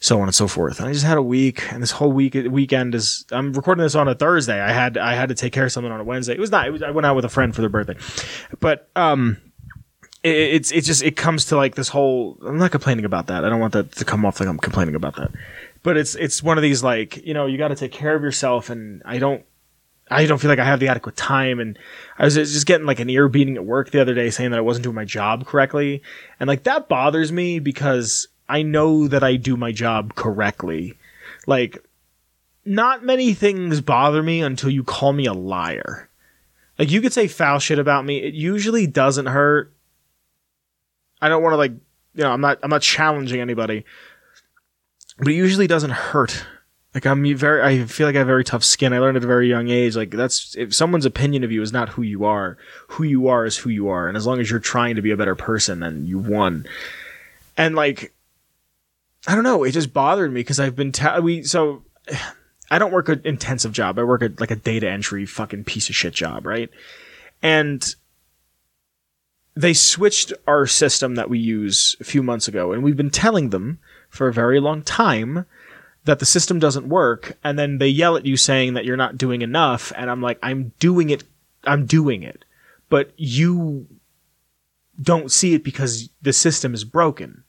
so 0.00 0.20
on 0.20 0.28
and 0.28 0.34
so 0.34 0.46
forth. 0.46 0.80
And 0.80 0.86
I 0.90 0.92
just 0.92 1.06
had 1.06 1.16
a 1.16 1.22
week, 1.22 1.72
and 1.72 1.82
this 1.82 1.92
whole 1.92 2.12
week 2.12 2.34
weekend 2.34 2.94
is. 2.94 3.24
I'm 3.32 3.54
recording 3.54 3.82
this 3.82 3.94
on 3.94 4.06
a 4.06 4.14
Thursday. 4.14 4.60
I 4.60 4.70
had 4.70 4.98
I 4.98 5.14
had 5.14 5.30
to 5.30 5.34
take 5.34 5.54
care 5.54 5.64
of 5.64 5.72
something 5.72 5.90
on 5.90 6.00
a 6.00 6.04
Wednesday. 6.04 6.34
It 6.34 6.40
was 6.40 6.50
not. 6.50 6.66
It 6.66 6.72
was, 6.72 6.82
I 6.82 6.90
went 6.90 7.06
out 7.06 7.16
with 7.16 7.24
a 7.24 7.30
friend 7.30 7.54
for 7.54 7.62
their 7.62 7.70
birthday, 7.70 7.96
but 8.60 8.90
um 8.96 9.38
it, 10.22 10.30
it's 10.30 10.72
it 10.72 10.82
just 10.82 11.02
it 11.02 11.16
comes 11.16 11.46
to 11.46 11.56
like 11.56 11.74
this 11.74 11.88
whole. 11.88 12.38
I'm 12.44 12.58
not 12.58 12.70
complaining 12.70 13.04
about 13.04 13.28
that. 13.28 13.44
I 13.44 13.48
don't 13.48 13.60
want 13.60 13.72
that 13.72 13.92
to 13.92 14.04
come 14.04 14.24
off 14.24 14.40
like 14.40 14.48
I'm 14.48 14.58
complaining 14.58 14.94
about 14.94 15.16
that. 15.16 15.30
But 15.82 15.96
it's 15.96 16.14
it's 16.14 16.42
one 16.42 16.58
of 16.58 16.62
these 16.62 16.82
like 16.82 17.24
you 17.24 17.34
know 17.34 17.46
you 17.46 17.58
got 17.58 17.68
to 17.68 17.76
take 17.76 17.92
care 17.92 18.14
of 18.14 18.22
yourself, 18.22 18.70
and 18.70 19.02
I 19.04 19.18
don't 19.18 19.44
I 20.10 20.26
don't 20.26 20.38
feel 20.38 20.50
like 20.50 20.58
I 20.58 20.64
have 20.64 20.80
the 20.80 20.88
adequate 20.88 21.16
time. 21.16 21.60
And 21.60 21.78
I 22.18 22.24
was 22.24 22.34
just 22.34 22.66
getting 22.66 22.86
like 22.86 23.00
an 23.00 23.08
ear 23.08 23.28
beating 23.28 23.56
at 23.56 23.64
work 23.64 23.90
the 23.90 24.00
other 24.00 24.14
day 24.14 24.30
saying 24.30 24.50
that 24.50 24.58
I 24.58 24.62
wasn't 24.62 24.84
doing 24.84 24.96
my 24.96 25.04
job 25.04 25.46
correctly. 25.46 26.02
And 26.38 26.48
like 26.48 26.64
that 26.64 26.88
bothers 26.88 27.30
me 27.32 27.58
because 27.58 28.28
I 28.50 28.62
know 28.62 29.06
that 29.06 29.22
I 29.22 29.36
do 29.36 29.56
my 29.56 29.70
job 29.70 30.16
correctly. 30.16 30.98
Like, 31.46 31.78
not 32.64 33.04
many 33.04 33.32
things 33.32 33.80
bother 33.80 34.22
me 34.22 34.42
until 34.42 34.70
you 34.70 34.82
call 34.82 35.12
me 35.12 35.26
a 35.26 35.32
liar. 35.32 36.08
Like, 36.78 36.90
you 36.90 37.00
could 37.00 37.12
say 37.12 37.28
foul 37.28 37.60
shit 37.60 37.78
about 37.78 38.04
me. 38.04 38.18
It 38.18 38.34
usually 38.34 38.86
doesn't 38.88 39.26
hurt. 39.26 39.72
I 41.20 41.28
don't 41.28 41.42
want 41.42 41.52
to 41.52 41.56
like, 41.56 41.72
you 41.72 42.24
know, 42.24 42.30
I'm 42.30 42.40
not, 42.40 42.58
I'm 42.62 42.70
not 42.70 42.82
challenging 42.82 43.40
anybody, 43.40 43.84
but 45.18 45.28
it 45.28 45.34
usually 45.34 45.66
doesn't 45.66 45.90
hurt. 45.90 46.44
Like 46.94 47.06
I'm 47.06 47.36
very, 47.36 47.62
I 47.62 47.84
feel 47.84 48.06
like 48.06 48.16
I 48.16 48.18
have 48.18 48.26
very 48.26 48.42
tough 48.42 48.64
skin. 48.64 48.92
I 48.92 48.98
learned 48.98 49.16
at 49.16 49.22
a 49.22 49.28
very 49.28 49.48
young 49.48 49.68
age. 49.68 49.94
Like 49.94 50.10
that's 50.10 50.56
if 50.56 50.74
someone's 50.74 51.06
opinion 51.06 51.44
of 51.44 51.52
you 51.52 51.62
is 51.62 51.72
not 51.72 51.90
who 51.90 52.02
you 52.02 52.24
are, 52.24 52.58
who 52.88 53.04
you 53.04 53.28
are 53.28 53.46
is 53.46 53.58
who 53.58 53.70
you 53.70 53.88
are, 53.88 54.08
and 54.08 54.16
as 54.16 54.26
long 54.26 54.40
as 54.40 54.50
you're 54.50 54.58
trying 54.58 54.96
to 54.96 55.02
be 55.02 55.12
a 55.12 55.16
better 55.16 55.36
person, 55.36 55.80
then 55.80 56.04
you 56.04 56.18
won. 56.18 56.66
And 57.56 57.76
like, 57.76 58.12
I 59.28 59.36
don't 59.36 59.44
know, 59.44 59.62
it 59.62 59.70
just 59.70 59.92
bothered 59.92 60.32
me 60.32 60.40
because 60.40 60.58
I've 60.58 60.74
been 60.74 60.90
ta- 60.90 61.20
we 61.20 61.44
so 61.44 61.84
I 62.72 62.78
don't 62.78 62.92
work 62.92 63.08
an 63.08 63.22
intensive 63.24 63.72
job. 63.72 63.98
I 63.98 64.04
work 64.04 64.22
at 64.22 64.40
like 64.40 64.50
a 64.50 64.56
data 64.56 64.88
entry 64.88 65.26
fucking 65.26 65.64
piece 65.64 65.88
of 65.90 65.96
shit 65.96 66.14
job, 66.14 66.44
right? 66.44 66.70
And 67.42 67.94
they 69.54 69.74
switched 69.74 70.32
our 70.46 70.66
system 70.66 71.16
that 71.16 71.30
we 71.30 71.38
use 71.38 71.96
a 72.00 72.04
few 72.04 72.22
months 72.22 72.48
ago, 72.48 72.72
and 72.72 72.82
we've 72.82 72.96
been 72.96 73.10
telling 73.10 73.50
them 73.50 73.78
for 74.08 74.28
a 74.28 74.32
very 74.32 74.60
long 74.60 74.82
time 74.82 75.46
that 76.04 76.18
the 76.18 76.26
system 76.26 76.58
doesn't 76.58 76.88
work, 76.88 77.36
and 77.44 77.58
then 77.58 77.78
they 77.78 77.88
yell 77.88 78.16
at 78.16 78.26
you 78.26 78.36
saying 78.36 78.74
that 78.74 78.84
you're 78.84 78.96
not 78.96 79.18
doing 79.18 79.42
enough, 79.42 79.92
and 79.96 80.10
I'm 80.10 80.22
like, 80.22 80.38
I'm 80.42 80.72
doing 80.78 81.10
it, 81.10 81.24
I'm 81.64 81.86
doing 81.86 82.22
it, 82.22 82.44
but 82.88 83.12
you 83.16 83.86
don't 85.00 85.30
see 85.30 85.54
it 85.54 85.64
because 85.64 86.08
the 86.22 86.32
system 86.32 86.74
is 86.74 86.84
broken. 86.84 87.44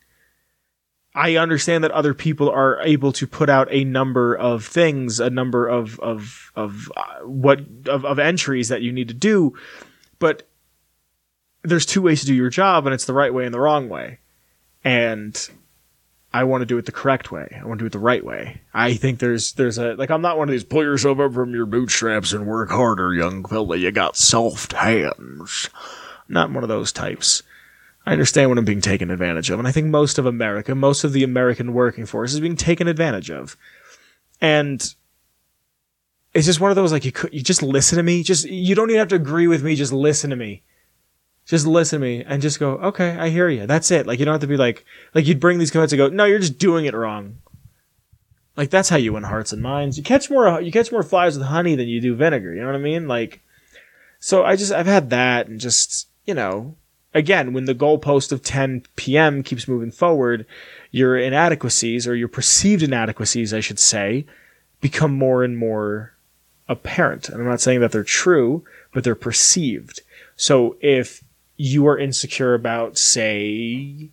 I 1.13 1.35
understand 1.35 1.83
that 1.83 1.91
other 1.91 2.13
people 2.13 2.49
are 2.49 2.81
able 2.81 3.11
to 3.13 3.27
put 3.27 3.49
out 3.49 3.67
a 3.69 3.83
number 3.83 4.33
of 4.33 4.65
things, 4.65 5.19
a 5.19 5.29
number 5.29 5.67
of 5.67 5.99
of 5.99 6.51
of 6.55 6.89
uh, 6.95 7.19
what 7.25 7.59
of, 7.87 8.05
of 8.05 8.17
entries 8.17 8.69
that 8.69 8.81
you 8.81 8.93
need 8.93 9.09
to 9.09 9.13
do, 9.13 9.53
but 10.19 10.47
there's 11.63 11.85
two 11.85 12.01
ways 12.01 12.21
to 12.21 12.25
do 12.27 12.33
your 12.33 12.49
job, 12.49 12.85
and 12.85 12.93
it's 12.93 13.05
the 13.05 13.13
right 13.13 13.33
way 13.33 13.45
and 13.45 13.53
the 13.53 13.59
wrong 13.59 13.89
way. 13.89 14.19
And 14.83 15.49
I 16.33 16.43
want 16.45 16.61
to 16.61 16.65
do 16.65 16.77
it 16.77 16.85
the 16.85 16.91
correct 16.91 17.31
way. 17.31 17.59
I 17.59 17.65
want 17.65 17.79
to 17.79 17.83
do 17.83 17.87
it 17.87 17.91
the 17.91 17.99
right 17.99 18.23
way. 18.23 18.61
I 18.73 18.93
think 18.93 19.19
there's 19.19 19.53
there's 19.53 19.77
a 19.77 19.95
like 19.95 20.09
I'm 20.09 20.21
not 20.21 20.37
one 20.37 20.47
of 20.47 20.53
these 20.53 20.63
pull 20.63 20.83
yourself 20.83 21.19
up 21.19 21.33
from 21.33 21.53
your 21.53 21.65
bootstraps 21.65 22.33
and 22.33 22.47
work 22.47 22.69
harder, 22.69 23.13
young 23.13 23.43
fella. 23.45 23.75
You 23.77 23.91
got 23.91 24.15
soft 24.15 24.73
hands. 24.73 25.69
not 26.29 26.51
one 26.51 26.63
of 26.63 26.69
those 26.69 26.91
types. 26.91 27.43
I 28.05 28.13
understand 28.13 28.49
when 28.49 28.57
I'm 28.57 28.65
being 28.65 28.81
taken 28.81 29.11
advantage 29.11 29.51
of, 29.51 29.59
and 29.59 29.67
I 29.67 29.71
think 29.71 29.87
most 29.87 30.17
of 30.17 30.25
America, 30.25 30.73
most 30.73 31.03
of 31.03 31.13
the 31.13 31.23
American 31.23 31.73
working 31.73 32.07
force 32.07 32.33
is 32.33 32.39
being 32.39 32.55
taken 32.55 32.87
advantage 32.87 33.29
of. 33.29 33.55
And 34.39 34.81
it's 36.33 36.47
just 36.47 36.59
one 36.59 36.71
of 36.71 36.75
those 36.75 36.91
like 36.91 37.05
you 37.05 37.11
could 37.11 37.33
you 37.33 37.43
just 37.43 37.61
listen 37.61 37.97
to 37.97 38.03
me. 38.03 38.23
Just 38.23 38.45
you 38.45 38.73
don't 38.73 38.89
even 38.89 38.99
have 38.99 39.09
to 39.09 39.15
agree 39.15 39.47
with 39.47 39.63
me. 39.63 39.75
Just 39.75 39.93
listen 39.93 40.29
to 40.29 40.35
me. 40.35 40.63
Just 41.51 41.67
listen 41.67 41.99
to 41.99 42.05
me 42.05 42.23
and 42.23 42.41
just 42.41 42.61
go, 42.61 42.75
okay, 42.77 43.17
I 43.17 43.27
hear 43.27 43.49
you. 43.49 43.67
That's 43.67 43.91
it. 43.91 44.07
Like 44.07 44.19
you 44.19 44.23
don't 44.25 44.35
have 44.35 44.39
to 44.39 44.47
be 44.47 44.55
like 44.55 44.85
like 45.13 45.27
you'd 45.27 45.41
bring 45.41 45.57
these 45.57 45.69
comments 45.69 45.91
and 45.91 45.97
go, 45.97 46.07
no, 46.07 46.23
you're 46.23 46.39
just 46.39 46.57
doing 46.57 46.85
it 46.85 46.93
wrong. 46.93 47.39
Like 48.55 48.69
that's 48.69 48.87
how 48.87 48.95
you 48.95 49.11
win 49.11 49.23
hearts 49.23 49.51
and 49.51 49.61
minds. 49.61 49.97
You 49.97 50.03
catch 50.03 50.29
more 50.29 50.61
you 50.61 50.71
catch 50.71 50.93
more 50.93 51.03
flies 51.03 51.37
with 51.37 51.47
honey 51.47 51.75
than 51.75 51.89
you 51.89 51.99
do 51.99 52.15
vinegar. 52.15 52.53
You 52.53 52.61
know 52.61 52.67
what 52.67 52.75
I 52.75 52.79
mean? 52.79 53.05
Like, 53.09 53.41
so 54.21 54.45
I 54.45 54.55
just 54.55 54.71
I've 54.71 54.85
had 54.85 55.09
that 55.09 55.49
and 55.49 55.59
just 55.59 56.07
you 56.25 56.33
know 56.33 56.77
again, 57.13 57.51
when 57.51 57.65
the 57.65 57.75
goalpost 57.75 58.31
of 58.31 58.41
10 58.41 58.83
p.m. 58.95 59.43
keeps 59.43 59.67
moving 59.67 59.91
forward, 59.91 60.45
your 60.89 61.17
inadequacies, 61.17 62.07
or 62.07 62.15
your 62.15 62.29
perceived 62.29 62.81
inadequacies, 62.81 63.53
I 63.53 63.59
should 63.59 63.77
say, 63.77 64.25
become 64.79 65.11
more 65.11 65.43
and 65.43 65.57
more 65.57 66.13
apparent. 66.69 67.27
And 67.27 67.41
I'm 67.41 67.47
not 67.49 67.59
saying 67.59 67.81
that 67.81 67.91
they're 67.91 68.05
true, 68.05 68.63
but 68.93 69.03
they're 69.03 69.15
perceived. 69.15 70.01
So 70.37 70.77
if 70.79 71.20
you 71.61 71.85
are 71.85 71.97
insecure 71.97 72.55
about, 72.55 72.97
say, 72.97 74.09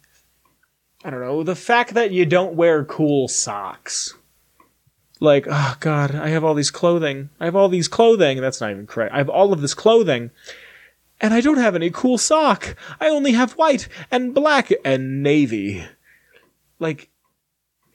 I 1.02 1.08
don't 1.08 1.20
know, 1.20 1.42
the 1.42 1.56
fact 1.56 1.94
that 1.94 2.10
you 2.10 2.26
don't 2.26 2.56
wear 2.56 2.84
cool 2.84 3.26
socks. 3.26 4.14
Like, 5.18 5.46
oh 5.50 5.76
God, 5.80 6.14
I 6.14 6.28
have 6.28 6.44
all 6.44 6.52
these 6.52 6.70
clothing. 6.70 7.30
I 7.40 7.46
have 7.46 7.56
all 7.56 7.70
these 7.70 7.88
clothing. 7.88 8.42
That's 8.42 8.60
not 8.60 8.70
even 8.70 8.86
correct. 8.86 9.14
I 9.14 9.18
have 9.18 9.30
all 9.30 9.54
of 9.54 9.62
this 9.62 9.72
clothing 9.72 10.30
and 11.22 11.32
I 11.32 11.40
don't 11.40 11.56
have 11.56 11.74
any 11.74 11.88
cool 11.88 12.18
sock. 12.18 12.76
I 13.00 13.08
only 13.08 13.32
have 13.32 13.52
white 13.52 13.88
and 14.10 14.34
black 14.34 14.70
and 14.84 15.22
navy. 15.22 15.86
Like, 16.78 17.08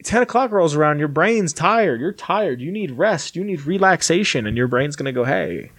10 0.04 0.24
o'clock 0.24 0.52
rolls 0.52 0.76
around, 0.76 0.98
your 0.98 1.08
brain's 1.08 1.54
tired. 1.54 2.02
You're 2.02 2.12
tired. 2.12 2.60
You 2.60 2.72
need 2.72 2.92
rest. 2.92 3.36
You 3.36 3.44
need 3.44 3.68
relaxation. 3.68 4.48
And 4.48 4.58
your 4.58 4.68
brain's 4.68 4.96
going 4.96 5.06
to 5.06 5.12
go, 5.12 5.24
hey, 5.24 5.72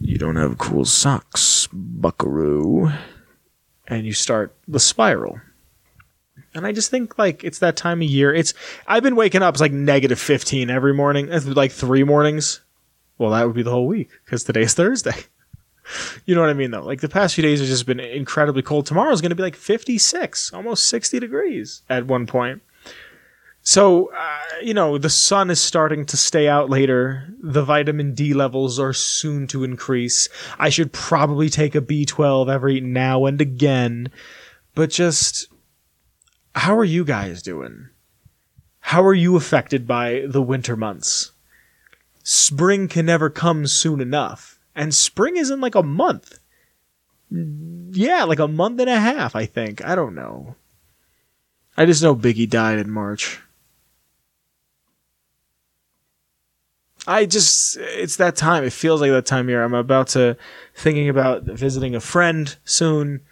you 0.00 0.18
don't 0.18 0.36
have 0.36 0.58
cool 0.58 0.84
socks, 0.84 1.57
buckaroo. 1.72 2.90
And 3.86 4.06
you 4.06 4.12
start 4.12 4.54
the 4.66 4.80
spiral. 4.80 5.40
And 6.54 6.66
I 6.66 6.72
just 6.72 6.90
think 6.90 7.18
like 7.18 7.44
it's 7.44 7.58
that 7.60 7.76
time 7.76 8.02
of 8.02 8.08
year. 8.08 8.34
It's 8.34 8.54
I've 8.86 9.02
been 9.02 9.16
waking 9.16 9.42
up 9.42 9.54
it's 9.54 9.60
like 9.60 9.72
negative 9.72 10.18
15 10.18 10.70
every 10.70 10.94
morning. 10.94 11.28
Like 11.28 11.72
three 11.72 12.04
mornings. 12.04 12.60
Well, 13.16 13.30
that 13.30 13.46
would 13.46 13.56
be 13.56 13.62
the 13.62 13.70
whole 13.70 13.86
week 13.86 14.10
because 14.24 14.44
today's 14.44 14.74
Thursday 14.74 15.14
you 16.26 16.34
know 16.34 16.40
what 16.40 16.50
I 16.50 16.54
mean, 16.54 16.70
though? 16.70 16.84
Like 16.84 17.00
the 17.00 17.08
past 17.08 17.34
few 17.34 17.42
days 17.42 17.60
have 17.60 17.68
just 17.68 17.86
been 17.86 18.00
incredibly 18.00 18.62
cold. 18.62 18.86
Tomorrow's 18.86 19.20
going 19.20 19.30
to 19.30 19.36
be 19.36 19.42
like 19.42 19.56
56, 19.56 20.52
almost 20.52 20.86
60 20.86 21.20
degrees 21.20 21.82
at 21.88 22.06
one 22.06 22.26
point. 22.26 22.62
So, 23.68 24.10
uh, 24.16 24.38
you 24.62 24.72
know, 24.72 24.96
the 24.96 25.10
sun 25.10 25.50
is 25.50 25.60
starting 25.60 26.06
to 26.06 26.16
stay 26.16 26.48
out 26.48 26.70
later. 26.70 27.28
The 27.38 27.62
vitamin 27.62 28.14
D 28.14 28.32
levels 28.32 28.78
are 28.80 28.94
soon 28.94 29.46
to 29.48 29.62
increase. 29.62 30.30
I 30.58 30.70
should 30.70 30.90
probably 30.90 31.50
take 31.50 31.74
a 31.74 31.82
B12 31.82 32.50
every 32.50 32.80
now 32.80 33.26
and 33.26 33.42
again. 33.42 34.10
But 34.74 34.88
just, 34.88 35.48
how 36.54 36.78
are 36.78 36.82
you 36.82 37.04
guys 37.04 37.42
doing? 37.42 37.90
How 38.80 39.04
are 39.04 39.12
you 39.12 39.36
affected 39.36 39.86
by 39.86 40.24
the 40.26 40.40
winter 40.40 40.74
months? 40.74 41.32
Spring 42.22 42.88
can 42.88 43.04
never 43.04 43.28
come 43.28 43.66
soon 43.66 44.00
enough 44.00 44.58
and 44.74 44.94
spring 44.94 45.36
is 45.36 45.50
in 45.50 45.60
like 45.60 45.74
a 45.74 45.82
month. 45.82 46.38
Yeah, 47.30 48.24
like 48.24 48.38
a 48.38 48.48
month 48.48 48.80
and 48.80 48.88
a 48.88 48.98
half, 48.98 49.36
I 49.36 49.44
think. 49.44 49.84
I 49.84 49.94
don't 49.94 50.14
know. 50.14 50.56
I 51.76 51.84
just 51.84 52.02
know 52.02 52.16
Biggie 52.16 52.48
died 52.48 52.78
in 52.78 52.90
March. 52.90 53.42
I 57.08 57.24
just, 57.24 57.78
it's 57.78 58.16
that 58.16 58.36
time. 58.36 58.64
It 58.64 58.72
feels 58.72 59.00
like 59.00 59.10
that 59.10 59.24
time 59.24 59.46
of 59.46 59.48
year. 59.48 59.64
I'm 59.64 59.72
about 59.72 60.08
to, 60.08 60.36
thinking 60.74 61.08
about 61.08 61.44
visiting 61.44 61.94
a 61.94 62.00
friend 62.00 62.54
soon. 62.64 63.22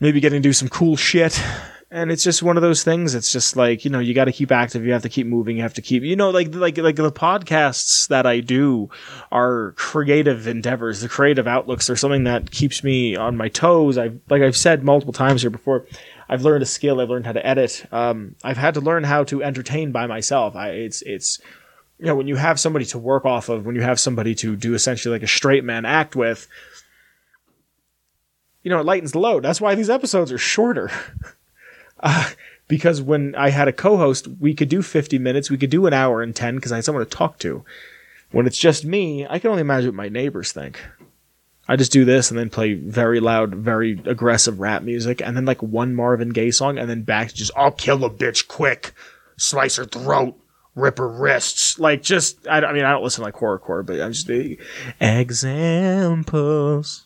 Maybe 0.00 0.20
getting 0.20 0.42
to 0.42 0.48
do 0.48 0.52
some 0.52 0.68
cool 0.68 0.96
shit. 0.96 1.40
And 1.88 2.10
it's 2.10 2.24
just 2.24 2.42
one 2.42 2.56
of 2.56 2.62
those 2.62 2.82
things. 2.82 3.14
It's 3.14 3.30
just 3.30 3.54
like 3.54 3.84
you 3.84 3.90
know 3.92 4.00
you 4.00 4.12
got 4.12 4.24
to 4.24 4.32
keep 4.32 4.50
active. 4.50 4.84
You 4.84 4.92
have 4.92 5.02
to 5.02 5.08
keep 5.08 5.26
moving. 5.26 5.56
You 5.56 5.62
have 5.62 5.74
to 5.74 5.82
keep 5.82 6.02
you 6.02 6.16
know 6.16 6.30
like 6.30 6.52
like 6.52 6.76
like 6.76 6.96
the 6.96 7.12
podcasts 7.12 8.08
that 8.08 8.26
i 8.26 8.40
do 8.40 8.90
are 9.30 9.72
creative 9.76 10.48
endeavors 10.48 11.00
the 11.00 11.08
creative 11.08 11.46
outlooks. 11.46 11.88
Are 11.88 11.94
something 11.94 12.24
that 12.24 12.50
keeps 12.50 12.82
me 12.82 13.14
on 13.14 13.36
my 13.36 13.48
toes. 13.48 13.96
I've 13.96 14.18
like 14.28 14.42
i've 14.42 14.56
said 14.56 14.82
multiple 14.82 15.12
times 15.12 15.42
here 15.42 15.50
before 15.50 15.86
i've 16.28 16.42
learned 16.42 16.64
a 16.64 16.66
skill. 16.66 17.00
I've 17.00 17.08
learned 17.08 17.26
how 17.26 17.32
to 17.32 17.46
edit. 17.46 17.86
Um, 17.92 18.34
i've 18.42 18.58
had 18.58 18.74
to 18.74 18.80
learn 18.80 19.04
how 19.04 19.22
to 19.24 19.44
entertain 19.44 19.92
by 19.92 20.08
myself. 20.08 20.56
I, 20.56 20.70
it's 20.70 21.02
it's 21.02 21.40
you 21.98 22.06
know 22.06 22.14
when 22.14 22.28
you 22.28 22.36
have 22.36 22.60
somebody 22.60 22.84
to 22.86 22.98
work 22.98 23.24
off 23.24 23.48
of 23.48 23.66
when 23.66 23.74
you 23.74 23.82
have 23.82 24.00
somebody 24.00 24.34
to 24.36 24.56
do 24.56 24.74
essentially 24.74 25.12
like 25.12 25.22
a 25.22 25.28
straight 25.28 25.64
man 25.64 25.84
act 25.84 26.14
with 26.14 26.48
you 28.62 28.70
know 28.70 28.80
it 28.80 28.86
lightens 28.86 29.12
the 29.12 29.18
load. 29.18 29.42
That's 29.42 29.60
why 29.60 29.74
these 29.74 29.90
episodes 29.90 30.32
are 30.32 30.38
shorter. 30.38 30.90
Uh, 31.98 32.28
because 32.68 33.00
when 33.00 33.34
I 33.36 33.48
had 33.48 33.68
a 33.68 33.72
co-host, 33.72 34.28
we 34.40 34.54
could 34.54 34.68
do 34.68 34.82
50 34.82 35.18
minutes, 35.18 35.50
we 35.50 35.56
could 35.56 35.70
do 35.70 35.86
an 35.86 35.94
hour 35.94 36.22
and 36.22 36.36
10 36.36 36.56
because 36.56 36.72
I 36.72 36.76
had 36.76 36.84
someone 36.84 37.02
to 37.02 37.10
talk 37.10 37.38
to. 37.38 37.64
When 38.32 38.46
it's 38.46 38.58
just 38.58 38.84
me, 38.84 39.26
I 39.26 39.38
can 39.38 39.50
only 39.50 39.62
imagine 39.62 39.88
what 39.88 39.94
my 39.94 40.10
neighbors 40.10 40.52
think. 40.52 40.78
I 41.68 41.76
just 41.76 41.92
do 41.92 42.04
this 42.04 42.30
and 42.30 42.38
then 42.38 42.50
play 42.50 42.74
very 42.74 43.18
loud, 43.18 43.54
very 43.54 44.00
aggressive 44.04 44.60
rap 44.60 44.82
music, 44.82 45.20
and 45.20 45.36
then 45.36 45.44
like 45.44 45.62
one 45.62 45.94
Marvin 45.94 46.30
Gaye 46.30 46.50
song, 46.50 46.78
and 46.78 46.88
then 46.88 47.02
back 47.02 47.28
to 47.28 47.34
just 47.34 47.50
I'll 47.56 47.72
kill 47.72 48.04
a 48.04 48.10
bitch 48.10 48.46
quick, 48.46 48.92
slice 49.36 49.76
her 49.76 49.84
throat, 49.84 50.38
rip 50.76 50.98
her 50.98 51.08
wrists. 51.08 51.80
Like 51.80 52.02
just 52.02 52.46
I, 52.46 52.60
I 52.60 52.72
mean 52.72 52.84
I 52.84 52.92
don't 52.92 53.02
listen 53.02 53.22
to 53.22 53.24
like 53.24 53.34
horrorcore, 53.34 53.84
but 53.84 54.00
I'm 54.00 54.12
just 54.12 54.30
examples. 55.00 57.02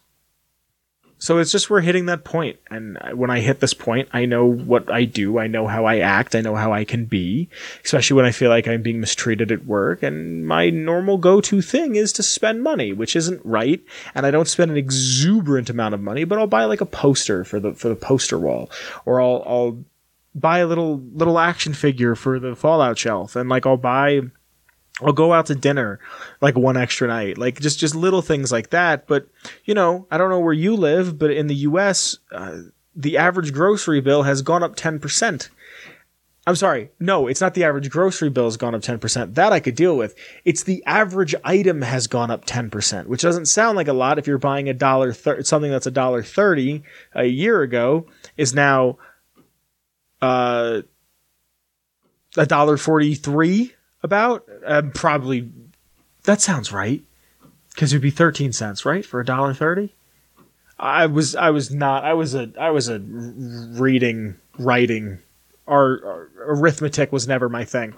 So 1.22 1.37
it's 1.37 1.52
just 1.52 1.68
we're 1.68 1.83
hitting 1.83 2.06
that 2.06 2.24
point, 2.24 2.59
and 2.70 2.96
when 3.12 3.28
I 3.28 3.40
hit 3.40 3.61
this 3.61 3.74
point, 3.74 4.09
I 4.11 4.24
know 4.24 4.46
what 4.46 4.90
I 4.90 5.04
do. 5.04 5.38
I 5.38 5.48
know 5.48 5.66
how 5.66 5.85
I 5.85 5.98
act. 5.98 6.35
I 6.35 6.40
know 6.40 6.54
how 6.54 6.72
I 6.72 6.87
can 6.87 7.04
be, 7.04 7.50
especially 7.85 8.16
when 8.16 8.24
I 8.24 8.30
feel 8.30 8.48
like 8.48 8.66
I'm 8.66 8.80
being 8.80 9.00
mistreated 9.00 9.52
at 9.52 9.66
work. 9.66 10.02
And 10.02 10.46
my 10.46 10.70
normal 10.70 11.18
go-to 11.18 11.61
thing 11.61 11.94
is 11.94 12.14
to 12.14 12.22
spend 12.22 12.62
money, 12.62 12.94
which 12.94 13.14
isn't 13.14 13.44
right. 13.44 13.83
And 14.14 14.24
I 14.24 14.30
don't 14.30 14.48
spend 14.48 14.70
an 14.70 14.78
exuberant 14.78 15.68
amount 15.68 15.92
of 15.92 16.00
money, 16.00 16.24
but 16.24 16.38
I'll 16.38 16.46
buy 16.46 16.64
like 16.64 16.80
a 16.80 16.87
poster 16.87 17.44
for 17.44 17.61
the 17.61 17.74
for 17.74 17.90
the 17.90 17.96
poster 17.96 18.38
wall, 18.38 18.70
or 19.04 19.20
I'll 19.20 19.42
I'll 19.44 19.85
buy 20.34 20.58
a 20.58 20.66
little 20.66 20.98
little 21.12 21.38
action 21.38 21.74
figure 21.74 22.14
for 22.14 22.38
the 22.38 22.54
Fallout 22.54 22.98
shelf, 22.98 23.36
and 23.36 23.48
like 23.48 23.66
I'll 23.66 23.76
buy 23.76 24.22
I'll 25.02 25.12
go 25.12 25.32
out 25.32 25.46
to 25.46 25.54
dinner 25.54 25.98
like 26.40 26.57
one 26.57 26.76
extra 26.76 27.09
night, 27.09 27.38
like 27.38 27.61
just 27.61 27.78
just 27.78 27.94
little 27.94 28.22
things 28.22 28.52
like 28.52 28.70
that. 28.70 29.07
But 29.07 29.28
you 29.64 29.74
know, 29.74 30.07
I 30.11 30.18
don't 30.18 30.30
know 30.30 30.40
where 30.40 30.52
you 30.52 30.76
live, 30.76 31.18
but 31.18 31.30
in 31.30 31.46
the 31.46 31.55
U.S., 31.57 32.18
uh, 32.32 32.59
the 32.94 33.16
average 33.16 33.52
grocery 33.52 34.00
bill 34.00 34.24
has 34.24 34.42
gone 34.42 34.62
up 34.62 34.76
ten 34.76 34.98
percent. 34.98 35.50
I'm 36.46 36.57
sorry, 36.57 36.90
no, 36.98 37.26
it's 37.26 37.40
not 37.40 37.52
the 37.55 37.64
average 37.64 37.90
grocery 37.90 38.30
bill 38.30 38.44
has 38.44 38.57
gone 38.57 38.74
up 38.74 38.82
ten 38.82 38.98
percent. 38.98 39.34
That 39.34 39.52
I 39.52 39.61
could 39.61 39.74
deal 39.74 39.96
with. 39.96 40.14
It's 40.44 40.62
the 40.62 40.82
average 40.84 41.34
item 41.44 41.82
has 41.82 42.07
gone 42.07 42.30
up 42.30 42.44
ten 42.44 42.70
percent, 42.70 43.09
which 43.09 43.22
doesn't 43.22 43.46
sound 43.46 43.76
like 43.76 43.88
a 43.88 43.92
lot 43.92 44.18
if 44.18 44.26
you're 44.26 44.38
buying 44.38 44.68
a 44.68 44.74
dollar 44.74 45.12
thir- 45.12 45.42
something 45.42 45.70
that's 45.70 45.86
a 45.86 45.90
dollar 45.90 46.22
thirty 46.22 46.82
a 47.14 47.24
year 47.24 47.62
ago 47.62 48.07
is 48.36 48.55
now 48.55 48.98
uh 50.22 50.82
a 52.36 52.46
dollar 52.46 52.76
forty 52.76 53.14
three 53.14 53.74
about? 54.02 54.46
Uh, 54.64 54.82
probably 54.94 55.50
that 56.24 56.40
sounds 56.40 56.72
right. 56.72 57.02
Because 57.70 57.92
it'd 57.92 58.02
be 58.02 58.10
13 58.10 58.52
cents 58.52 58.84
right 58.84 59.06
for 59.06 59.20
a 59.20 59.24
dollar 59.24 59.54
30 59.54 59.94
i 60.80 61.06
was 61.06 61.36
i 61.36 61.50
was 61.50 61.70
not 61.70 62.04
i 62.04 62.12
was 62.12 62.34
a 62.34 62.50
i 62.58 62.70
was 62.70 62.88
a 62.88 62.98
reading 62.98 64.36
writing 64.58 65.18
or, 65.66 66.28
arithmetic 66.46 67.12
was 67.12 67.28
never 67.28 67.48
my 67.48 67.64
thing. 67.64 67.94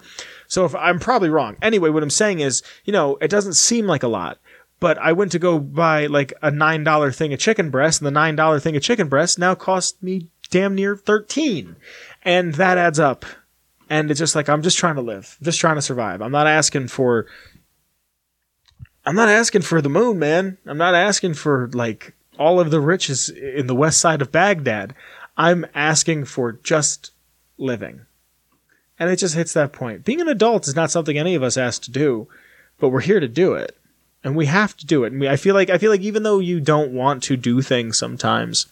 So 0.47 0.63
if 0.65 0.75
i'm 0.75 0.99
probably 0.99 1.29
wrong. 1.29 1.57
Anyway 1.61 1.89
what 1.89 2.03
i'm 2.03 2.09
saying 2.09 2.41
is 2.41 2.61
you 2.85 2.93
know 2.93 3.17
it 3.19 3.29
doesn't 3.29 3.53
seem 3.53 3.87
like 3.87 4.03
a 4.03 4.07
lot 4.07 4.37
but 4.79 4.97
i 4.99 5.11
went 5.11 5.31
to 5.31 5.39
go 5.39 5.57
buy 5.57 6.05
like 6.05 6.33
a 6.41 6.51
nine 6.51 6.83
dollar 6.83 7.11
thing 7.11 7.33
of 7.33 7.39
chicken 7.39 7.71
breast 7.71 7.99
and 7.99 8.05
the 8.05 8.11
nine 8.11 8.35
dollar 8.35 8.59
thing 8.59 8.75
of 8.75 8.83
chicken 8.83 9.07
breast 9.07 9.39
now 9.39 9.55
cost 9.55 10.01
me 10.03 10.27
damn 10.53 10.75
near 10.75 10.95
13 10.95 11.75
and 12.23 12.53
that 12.55 12.77
adds 12.77 12.99
up 12.99 13.25
and 13.89 14.09
it's 14.09 14.19
just 14.19 14.35
like 14.35 14.49
I'm 14.49 14.61
just 14.61 14.77
trying 14.77 14.95
to 14.95 15.01
live, 15.01 15.37
just 15.41 15.59
trying 15.59 15.75
to 15.75 15.81
survive. 15.81 16.21
I'm 16.21 16.31
not 16.31 16.47
asking 16.47 16.87
for 16.87 17.27
I'm 19.05 19.15
not 19.15 19.29
asking 19.29 19.63
for 19.63 19.81
the 19.81 19.89
moon, 19.89 20.19
man. 20.19 20.57
I'm 20.65 20.77
not 20.77 20.95
asking 20.95 21.33
for 21.33 21.69
like 21.73 22.13
all 22.39 22.59
of 22.59 22.71
the 22.71 22.79
riches 22.79 23.29
in 23.29 23.67
the 23.67 23.75
west 23.75 23.99
side 23.99 24.21
of 24.21 24.31
Baghdad. 24.31 24.95
I'm 25.37 25.65
asking 25.73 26.25
for 26.25 26.53
just 26.53 27.11
living. 27.57 28.01
And 28.97 29.09
it 29.09 29.17
just 29.17 29.35
hits 29.35 29.53
that 29.53 29.73
point. 29.73 30.05
Being 30.05 30.21
an 30.21 30.27
adult 30.27 30.67
is 30.67 30.75
not 30.75 30.91
something 30.91 31.17
any 31.17 31.35
of 31.35 31.43
us 31.43 31.57
asked 31.57 31.83
to 31.83 31.91
do, 31.91 32.27
but 32.79 32.89
we're 32.89 33.01
here 33.01 33.19
to 33.19 33.27
do 33.27 33.53
it. 33.53 33.75
And 34.23 34.35
we 34.35 34.45
have 34.45 34.77
to 34.77 34.85
do 34.85 35.03
it. 35.03 35.11
And 35.11 35.19
we, 35.19 35.27
I 35.27 35.35
feel 35.35 35.55
like 35.55 35.69
I 35.69 35.77
feel 35.77 35.91
like 35.91 36.01
even 36.01 36.23
though 36.23 36.39
you 36.39 36.61
don't 36.61 36.93
want 36.93 37.21
to 37.23 37.35
do 37.35 37.61
things 37.61 37.97
sometimes, 37.97 38.67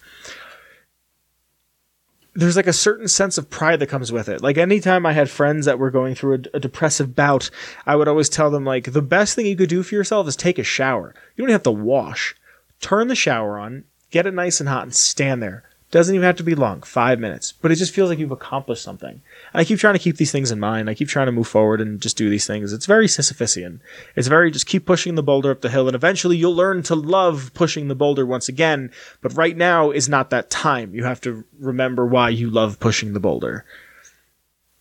there's 2.34 2.56
like 2.56 2.68
a 2.68 2.74
certain 2.74 3.08
sense 3.08 3.38
of 3.38 3.50
pride 3.50 3.80
that 3.80 3.88
comes 3.88 4.12
with 4.12 4.30
it. 4.30 4.42
Like 4.42 4.58
anytime 4.58 5.06
I 5.06 5.14
had 5.14 5.30
friends 5.30 5.66
that 5.66 5.80
were 5.80 5.92
going 5.92 6.16
through 6.16 6.36
a, 6.36 6.58
a, 6.58 6.60
depressive 6.60 7.16
bout, 7.16 7.50
I 7.86 7.96
would 7.96 8.08
always 8.08 8.30
tell 8.30 8.50
them 8.50 8.64
like 8.64 8.94
the 8.94 9.02
best 9.02 9.36
thing 9.36 9.46
you 9.46 9.58
could 9.58 9.70
do 9.70 9.84
for 9.84 9.96
yourself 9.96 10.28
is 10.28 10.36
take 10.36 10.58
a 10.58 10.64
shower. 10.64 11.14
You 11.36 11.44
don't 11.44 11.52
have 11.52 11.64
to 11.64 11.72
wash. 11.72 12.36
Turn 12.80 13.08
the 13.10 13.16
shower 13.16 13.60
on, 13.60 13.84
get 14.12 14.26
it 14.26 14.34
nice 14.34 14.60
and 14.60 14.70
hot 14.70 14.84
and 14.84 14.96
stand 14.96 15.44
there. 15.44 15.64
Doesn't 15.92 16.16
even 16.16 16.26
have 16.26 16.38
to 16.38 16.44
be 16.44 16.56
long, 16.56 16.84
five 16.84 17.20
minutes, 17.20 17.52
but 17.52 17.70
it 17.70 17.76
just 17.76 17.94
feels 17.94 18.10
like 18.10 18.18
you've 18.18 18.32
accomplished 18.32 18.82
something. 18.82 19.12
And 19.12 19.22
I 19.62 19.66
keep 19.66 19.78
trying 19.78 19.96
to 19.96 20.00
keep 20.00 20.16
these 20.16 20.32
things 20.32 20.50
in 20.50 20.58
mind. 20.58 20.90
I 20.90 20.94
keep 20.94 21.10
trying 21.10 21.26
to 21.26 21.34
move 21.34 21.50
forward 21.50 21.82
and 21.82 22.00
just 22.00 22.16
do 22.16 22.30
these 22.30 22.48
things. 22.48 22.72
It's 22.72 22.86
very 22.86 23.08
Sisyphusian. 23.08 23.82
It's 24.16 24.30
very 24.30 24.52
just 24.52 24.68
keep 24.68 24.86
pushing 24.86 25.16
the 25.16 25.24
boulder 25.24 25.52
up 25.52 25.60
the 25.60 25.70
hill, 25.70 25.88
and 25.88 25.96
eventually 25.96 26.38
you'll 26.38 26.56
learn 26.56 26.82
to 26.84 26.96
love 26.96 27.52
pushing 27.54 27.90
the 27.90 27.96
boulder 27.96 28.26
once 28.26 28.48
again. 28.48 28.90
But 29.22 29.36
right 29.36 29.58
now 29.58 29.92
is 29.92 30.08
not 30.08 30.30
that 30.30 30.50
time. 30.50 30.96
You 30.96 31.04
have 31.04 31.20
to 31.22 31.44
remember 31.60 32.06
why 32.06 32.30
you 32.30 32.50
love 32.50 32.80
pushing 32.80 33.12
the 33.12 33.20
boulder. 33.20 33.66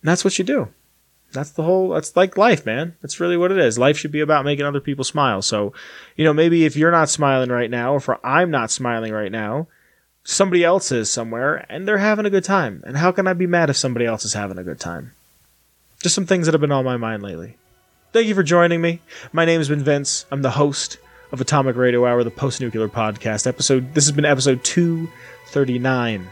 And 0.01 0.09
that's 0.09 0.23
what 0.23 0.39
you 0.39 0.45
do. 0.45 0.69
That's 1.33 1.51
the 1.51 1.63
whole, 1.63 1.89
that's 1.89 2.15
like 2.15 2.37
life, 2.37 2.65
man. 2.65 2.95
That's 3.01 3.19
really 3.19 3.37
what 3.37 3.51
it 3.51 3.57
is. 3.57 3.77
Life 3.77 3.97
should 3.97 4.11
be 4.11 4.21
about 4.21 4.45
making 4.45 4.65
other 4.65 4.81
people 4.81 5.03
smile. 5.03 5.41
So, 5.41 5.73
you 6.15 6.23
know, 6.23 6.33
maybe 6.33 6.63
if 6.63 6.77
you're 6.77 6.91
not 6.91 7.09
smiling 7.09 7.49
right 7.49 7.69
now, 7.69 7.93
or 7.93 7.97
if 7.97 8.09
I'm 8.23 8.51
not 8.51 8.71
smiling 8.71 9.11
right 9.11 9.31
now, 9.31 9.67
somebody 10.23 10.63
else 10.63 10.91
is 10.91 11.11
somewhere 11.11 11.65
and 11.69 11.87
they're 11.87 11.97
having 11.97 12.25
a 12.25 12.29
good 12.29 12.43
time. 12.43 12.83
And 12.85 12.97
how 12.97 13.11
can 13.11 13.27
I 13.27 13.33
be 13.33 13.47
mad 13.47 13.69
if 13.69 13.77
somebody 13.77 14.05
else 14.05 14.25
is 14.25 14.33
having 14.33 14.57
a 14.57 14.63
good 14.63 14.79
time? 14.79 15.13
Just 16.01 16.15
some 16.15 16.25
things 16.25 16.47
that 16.47 16.53
have 16.53 16.61
been 16.61 16.71
on 16.71 16.85
my 16.85 16.97
mind 16.97 17.23
lately. 17.23 17.57
Thank 18.13 18.27
you 18.27 18.35
for 18.35 18.43
joining 18.43 18.81
me. 18.81 19.01
My 19.31 19.45
name 19.45 19.59
has 19.59 19.69
been 19.69 19.83
Vince. 19.83 20.25
I'm 20.31 20.41
the 20.41 20.51
host 20.51 20.97
of 21.31 21.39
Atomic 21.39 21.75
Radio 21.75 22.05
Hour, 22.05 22.23
the 22.23 22.31
post 22.31 22.59
nuclear 22.59 22.89
podcast. 22.89 23.47
Episode 23.47 23.93
this 23.93 24.05
has 24.05 24.11
been 24.11 24.25
episode 24.25 24.63
239. 24.63 26.27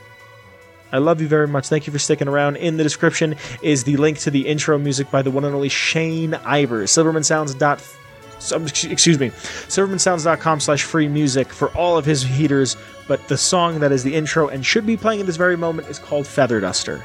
I 0.92 0.98
love 0.98 1.22
you 1.22 1.28
very 1.28 1.48
much. 1.48 1.68
Thank 1.68 1.86
you 1.86 1.94
for 1.94 2.00
sticking 2.00 2.28
around. 2.28 2.58
In 2.58 2.78
the 2.78 2.84
description 2.84 3.36
is 3.62 3.84
the 3.84 3.96
link 3.98 4.18
to 4.20 4.32
the 4.32 4.48
intro 4.48 4.78
music 4.78 5.12
by 5.12 5.22
the 5.22 5.32
one 5.32 5.46
and 5.46 5.54
only 5.54 5.70
Shane 5.70 6.32
Ivers. 6.32 6.90
Silvermansounds.com 6.90 7.99
excuse 8.40 9.20
me, 9.20 9.30
silvermansounds.com 9.30 10.60
slash 10.60 10.84
free 10.84 11.08
music 11.08 11.50
for 11.50 11.70
all 11.70 11.98
of 11.98 12.06
his 12.06 12.24
heaters, 12.24 12.78
but 13.08 13.28
the 13.28 13.38
song 13.38 13.80
that 13.80 13.92
is 13.92 14.04
the 14.04 14.16
intro 14.16 14.48
and 14.48 14.66
should 14.66 14.86
be 14.86 14.98
playing 14.98 15.20
at 15.20 15.26
this 15.26 15.36
very 15.36 15.58
moment 15.58 15.88
is 15.90 16.00
called 16.00 16.26
Feather 16.26 16.60
Duster. 16.60 17.04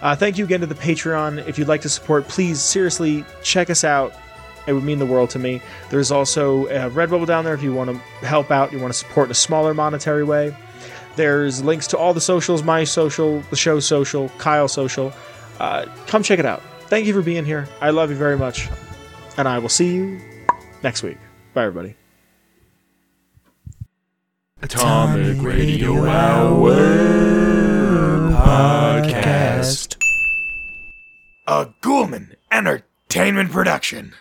Uh, 0.00 0.14
thank 0.14 0.38
you 0.38 0.44
again 0.44 0.60
to 0.60 0.66
the 0.66 0.74
Patreon. 0.74 1.46
If 1.48 1.58
you'd 1.58 1.68
like 1.68 1.80
to 1.82 1.88
support, 1.88 2.28
please 2.28 2.60
seriously 2.60 3.24
check 3.42 3.68
us 3.70 3.82
out. 3.82 4.14
It 4.66 4.72
would 4.72 4.84
mean 4.84 4.98
the 4.98 5.06
world 5.06 5.30
to 5.30 5.38
me. 5.38 5.60
There's 5.90 6.10
also 6.10 6.66
a 6.66 6.90
Redbubble 6.90 7.26
down 7.26 7.44
there 7.44 7.54
if 7.54 7.62
you 7.62 7.72
want 7.72 7.90
to 7.90 8.26
help 8.26 8.50
out, 8.50 8.72
you 8.72 8.78
want 8.78 8.92
to 8.92 8.98
support 8.98 9.28
in 9.28 9.32
a 9.32 9.34
smaller 9.34 9.74
monetary 9.74 10.24
way. 10.24 10.54
There's 11.16 11.64
links 11.64 11.88
to 11.88 11.98
all 11.98 12.14
the 12.14 12.20
socials, 12.20 12.62
my 12.62 12.84
social, 12.84 13.40
the 13.50 13.56
show 13.56 13.80
social, 13.80 14.28
Kyle 14.38 14.68
social. 14.68 15.12
Uh, 15.58 15.86
come 16.06 16.22
check 16.22 16.38
it 16.38 16.46
out. 16.46 16.62
Thank 16.82 17.06
you 17.06 17.14
for 17.14 17.22
being 17.22 17.44
here. 17.44 17.68
I 17.80 17.90
love 17.90 18.10
you 18.10 18.16
very 18.16 18.38
much. 18.38 18.68
And 19.36 19.48
I 19.48 19.58
will 19.58 19.68
see 19.68 19.94
you 19.94 20.20
next 20.82 21.02
week. 21.02 21.18
Bye, 21.54 21.64
everybody. 21.64 21.94
Atomic 24.60 25.40
Radio 25.40 26.04
Hour 26.06 26.74
Podcast. 28.32 29.96
A 31.46 31.72
Ghoulman 31.80 32.34
Entertainment 32.50 33.50
Production. 33.52 34.12